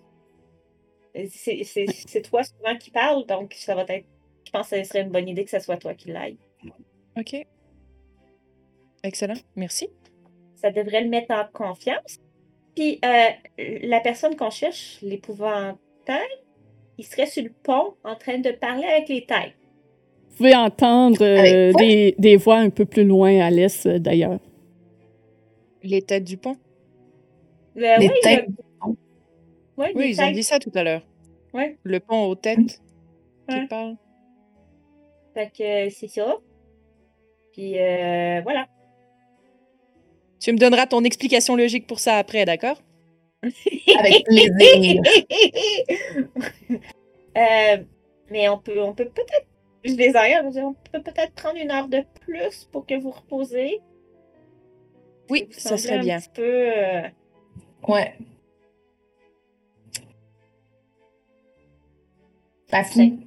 C'est 1.30 2.22
toi 2.30 2.44
souvent 2.44 2.76
qui 2.78 2.92
parle, 2.92 3.26
donc 3.26 3.54
ça 3.54 3.74
va 3.74 3.86
être. 3.88 4.06
Je 4.46 4.52
pense 4.52 4.70
que 4.70 4.78
ce 4.78 4.84
serait 4.84 5.02
une 5.02 5.10
bonne 5.10 5.30
idée 5.30 5.46
que 5.46 5.52
ce 5.52 5.60
soit 5.60 5.78
toi 5.78 5.94
qui 5.94 6.10
l'aille. 6.10 6.38
OK. 7.18 7.46
Excellent. 9.04 9.36
Merci. 9.56 9.90
Ça 10.56 10.72
devrait 10.72 11.02
le 11.02 11.10
mettre 11.10 11.34
en 11.34 11.46
confiance. 11.52 12.20
Puis 12.76 13.00
euh, 13.06 13.30
la 13.84 14.02
personne 14.02 14.36
qu'on 14.36 14.50
cherche, 14.50 15.00
l'épouvantail, 15.02 15.78
il 16.98 17.06
serait 17.06 17.28
sur 17.28 17.44
le 17.44 17.52
pont 17.64 17.96
en 18.04 18.16
train 18.16 18.40
de 18.40 18.52
parler 18.52 18.86
avec 18.86 19.10
les 19.10 19.26
tailles. 19.26 19.54
Vous 20.30 20.38
pouvez 20.38 20.56
entendre 20.56 21.22
euh, 21.22 21.72
des, 21.74 22.16
des 22.20 22.36
voix 22.36 22.58
un 22.58 22.70
peu 22.70 22.86
plus 22.86 23.06
loin 23.06 23.40
à 23.40 23.50
l'est, 23.50 23.86
euh, 23.86 24.00
d'ailleurs. 24.00 24.40
Les 25.86 26.02
têtes 26.02 26.24
du 26.24 26.38
pont. 26.38 26.58
Euh, 27.78 27.98
Les 27.98 28.10
oui, 28.10 28.14
têtes 28.22 28.46
le- 28.48 28.88
ouais, 29.78 29.92
Oui, 29.96 30.04
des 30.04 30.10
ils 30.10 30.22
ont 30.22 30.32
dit 30.32 30.44
ça 30.44 30.60
tout 30.60 30.72
à 30.76 30.84
l'heure. 30.84 31.06
Ouais. 31.54 31.78
Le 31.84 32.00
pont 32.00 32.26
aux 32.26 32.36
têtes 32.36 32.82
qui 33.48 33.56
Ouais. 33.56 33.68
parle. 33.68 33.96
Fait 35.34 35.52
que 35.56 35.90
c'est 35.94 36.08
ça. 36.08 36.36
Puis 37.54 37.80
euh, 37.80 38.42
voilà. 38.42 38.68
Tu 40.40 40.52
me 40.52 40.58
donneras 40.58 40.88
ton 40.88 41.04
explication 41.04 41.56
logique 41.56 41.88
pour 41.88 42.00
ça 42.00 42.16
après, 42.18 42.46
d'accord? 42.46 42.82
Avec 43.44 44.26
plaisir. 44.26 45.02
Euh, 47.38 47.84
mais 48.32 48.48
on 48.48 48.58
peut, 48.58 48.82
on 48.82 48.94
peut 48.94 49.10
peut-être, 49.10 49.46
je 49.84 49.94
les 49.94 50.14
on 50.64 50.74
peut 50.74 51.02
peut-être 51.04 51.34
prendre 51.34 51.58
une 51.58 51.70
heure 51.70 51.90
de 51.90 52.02
plus 52.22 52.70
pour 52.72 52.86
que 52.86 52.98
vous 52.98 53.12
reposez. 53.12 53.82
Oui, 55.30 55.48
ça 55.52 55.78
serait 55.78 55.98
un 55.98 56.02
bien. 56.02 56.20
petit 56.20 56.30
peu. 56.34 56.44
euh, 56.44 57.02
Ouais. 57.88 58.14
Papy. 62.72 63.20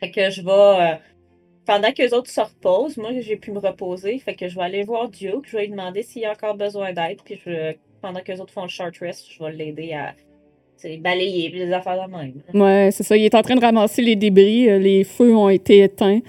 Fait 0.00 0.10
que 0.10 0.30
je 0.30 0.42
vais. 0.42 0.50
euh, 0.50 0.96
pendant 1.66 1.92
que 1.92 2.02
les 2.02 2.12
autres 2.12 2.30
se 2.30 2.40
reposent, 2.40 2.96
moi 2.98 3.10
j'ai 3.20 3.36
pu 3.36 3.50
me 3.52 3.58
reposer. 3.58 4.18
Fait 4.18 4.34
que 4.34 4.48
je 4.48 4.54
vais 4.56 4.62
aller 4.64 4.82
voir 4.84 5.08
Duke. 5.08 5.46
Je 5.46 5.56
vais 5.56 5.62
lui 5.64 5.70
demander 5.70 6.02
s'il 6.02 6.22
y 6.22 6.26
a 6.26 6.32
encore 6.32 6.56
besoin 6.56 6.92
d'aide. 6.92 7.18
Puis 7.24 7.40
je, 7.44 7.74
pendant 8.02 8.20
que 8.20 8.30
les 8.32 8.40
autres 8.40 8.52
font 8.52 8.62
le 8.64 8.68
short 8.68 8.96
rest, 8.98 9.26
je 9.30 9.42
vais 9.42 9.52
l'aider 9.52 9.92
à 9.94 10.14
balayer 11.00 11.48
puis 11.48 11.60
des 11.60 11.72
affaires 11.72 12.06
de 12.06 12.10
même. 12.14 12.34
Ouais, 12.52 12.90
c'est 12.92 13.02
ça. 13.04 13.16
Il 13.16 13.24
est 13.24 13.34
en 13.34 13.40
train 13.40 13.54
de 13.54 13.60
ramasser 13.64 14.02
les 14.02 14.16
débris. 14.16 14.68
euh, 14.68 14.78
Les 14.78 15.04
feux 15.04 15.34
ont 15.34 15.48
été 15.48 15.78
éteints. 15.84 16.20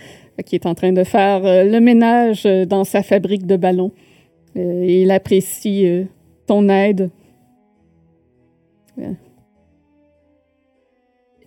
Qu'il 0.44 0.60
est 0.60 0.66
en 0.66 0.76
train 0.76 0.92
de 0.92 1.04
faire 1.06 1.46
euh, 1.46 1.64
le 1.64 1.80
ménage 1.80 2.44
euh, 2.46 2.66
dans 2.66 2.84
sa 2.84 3.04
fabrique 3.04 3.46
de 3.46 3.56
ballons. 3.56 3.92
Euh, 4.58 4.86
il 4.86 5.10
apprécie 5.12 6.06
ton 6.46 6.68
aide. 6.68 7.10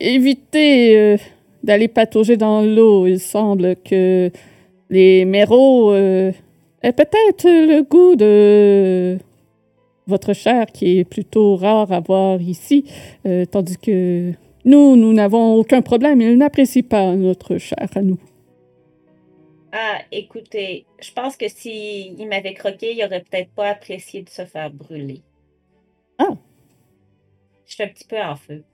Évitez 0.01 1.17
d'aller 1.63 1.89
patauger 1.89 2.37
dans 2.37 2.63
l'eau. 2.63 3.07
Il 3.07 3.21
semble 3.21 3.77
que 3.77 4.31
les 4.91 5.25
méros 5.25 5.95
aient 5.95 6.35
peut-être 6.83 7.45
le 7.45 7.83
goût 7.83 8.15
de 8.15 9.19
votre 10.07 10.35
chair 10.35 10.67
qui 10.67 10.99
est 10.99 11.05
plutôt 11.05 11.57
rare 11.57 11.91
à 11.91 12.01
voir 12.01 12.41
ici. 12.43 12.85
Tandis 13.51 13.79
que 13.79 14.33
nous, 14.67 14.97
nous 14.97 15.15
n'avons 15.15 15.55
aucun 15.55 15.81
problème. 15.81 16.21
Ils 16.21 16.37
n'apprécient 16.37 16.83
pas 16.83 17.17
notre 17.17 17.57
chair 17.57 17.89
à 17.95 18.03
nous. 18.03 18.19
Ah, 19.73 20.01
écoutez, 20.13 20.87
je 21.01 21.13
pense 21.13 21.37
que 21.37 21.49
s'il 21.49 22.27
m'avait 22.29 22.55
croqué, 22.55 22.95
il 22.95 23.05
aurait 23.05 23.21
peut-être 23.23 23.51
pas 23.51 23.69
apprécié 23.71 24.23
de 24.23 24.29
se 24.31 24.45
faire 24.47 24.71
brûler. 24.71 25.23
Ah. 26.19 26.31
Je 27.67 27.75
suis 27.75 27.83
un 27.83 27.89
petit 27.89 28.07
peu 28.07 28.19
en 28.21 28.35
feu. 28.37 28.65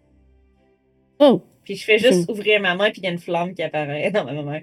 Oh, 1.18 1.42
Puis 1.64 1.76
je 1.76 1.84
fais 1.84 1.99
juste 1.99 2.30
ouvrir 2.30 2.61
ma 2.61 2.74
main, 2.76 2.90
puis 2.90 3.01
il 3.01 3.05
y 3.05 3.09
a 3.09 3.11
une 3.11 3.18
flamme 3.18 3.55
qui 3.55 3.62
apparaît 3.62 4.11
dans 4.12 4.24
ma 4.24 4.42
main. 4.42 4.61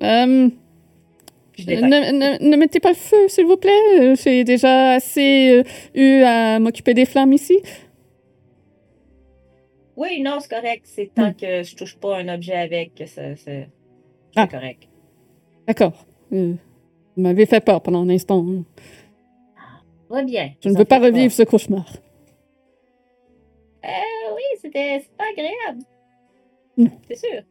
je 0.00 1.64
ne, 1.70 1.80
ne- 2.12 2.50
ne 2.50 2.56
mettez 2.56 2.80
pas 2.80 2.90
le 2.90 2.94
feu, 2.96 3.28
s'il 3.28 3.46
vous 3.46 3.56
plaît. 3.56 4.14
J'ai 4.16 4.42
déjà 4.44 4.92
assez 4.94 5.50
euh, 5.50 5.62
eu 5.94 6.22
à 6.22 6.58
m'occuper 6.58 6.92
des 6.94 7.04
flammes 7.06 7.32
ici. 7.32 7.58
Oui, 9.96 10.20
non, 10.20 10.38
c'est 10.40 10.50
correct. 10.50 10.82
C'est 10.86 11.10
tant 11.14 11.30
Hmm. 11.30 11.34
que 11.34 11.62
je 11.62 11.74
touche 11.76 11.96
pas 11.96 12.18
un 12.18 12.28
objet 12.34 12.54
avec 12.54 12.94
que 12.96 13.06
C'est 13.06 13.68
Ah. 14.34 14.46
correct. 14.46 14.88
D'accord. 15.66 16.06
Euh, 16.32 16.54
vous 17.16 17.22
m'avez 17.22 17.46
fait 17.46 17.60
peur 17.60 17.80
pendant 17.80 18.02
un 18.02 18.08
instant. 18.10 18.44
Va 20.08 20.22
bien. 20.22 20.52
Je 20.62 20.68
ne 20.68 20.76
veux 20.76 20.84
pas 20.84 20.98
revivre 20.98 21.32
ce 21.32 21.42
cauchemar. 21.42 21.86
Euh, 23.84 23.88
oui, 24.34 24.42
c'était 24.60 25.04
pas 25.16 25.24
agréable. 25.32 25.82
Non. 26.76 26.90
C'est 27.08 27.16
sûr. 27.16 27.42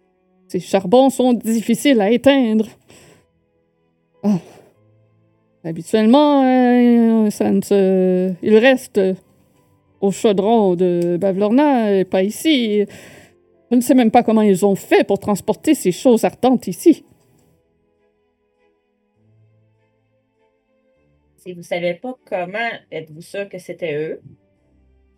Ces 0.47 0.59
charbons 0.59 1.09
sont 1.09 1.33
difficiles 1.33 1.99
à 2.01 2.11
éteindre. 2.11 2.67
Ah. 4.23 4.37
Habituellement, 5.63 6.43
euh, 6.43 7.29
ça 7.31 7.51
ne 7.51 7.61
se... 7.61 8.33
il 8.43 8.57
reste 8.57 9.01
au 9.99 10.11
chaudron 10.11 10.75
de 10.75 11.17
Bavlorna 11.19 11.91
et 11.91 12.05
pas 12.05 12.21
ici. 12.21 12.85
Je 13.71 13.75
ne 13.75 13.81
sais 13.81 13.95
même 13.95 14.11
pas 14.11 14.21
comment 14.21 14.43
ils 14.43 14.65
ont 14.65 14.75
fait 14.75 15.03
pour 15.03 15.19
transporter 15.19 15.73
ces 15.73 15.91
choses 15.91 16.23
ardentes 16.23 16.67
ici. 16.67 17.03
Si 21.45 21.53
vous 21.53 21.61
savez 21.61 21.93
pas 21.93 22.17
comment, 22.27 22.71
êtes-vous 22.91 23.21
sûr 23.21 23.47
que 23.47 23.59
c'était 23.59 23.93
eux? 23.95 24.19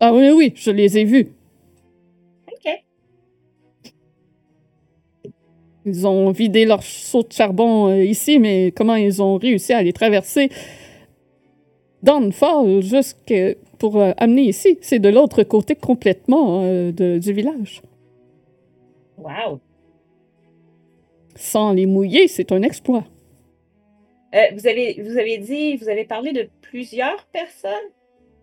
Ah 0.02 0.14
oui, 0.14 0.30
oui, 0.30 0.52
je 0.56 0.72
les 0.72 0.98
ai 0.98 1.06
vus. 1.06 1.32
OK. 2.52 2.84
Ils 5.86 6.06
ont 6.06 6.32
vidé 6.32 6.66
leur 6.66 6.84
seau 6.84 7.24
de 7.24 7.32
charbon 7.32 7.88
euh, 7.88 8.04
ici, 8.04 8.40
mais 8.40 8.74
comment 8.76 8.96
ils 8.96 9.22
ont 9.24 9.38
réussi 9.38 9.72
à 9.72 9.82
les 9.82 9.94
traverser 9.94 10.50
Downfall 12.04 12.82
jusque 12.82 13.34
pour 13.80 13.96
euh, 14.02 14.12
amener 14.18 14.50
ici? 14.50 14.78
C'est 14.82 15.00
de 15.00 15.08
l'autre 15.08 15.44
côté 15.44 15.76
complètement 15.76 16.64
euh, 16.64 16.92
de- 16.92 17.20
du 17.20 17.32
village. 17.32 17.82
Wow. 19.18 19.62
Sans 21.36 21.72
les 21.72 21.86
mouiller, 21.86 22.28
c'est 22.28 22.52
un 22.52 22.64
exploit. 22.64 23.06
Euh, 24.36 24.40
vous, 24.54 24.68
avez, 24.68 25.02
vous 25.02 25.18
avez 25.18 25.38
dit, 25.38 25.78
vous 25.78 25.90
avez 25.90 26.04
parlé 26.04 26.34
de 26.34 26.50
plusieurs 26.62 27.26
personnes? 27.28 27.72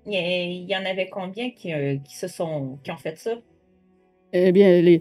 Il 0.07 0.66
y, 0.68 0.76
en 0.76 0.85
avait 0.85 1.09
combien 1.09 1.51
qui, 1.51 1.72
euh, 1.72 1.97
qui 1.97 2.16
se 2.16 2.28
sont, 2.28 2.78
qui 2.85 2.91
ont 2.91 2.97
fait 2.97 3.16
ça? 3.16 3.37
Eh 4.35 4.53
bien, 4.53 4.82
les 4.82 5.01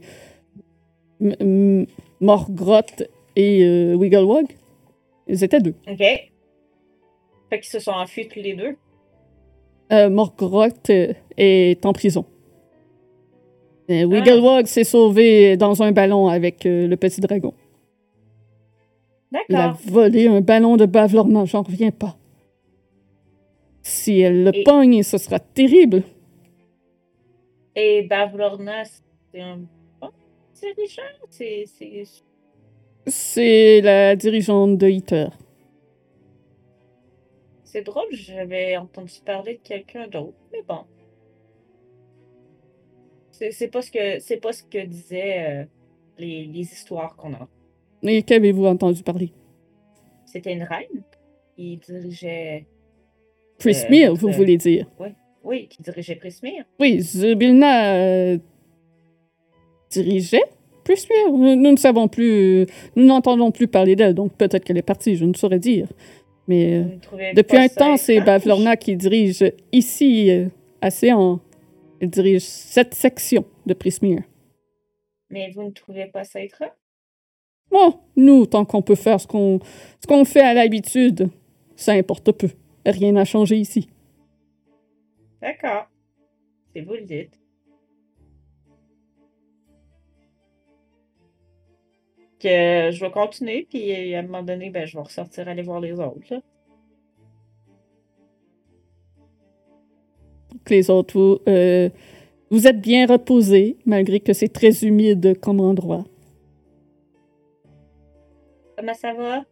M- 1.19 1.36
M- 1.39 1.86
Morgroth 2.21 3.03
et 3.36 3.63
euh, 3.63 3.95
Wigglewog, 3.95 4.45
ils 5.27 5.43
étaient 5.43 5.59
deux. 5.59 5.75
OK. 5.88 5.97
Fait 5.97 6.29
qu'ils 7.51 7.63
se 7.63 7.79
sont 7.79 7.91
enfuis 7.91 8.27
tous 8.27 8.39
les 8.39 8.53
deux? 8.53 8.77
Euh, 9.91 10.09
Morgroth 10.09 10.89
euh, 10.89 11.13
est 11.38 11.86
en 11.86 11.91
prison. 11.91 12.25
Et 13.89 14.05
Wigglewog 14.05 14.65
s'est 14.67 14.86
sauvé 14.86 15.57
dans 15.57 15.84
un 15.84 15.91
ballon 15.91 16.27
avec 16.27 16.63
le 16.63 16.95
petit 16.95 17.19
dragon. 17.19 17.53
Il 19.49 19.55
a 19.55 19.75
volé 19.88 20.27
un 20.27 20.41
ballon 20.41 20.77
de 20.77 20.86
Bavlorna, 20.86 21.45
j'en 21.45 21.63
reviens 21.63 21.91
pas. 21.91 22.15
Si 23.81 24.19
elle 24.19 24.43
le 24.43 24.55
Et- 24.55 24.63
pogne, 24.63 25.03
ce 25.03 25.17
sera 25.17 25.39
terrible. 25.39 26.03
Et 27.75 28.03
Bavlorna, 28.03 28.84
c'est 28.86 29.41
un 29.41 29.57
bon 29.99 30.11
dirigeant? 30.53 31.01
C'est. 31.29 31.65
c'est- 31.67 32.03
C'est 33.05 33.81
la 33.81 34.15
dirigeante 34.15 34.77
de 34.77 34.88
Hitter. 34.88 35.27
C'est 37.65 37.81
drôle, 37.81 38.05
j'avais 38.11 38.77
entendu 38.77 39.11
parler 39.25 39.55
de 39.55 39.59
quelqu'un 39.67 40.07
d'autre, 40.07 40.38
mais 40.53 40.61
bon. 40.65 40.86
C'est 43.31 43.51
c'est 43.51 43.67
pas 43.67 43.81
ce 43.81 43.91
que 43.91 44.19
c'est 44.19 44.38
pas 44.38 44.53
ce 44.53 44.63
que 44.63 44.86
disaient 44.86 45.39
euh, 45.63 45.65
les, 46.17 46.45
les 46.45 46.59
histoires 46.61 47.15
qu'on 47.17 47.34
a. 47.34 47.47
Et 48.03 48.21
qu'avez-vous 48.23 48.65
entendu 48.65 49.01
parler? 49.03 49.31
C'était 50.25 50.53
une 50.53 50.63
reine 50.63 51.03
qui 51.55 51.77
dirigeait. 51.77 52.65
Prismere, 53.59 54.11
Euh, 54.11 54.13
vous 54.13 54.27
euh, 54.27 54.31
voulez 54.31 54.57
dire? 54.57 54.87
Oui, 55.43 55.67
qui 55.67 55.81
dirigeait 55.81 56.15
Prismere. 56.15 56.65
Oui, 56.79 56.99
Zubilna 57.01 57.95
euh, 57.95 58.37
dirigeait 59.89 60.43
Prismere. 60.83 61.31
Nous, 61.31 61.55
nous 61.55 61.71
ne 61.71 61.77
savons 61.77 62.07
plus, 62.07 62.61
euh, 62.61 62.65
nous 62.95 63.05
n'entendons 63.05 63.51
plus 63.51 63.67
parler 63.67 63.95
d'elle, 63.95 64.13
donc 64.13 64.35
peut-être 64.35 64.63
qu'elle 64.63 64.77
est 64.77 64.81
partie, 64.81 65.15
je 65.15 65.25
ne 65.25 65.33
saurais 65.33 65.59
dire. 65.59 65.87
Mais 66.47 66.83
euh, 66.83 67.33
depuis 67.35 67.57
un 67.57 67.69
temps, 67.69 67.95
c'est? 67.95 68.19
Bavlorna 68.19 68.75
qui 68.75 68.97
dirige 68.97 69.43
ici, 69.71 70.29
euh, 70.29 70.47
à 70.81 70.89
Séan. 70.89 71.39
Elle 72.01 72.09
dirige 72.09 72.41
cette 72.41 72.93
section 72.93 73.45
de 73.65 73.73
Prismere. 73.73 74.23
Mais 75.29 75.51
vous 75.51 75.63
ne 75.63 75.71
trouvez 75.71 76.07
pas 76.07 76.25
ça 76.25 76.41
étrange? 76.41 76.69
Bon, 77.72 77.99
nous, 78.16 78.45
tant 78.45 78.66
qu'on 78.66 78.82
peut 78.82 78.95
faire 78.95 79.20
ce 79.20 79.28
qu'on 79.28 79.59
ce 79.99 80.07
qu'on 80.07 80.26
fait 80.26 80.41
à 80.41 80.53
l'habitude, 80.53 81.30
ça 81.76 81.93
importe 81.93 82.32
peu. 82.32 82.49
Rien 82.86 83.14
n'a 83.14 83.26
changé 83.26 83.57
ici. 83.57 83.89
D'accord. 85.41 85.88
Si 86.76 86.82
vous 86.82 86.93
le 86.93 87.01
dites. 87.01 87.39
Que 92.39 92.91
je 92.91 92.99
vais 92.99 93.11
continuer, 93.11 93.66
puis 93.70 94.14
à 94.14 94.20
un 94.20 94.24
moment 94.24 94.43
donné, 94.43 94.70
ben, 94.70 94.86
je 94.86 94.97
vais 94.97 95.03
ressortir 95.03 95.47
aller 95.47 95.61
voir 95.61 95.80
les 95.80 95.93
autres. 95.93 96.41
les 100.70 100.89
autres, 100.89 101.18
vous, 101.18 101.39
euh, 101.47 101.89
vous 102.49 102.68
êtes 102.68 102.80
bien 102.80 103.05
reposés, 103.05 103.78
malgré 103.86 104.20
que 104.20 104.34
c'est 104.34 104.49
très 104.49 104.84
humide 104.84 105.39
comme 105.39 105.59
endroit. 105.59 106.05
Comment 108.84 108.95
ça 108.95 109.13
va? 109.13 109.45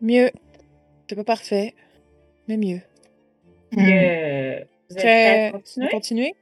Mieux. 0.00 0.30
C'est 1.08 1.16
pas 1.16 1.24
parfait, 1.24 1.74
mais 2.46 2.56
mieux. 2.56 2.82
Hmm. 3.72 3.78
Que 3.84 4.60
vous 4.60 4.96
êtes 4.96 4.98
prêts 5.00 5.46
à 5.46 5.50
continuer? 5.50 5.88
Continuer? 5.88 6.34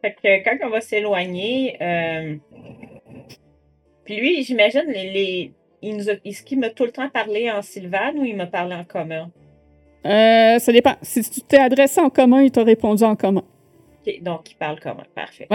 Fait 0.00 0.14
que 0.22 0.44
quand 0.44 0.64
on 0.64 0.70
va 0.70 0.80
s'éloigner, 0.80 1.76
euh, 1.82 2.36
puis 4.04 4.16
lui, 4.20 4.44
j'imagine, 4.44 4.84
les, 4.86 5.10
les- 5.10 5.52
il 5.82 5.96
nous 5.96 6.08
a- 6.08 6.14
est-ce 6.24 6.44
qu'il 6.44 6.60
m'a 6.60 6.70
tout 6.70 6.84
le 6.84 6.92
temps 6.92 7.08
parlé 7.10 7.50
en 7.50 7.62
sylvane 7.62 8.16
ou 8.20 8.24
il 8.24 8.36
m'a 8.36 8.46
parlé 8.46 8.76
en 8.76 8.84
commun? 8.84 9.32
Euh, 10.06 10.60
ça 10.60 10.70
dépend. 10.70 10.94
Si 11.02 11.20
tu 11.28 11.40
t'es 11.40 11.58
adressé 11.58 12.00
en 12.00 12.10
commun, 12.10 12.42
il 12.42 12.52
t'a 12.52 12.62
répondu 12.62 13.02
en 13.02 13.16
commun. 13.16 13.42
Ok, 14.06 14.22
donc, 14.22 14.52
il 14.52 14.56
parle 14.56 14.78
commun. 14.78 15.02
Parfait. 15.16 15.48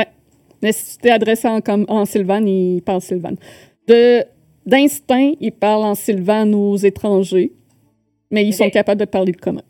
Mais 0.62 0.72
si 0.72 0.96
tu 0.98 1.04
t'es 1.04 1.12
adressé 1.12 1.48
en, 1.48 1.62
com- 1.62 1.86
en 1.88 2.06
Sylvane, 2.06 2.48
il 2.48 2.82
parle 2.82 3.02
Sylvane. 3.02 3.38
De, 3.88 4.24
d'instinct, 4.66 5.34
il 5.40 5.52
parle 5.52 5.84
en 5.84 5.96
Sylvane 5.96 6.54
aux 6.54 6.78
étrangers, 6.78 7.54
mais 8.32 8.46
ils 8.46 8.54
sont 8.54 8.70
capables 8.70 9.00
de 9.00 9.06
parler 9.06 9.32
de 9.32 9.38
commun. 9.38 9.64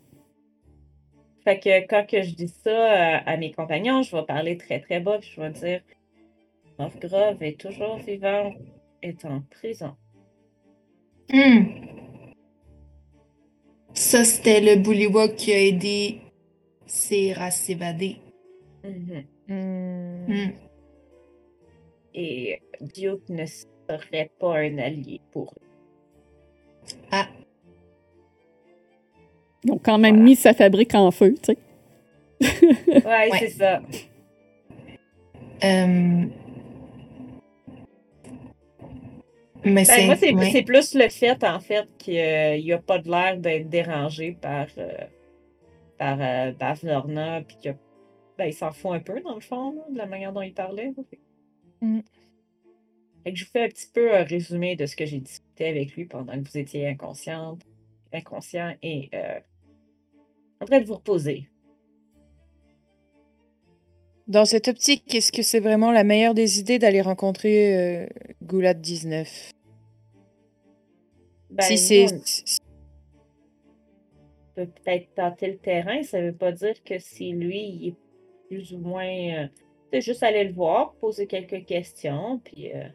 Fait 1.44 1.58
que 1.58 1.86
quand 1.86 2.06
que 2.06 2.22
je 2.22 2.34
dis 2.34 2.48
ça 2.48 2.76
à, 2.92 3.30
à 3.30 3.36
mes 3.36 3.50
compagnons, 3.52 4.02
je 4.02 4.14
vais 4.14 4.24
parler 4.24 4.56
très 4.58 4.80
très 4.80 5.00
bas, 5.00 5.18
puis 5.18 5.30
je 5.34 5.40
vais 5.40 5.50
dire 5.50 5.80
Morgrove 6.78 7.42
est 7.42 7.58
toujours 7.58 7.96
vivant, 7.98 8.52
est 9.02 9.24
en 9.24 9.42
prison. 9.50 9.94
Hmm. 11.32 11.64
Ça, 13.94 14.24
c'était 14.24 14.60
le 14.60 14.80
Bullywug 14.80 15.34
qui 15.34 15.52
a 15.52 15.60
aidé 15.60 16.20
Sierra 16.86 17.46
à 17.46 17.50
s'évader. 17.50 18.16
Mhm. 18.84 19.24
Hmm. 19.48 20.26
Hmm. 20.26 20.50
Et 22.14 22.60
Duke 22.80 23.28
ne 23.28 23.44
serait 23.46 24.30
pas 24.38 24.58
un 24.58 24.78
allié 24.78 25.20
pour 25.32 25.52
eux. 25.52 25.66
Ah, 27.10 27.28
Ils 29.64 29.72
ont 29.72 29.78
quand 29.78 29.98
même 29.98 30.14
Voilà. 30.16 30.30
mis 30.30 30.36
sa 30.36 30.54
fabrique 30.54 30.94
en 30.94 31.10
feu, 31.10 31.34
tu 31.42 31.52
sais. 31.52 31.58
Ouais, 32.88 33.30
Ouais. 33.30 33.38
c'est 33.38 33.50
ça. 33.50 33.82
euh... 35.64 36.24
Mais 39.62 39.84
Ben, 39.84 39.84
c'est. 39.84 40.06
moi, 40.06 40.16
c'est 40.16 40.32
ouais. 40.34 40.62
plus 40.62 40.94
le 40.94 41.08
fait, 41.10 41.44
en 41.44 41.60
fait, 41.60 41.86
qu'il 41.98 42.14
n'y 42.64 42.72
a 42.72 42.78
pas 42.78 42.98
de 42.98 43.10
l'air 43.10 43.36
d'être 43.36 43.68
dérangé 43.68 44.32
par, 44.40 44.66
euh, 44.78 44.88
par 45.98 46.16
euh, 46.20 46.52
Bavlorna, 46.52 47.42
puis 47.42 47.56
que 47.62 47.68
ben, 48.38 48.46
il 48.46 48.54
s'en 48.54 48.72
fout 48.72 48.92
un 48.92 49.00
peu, 49.00 49.20
dans 49.20 49.34
le 49.34 49.40
fond, 49.42 49.72
là, 49.72 49.82
de 49.90 49.98
la 49.98 50.06
manière 50.06 50.32
dont 50.32 50.40
il 50.40 50.54
parlait. 50.54 50.92
là. 50.96 51.02
Mm. 51.80 52.00
Fait 53.24 53.32
que 53.32 53.38
je 53.38 53.44
vous 53.44 53.50
fais 53.50 53.64
un 53.64 53.68
petit 53.68 53.88
peu 53.92 54.14
un 54.14 54.24
résumé 54.24 54.76
de 54.76 54.86
ce 54.86 54.96
que 54.96 55.04
j'ai 55.04 55.20
discuté 55.20 55.66
avec 55.68 55.94
lui 55.94 56.06
pendant 56.06 56.32
que 56.32 56.48
vous 56.48 56.58
étiez 56.58 56.88
inconsciente, 56.88 57.62
inconscient 58.12 58.74
et 58.82 59.10
euh, 59.14 59.40
en 60.60 60.64
train 60.64 60.80
de 60.80 60.86
vous 60.86 60.94
reposer. 60.94 61.48
Dans 64.26 64.44
cette 64.44 64.68
optique, 64.68 65.12
est-ce 65.14 65.32
que 65.32 65.42
c'est 65.42 65.60
vraiment 65.60 65.90
la 65.90 66.04
meilleure 66.04 66.34
des 66.34 66.60
idées 66.60 66.78
d'aller 66.78 67.00
rencontrer 67.00 67.76
euh, 67.76 68.06
Goulat 68.42 68.74
19 68.74 69.50
Ben, 71.50 71.64
Si 71.64 71.78
c'est. 71.78 72.06
peut-être 74.54 75.14
tenter 75.14 75.48
le 75.48 75.58
terrain, 75.58 76.02
ça 76.04 76.20
veut 76.20 76.32
pas 76.32 76.52
dire 76.52 76.82
que 76.84 76.98
si 76.98 77.32
lui, 77.32 77.60
il 77.60 77.88
est 77.88 77.94
plus 78.48 78.72
ou 78.72 78.78
moins 78.78 79.04
euh, 79.04 79.46
C'est 79.92 80.00
juste 80.00 80.22
aller 80.22 80.44
le 80.44 80.52
voir, 80.52 80.92
poser 80.94 81.26
quelques 81.26 81.64
questions, 81.66 82.40
puis 82.44 82.72
euh, 82.72 82.86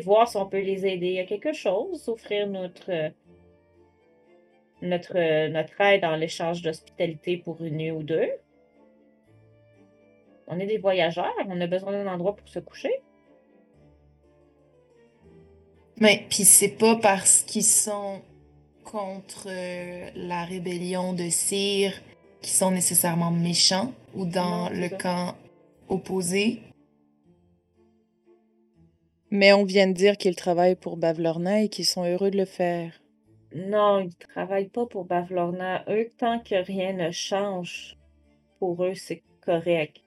voir 0.00 0.26
si 0.26 0.36
on 0.38 0.46
peut 0.46 0.60
les 0.60 0.86
aider 0.86 1.18
à 1.18 1.24
quelque 1.24 1.52
chose, 1.52 2.08
offrir 2.08 2.46
notre 2.48 2.90
euh, 2.90 3.10
notre, 4.80 5.16
euh, 5.16 5.48
notre 5.48 5.80
aide 5.80 6.04
en 6.04 6.16
l'échange 6.16 6.62
d'hospitalité 6.62 7.36
pour 7.36 7.62
une 7.62 7.76
nuit 7.76 7.90
ou 7.92 8.02
deux. 8.02 8.30
On 10.48 10.58
est 10.58 10.66
des 10.66 10.78
voyageurs, 10.78 11.32
on 11.46 11.60
a 11.60 11.66
besoin 11.66 11.92
d'un 11.92 12.12
endroit 12.12 12.34
pour 12.34 12.48
se 12.48 12.58
coucher. 12.58 12.90
Mais 15.98 16.24
puis 16.28 16.44
c'est 16.44 16.76
pas 16.76 16.96
parce 16.96 17.42
qu'ils 17.42 17.62
sont 17.62 18.22
contre 18.82 19.48
la 20.16 20.44
rébellion 20.44 21.12
de 21.12 21.28
Cyr 21.28 21.92
qu'ils 22.40 22.52
sont 22.52 22.72
nécessairement 22.72 23.30
méchants 23.30 23.92
ou 24.14 24.26
dans 24.26 24.68
le 24.70 24.88
camp 24.88 25.34
opposé. 25.88 26.60
Mais 29.30 29.52
on 29.52 29.64
vient 29.64 29.86
de 29.86 29.92
dire 29.94 30.16
qu'ils 30.18 30.36
travaillent 30.36 30.76
pour 30.76 30.96
Bavlorna 30.96 31.62
et 31.62 31.68
qu'ils 31.68 31.86
sont 31.86 32.04
heureux 32.04 32.30
de 32.30 32.36
le 32.36 32.44
faire. 32.44 32.92
Non, 33.54 34.00
ils 34.00 34.06
ne 34.06 34.26
travaillent 34.28 34.68
pas 34.68 34.86
pour 34.86 35.04
Bavlorna. 35.04 35.84
Eux, 35.88 36.08
tant 36.18 36.38
que 36.38 36.54
rien 36.54 36.92
ne 36.92 37.10
change, 37.10 37.96
pour 38.58 38.84
eux, 38.84 38.94
c'est 38.94 39.22
correct. 39.40 40.02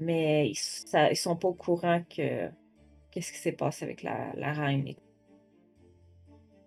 Mais 0.00 0.48
ils, 0.48 1.08
ils 1.10 1.16
sont 1.16 1.36
pas 1.36 1.48
au 1.48 1.54
courant 1.54 2.02
que 2.10 2.48
qu'est-ce 3.10 3.32
qui 3.32 3.38
s'est 3.38 3.52
passé 3.52 3.84
avec 3.84 4.02
la, 4.02 4.32
la 4.36 4.52
reine. 4.52 4.94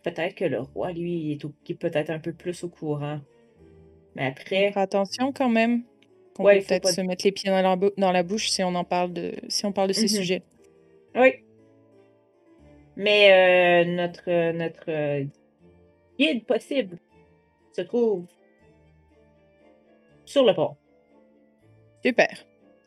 Peut-être 0.04 0.36
que 0.36 0.46
le 0.46 0.62
roi, 0.62 0.94
lui, 0.94 1.14
il 1.14 1.32
est, 1.34 1.72
est 1.72 1.76
peut-être 1.76 2.10
un 2.10 2.20
peu 2.20 2.32
plus 2.32 2.64
au 2.64 2.70
courant. 2.70 3.20
Mais 4.16 4.26
après, 4.26 4.72
Faire 4.72 4.78
attention 4.78 5.34
quand 5.34 5.50
même. 5.50 5.84
Qu'on 6.38 6.44
Ouais, 6.46 6.60
peut 6.60 6.66
peut-être 6.68 6.84
pas- 6.84 6.92
se 6.94 7.02
mettre 7.02 7.26
les 7.26 7.32
pieds 7.32 7.50
dans 7.50 7.62
la, 7.62 7.76
bou- 7.76 7.92
dans 7.98 8.12
la 8.12 8.24
bouche 8.24 8.50
si 8.50 8.64
on 8.64 8.74
en 8.76 8.84
parle 8.84 9.12
de 9.14 9.34
si 9.50 9.66
on 9.66 9.72
parle 9.74 9.90
de 9.90 9.94
ces 9.94 10.04
Mhm. 10.04 10.08
sujets. 10.08 10.42
oui. 11.16 11.34
Mais 13.00 13.84
euh, 13.86 13.86
notre, 13.96 14.52
notre 14.54 14.90
euh, 14.90 15.24
guide 16.18 16.46
possible 16.46 16.98
se 17.76 17.82
trouve 17.82 18.26
sur 20.26 20.44
le 20.46 20.54
pont. 20.56 20.76
Super. 22.04 22.30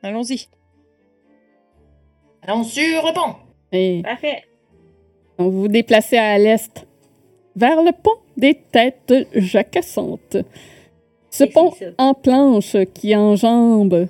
Allons-y. 0.03 0.49
Allons 2.43 2.65
sur 2.65 2.83
le 3.07 3.13
pont! 3.15 3.37
Et 3.73 4.01
Parfait. 4.03 4.43
donc, 5.39 5.53
vous 5.53 5.61
vous 5.63 5.69
déplacez 5.69 6.17
à 6.17 6.39
l'est, 6.39 6.87
vers 7.55 7.83
le 7.83 7.93
pont 7.93 8.19
des 8.37 8.55
têtes 8.57 9.15
jacassantes. 9.35 10.39
Ce 11.31 11.45
pont 11.45 11.73
en 11.99 12.15
planche 12.15 12.77
qui 12.93 13.15
enjambe 13.15 14.09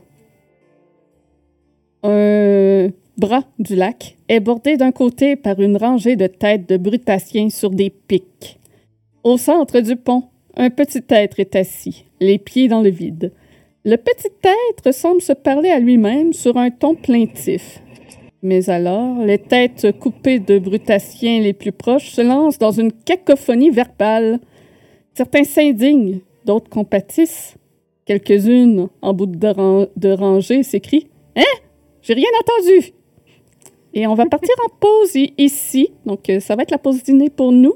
un 2.03 2.89
bras 3.19 3.45
du 3.59 3.77
lac 3.77 4.17
est 4.29 4.41
bordé 4.41 4.77
d'un 4.79 4.93
côté 4.93 5.37
par 5.37 5.61
une 5.61 5.77
rangée 5.77 6.17
de 6.17 6.27
têtes 6.27 6.69
de 6.69 6.79
brutassiens 6.79 7.51
sur 7.51 7.71
des 7.71 7.91
pics. 7.91 8.59
Au 9.23 9.37
centre 9.37 9.81
du 9.81 9.97
pont, 9.97 10.25
un 10.57 10.71
petit 10.71 11.05
être 11.11 11.39
est 11.39 11.55
assis, 11.57 12.07
les 12.21 12.39
pieds 12.39 12.69
dans 12.69 12.81
le 12.81 12.89
vide. 12.89 13.33
Le 13.85 13.97
petit 13.97 14.33
être 14.73 14.93
semble 14.95 15.21
se 15.21 15.35
parler 15.35 15.71
à 15.71 15.79
lui-même 15.79 16.33
sur 16.33 16.57
un 16.57 16.71
ton 16.71 16.95
plaintif. 16.95 17.83
Mais 18.43 18.71
alors, 18.71 19.19
les 19.23 19.39
têtes 19.39 19.99
coupées 19.99 20.39
de 20.39 20.59
brutassiens 20.59 21.41
les 21.41 21.53
plus 21.53 21.73
proches 21.73 22.11
se 22.11 22.23
lancent 22.23 22.59
dans 22.59 22.73
une 22.73 22.93
cacophonie 22.93 23.71
verbale. 23.71 24.41
Certains 25.13 25.45
s'indignent, 25.45 26.21
d'autres 26.45 26.69
compatissent. 26.71 27.57
Quelques-unes, 28.07 28.89
en 29.03 29.15
bout 29.15 29.27
de, 29.27 29.89
de 29.97 30.13
rangée, 30.13 30.63
s'écrient 30.63 31.09
Hein? 31.37 31.43
J'ai 32.03 32.15
rien 32.15 32.29
entendu 32.41 32.93
Et 33.93 34.07
on 34.07 34.15
va 34.15 34.27
partir 34.27 34.55
en 34.65 34.69
pause 34.69 35.17
ici. 35.39 35.91
Donc, 36.07 36.29
euh, 36.29 36.41
ça 36.41 36.57
va 36.57 36.63
être 36.63 36.71
la 36.71 36.79
pause 36.79 37.03
dîner 37.03 37.31
pour 37.31 37.53
nous. 37.53 37.75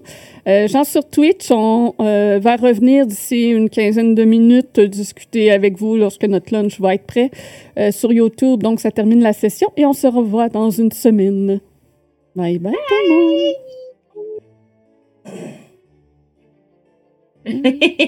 Euh, 0.48 0.66
Jean 0.68 0.84
sur 0.84 1.08
Twitch, 1.08 1.50
on 1.50 1.94
euh, 2.00 2.38
va 2.40 2.56
revenir 2.56 3.06
d'ici 3.06 3.48
une 3.48 3.70
quinzaine 3.70 4.14
de 4.14 4.24
minutes 4.24 4.80
discuter 4.80 5.50
avec 5.50 5.78
vous 5.78 5.96
lorsque 5.96 6.24
notre 6.24 6.52
lunch 6.52 6.80
va 6.80 6.94
être 6.94 7.06
prêt 7.06 7.30
euh, 7.78 7.90
sur 7.92 8.12
YouTube. 8.12 8.62
Donc, 8.62 8.80
ça 8.80 8.90
termine 8.90 9.22
la 9.22 9.32
session 9.32 9.68
et 9.76 9.86
on 9.86 9.92
se 9.92 10.06
revoit 10.06 10.48
dans 10.48 10.70
une 10.70 10.92
semaine. 10.92 11.60
Bye 12.34 12.58
bye 12.58 12.74
monde! 13.08 13.54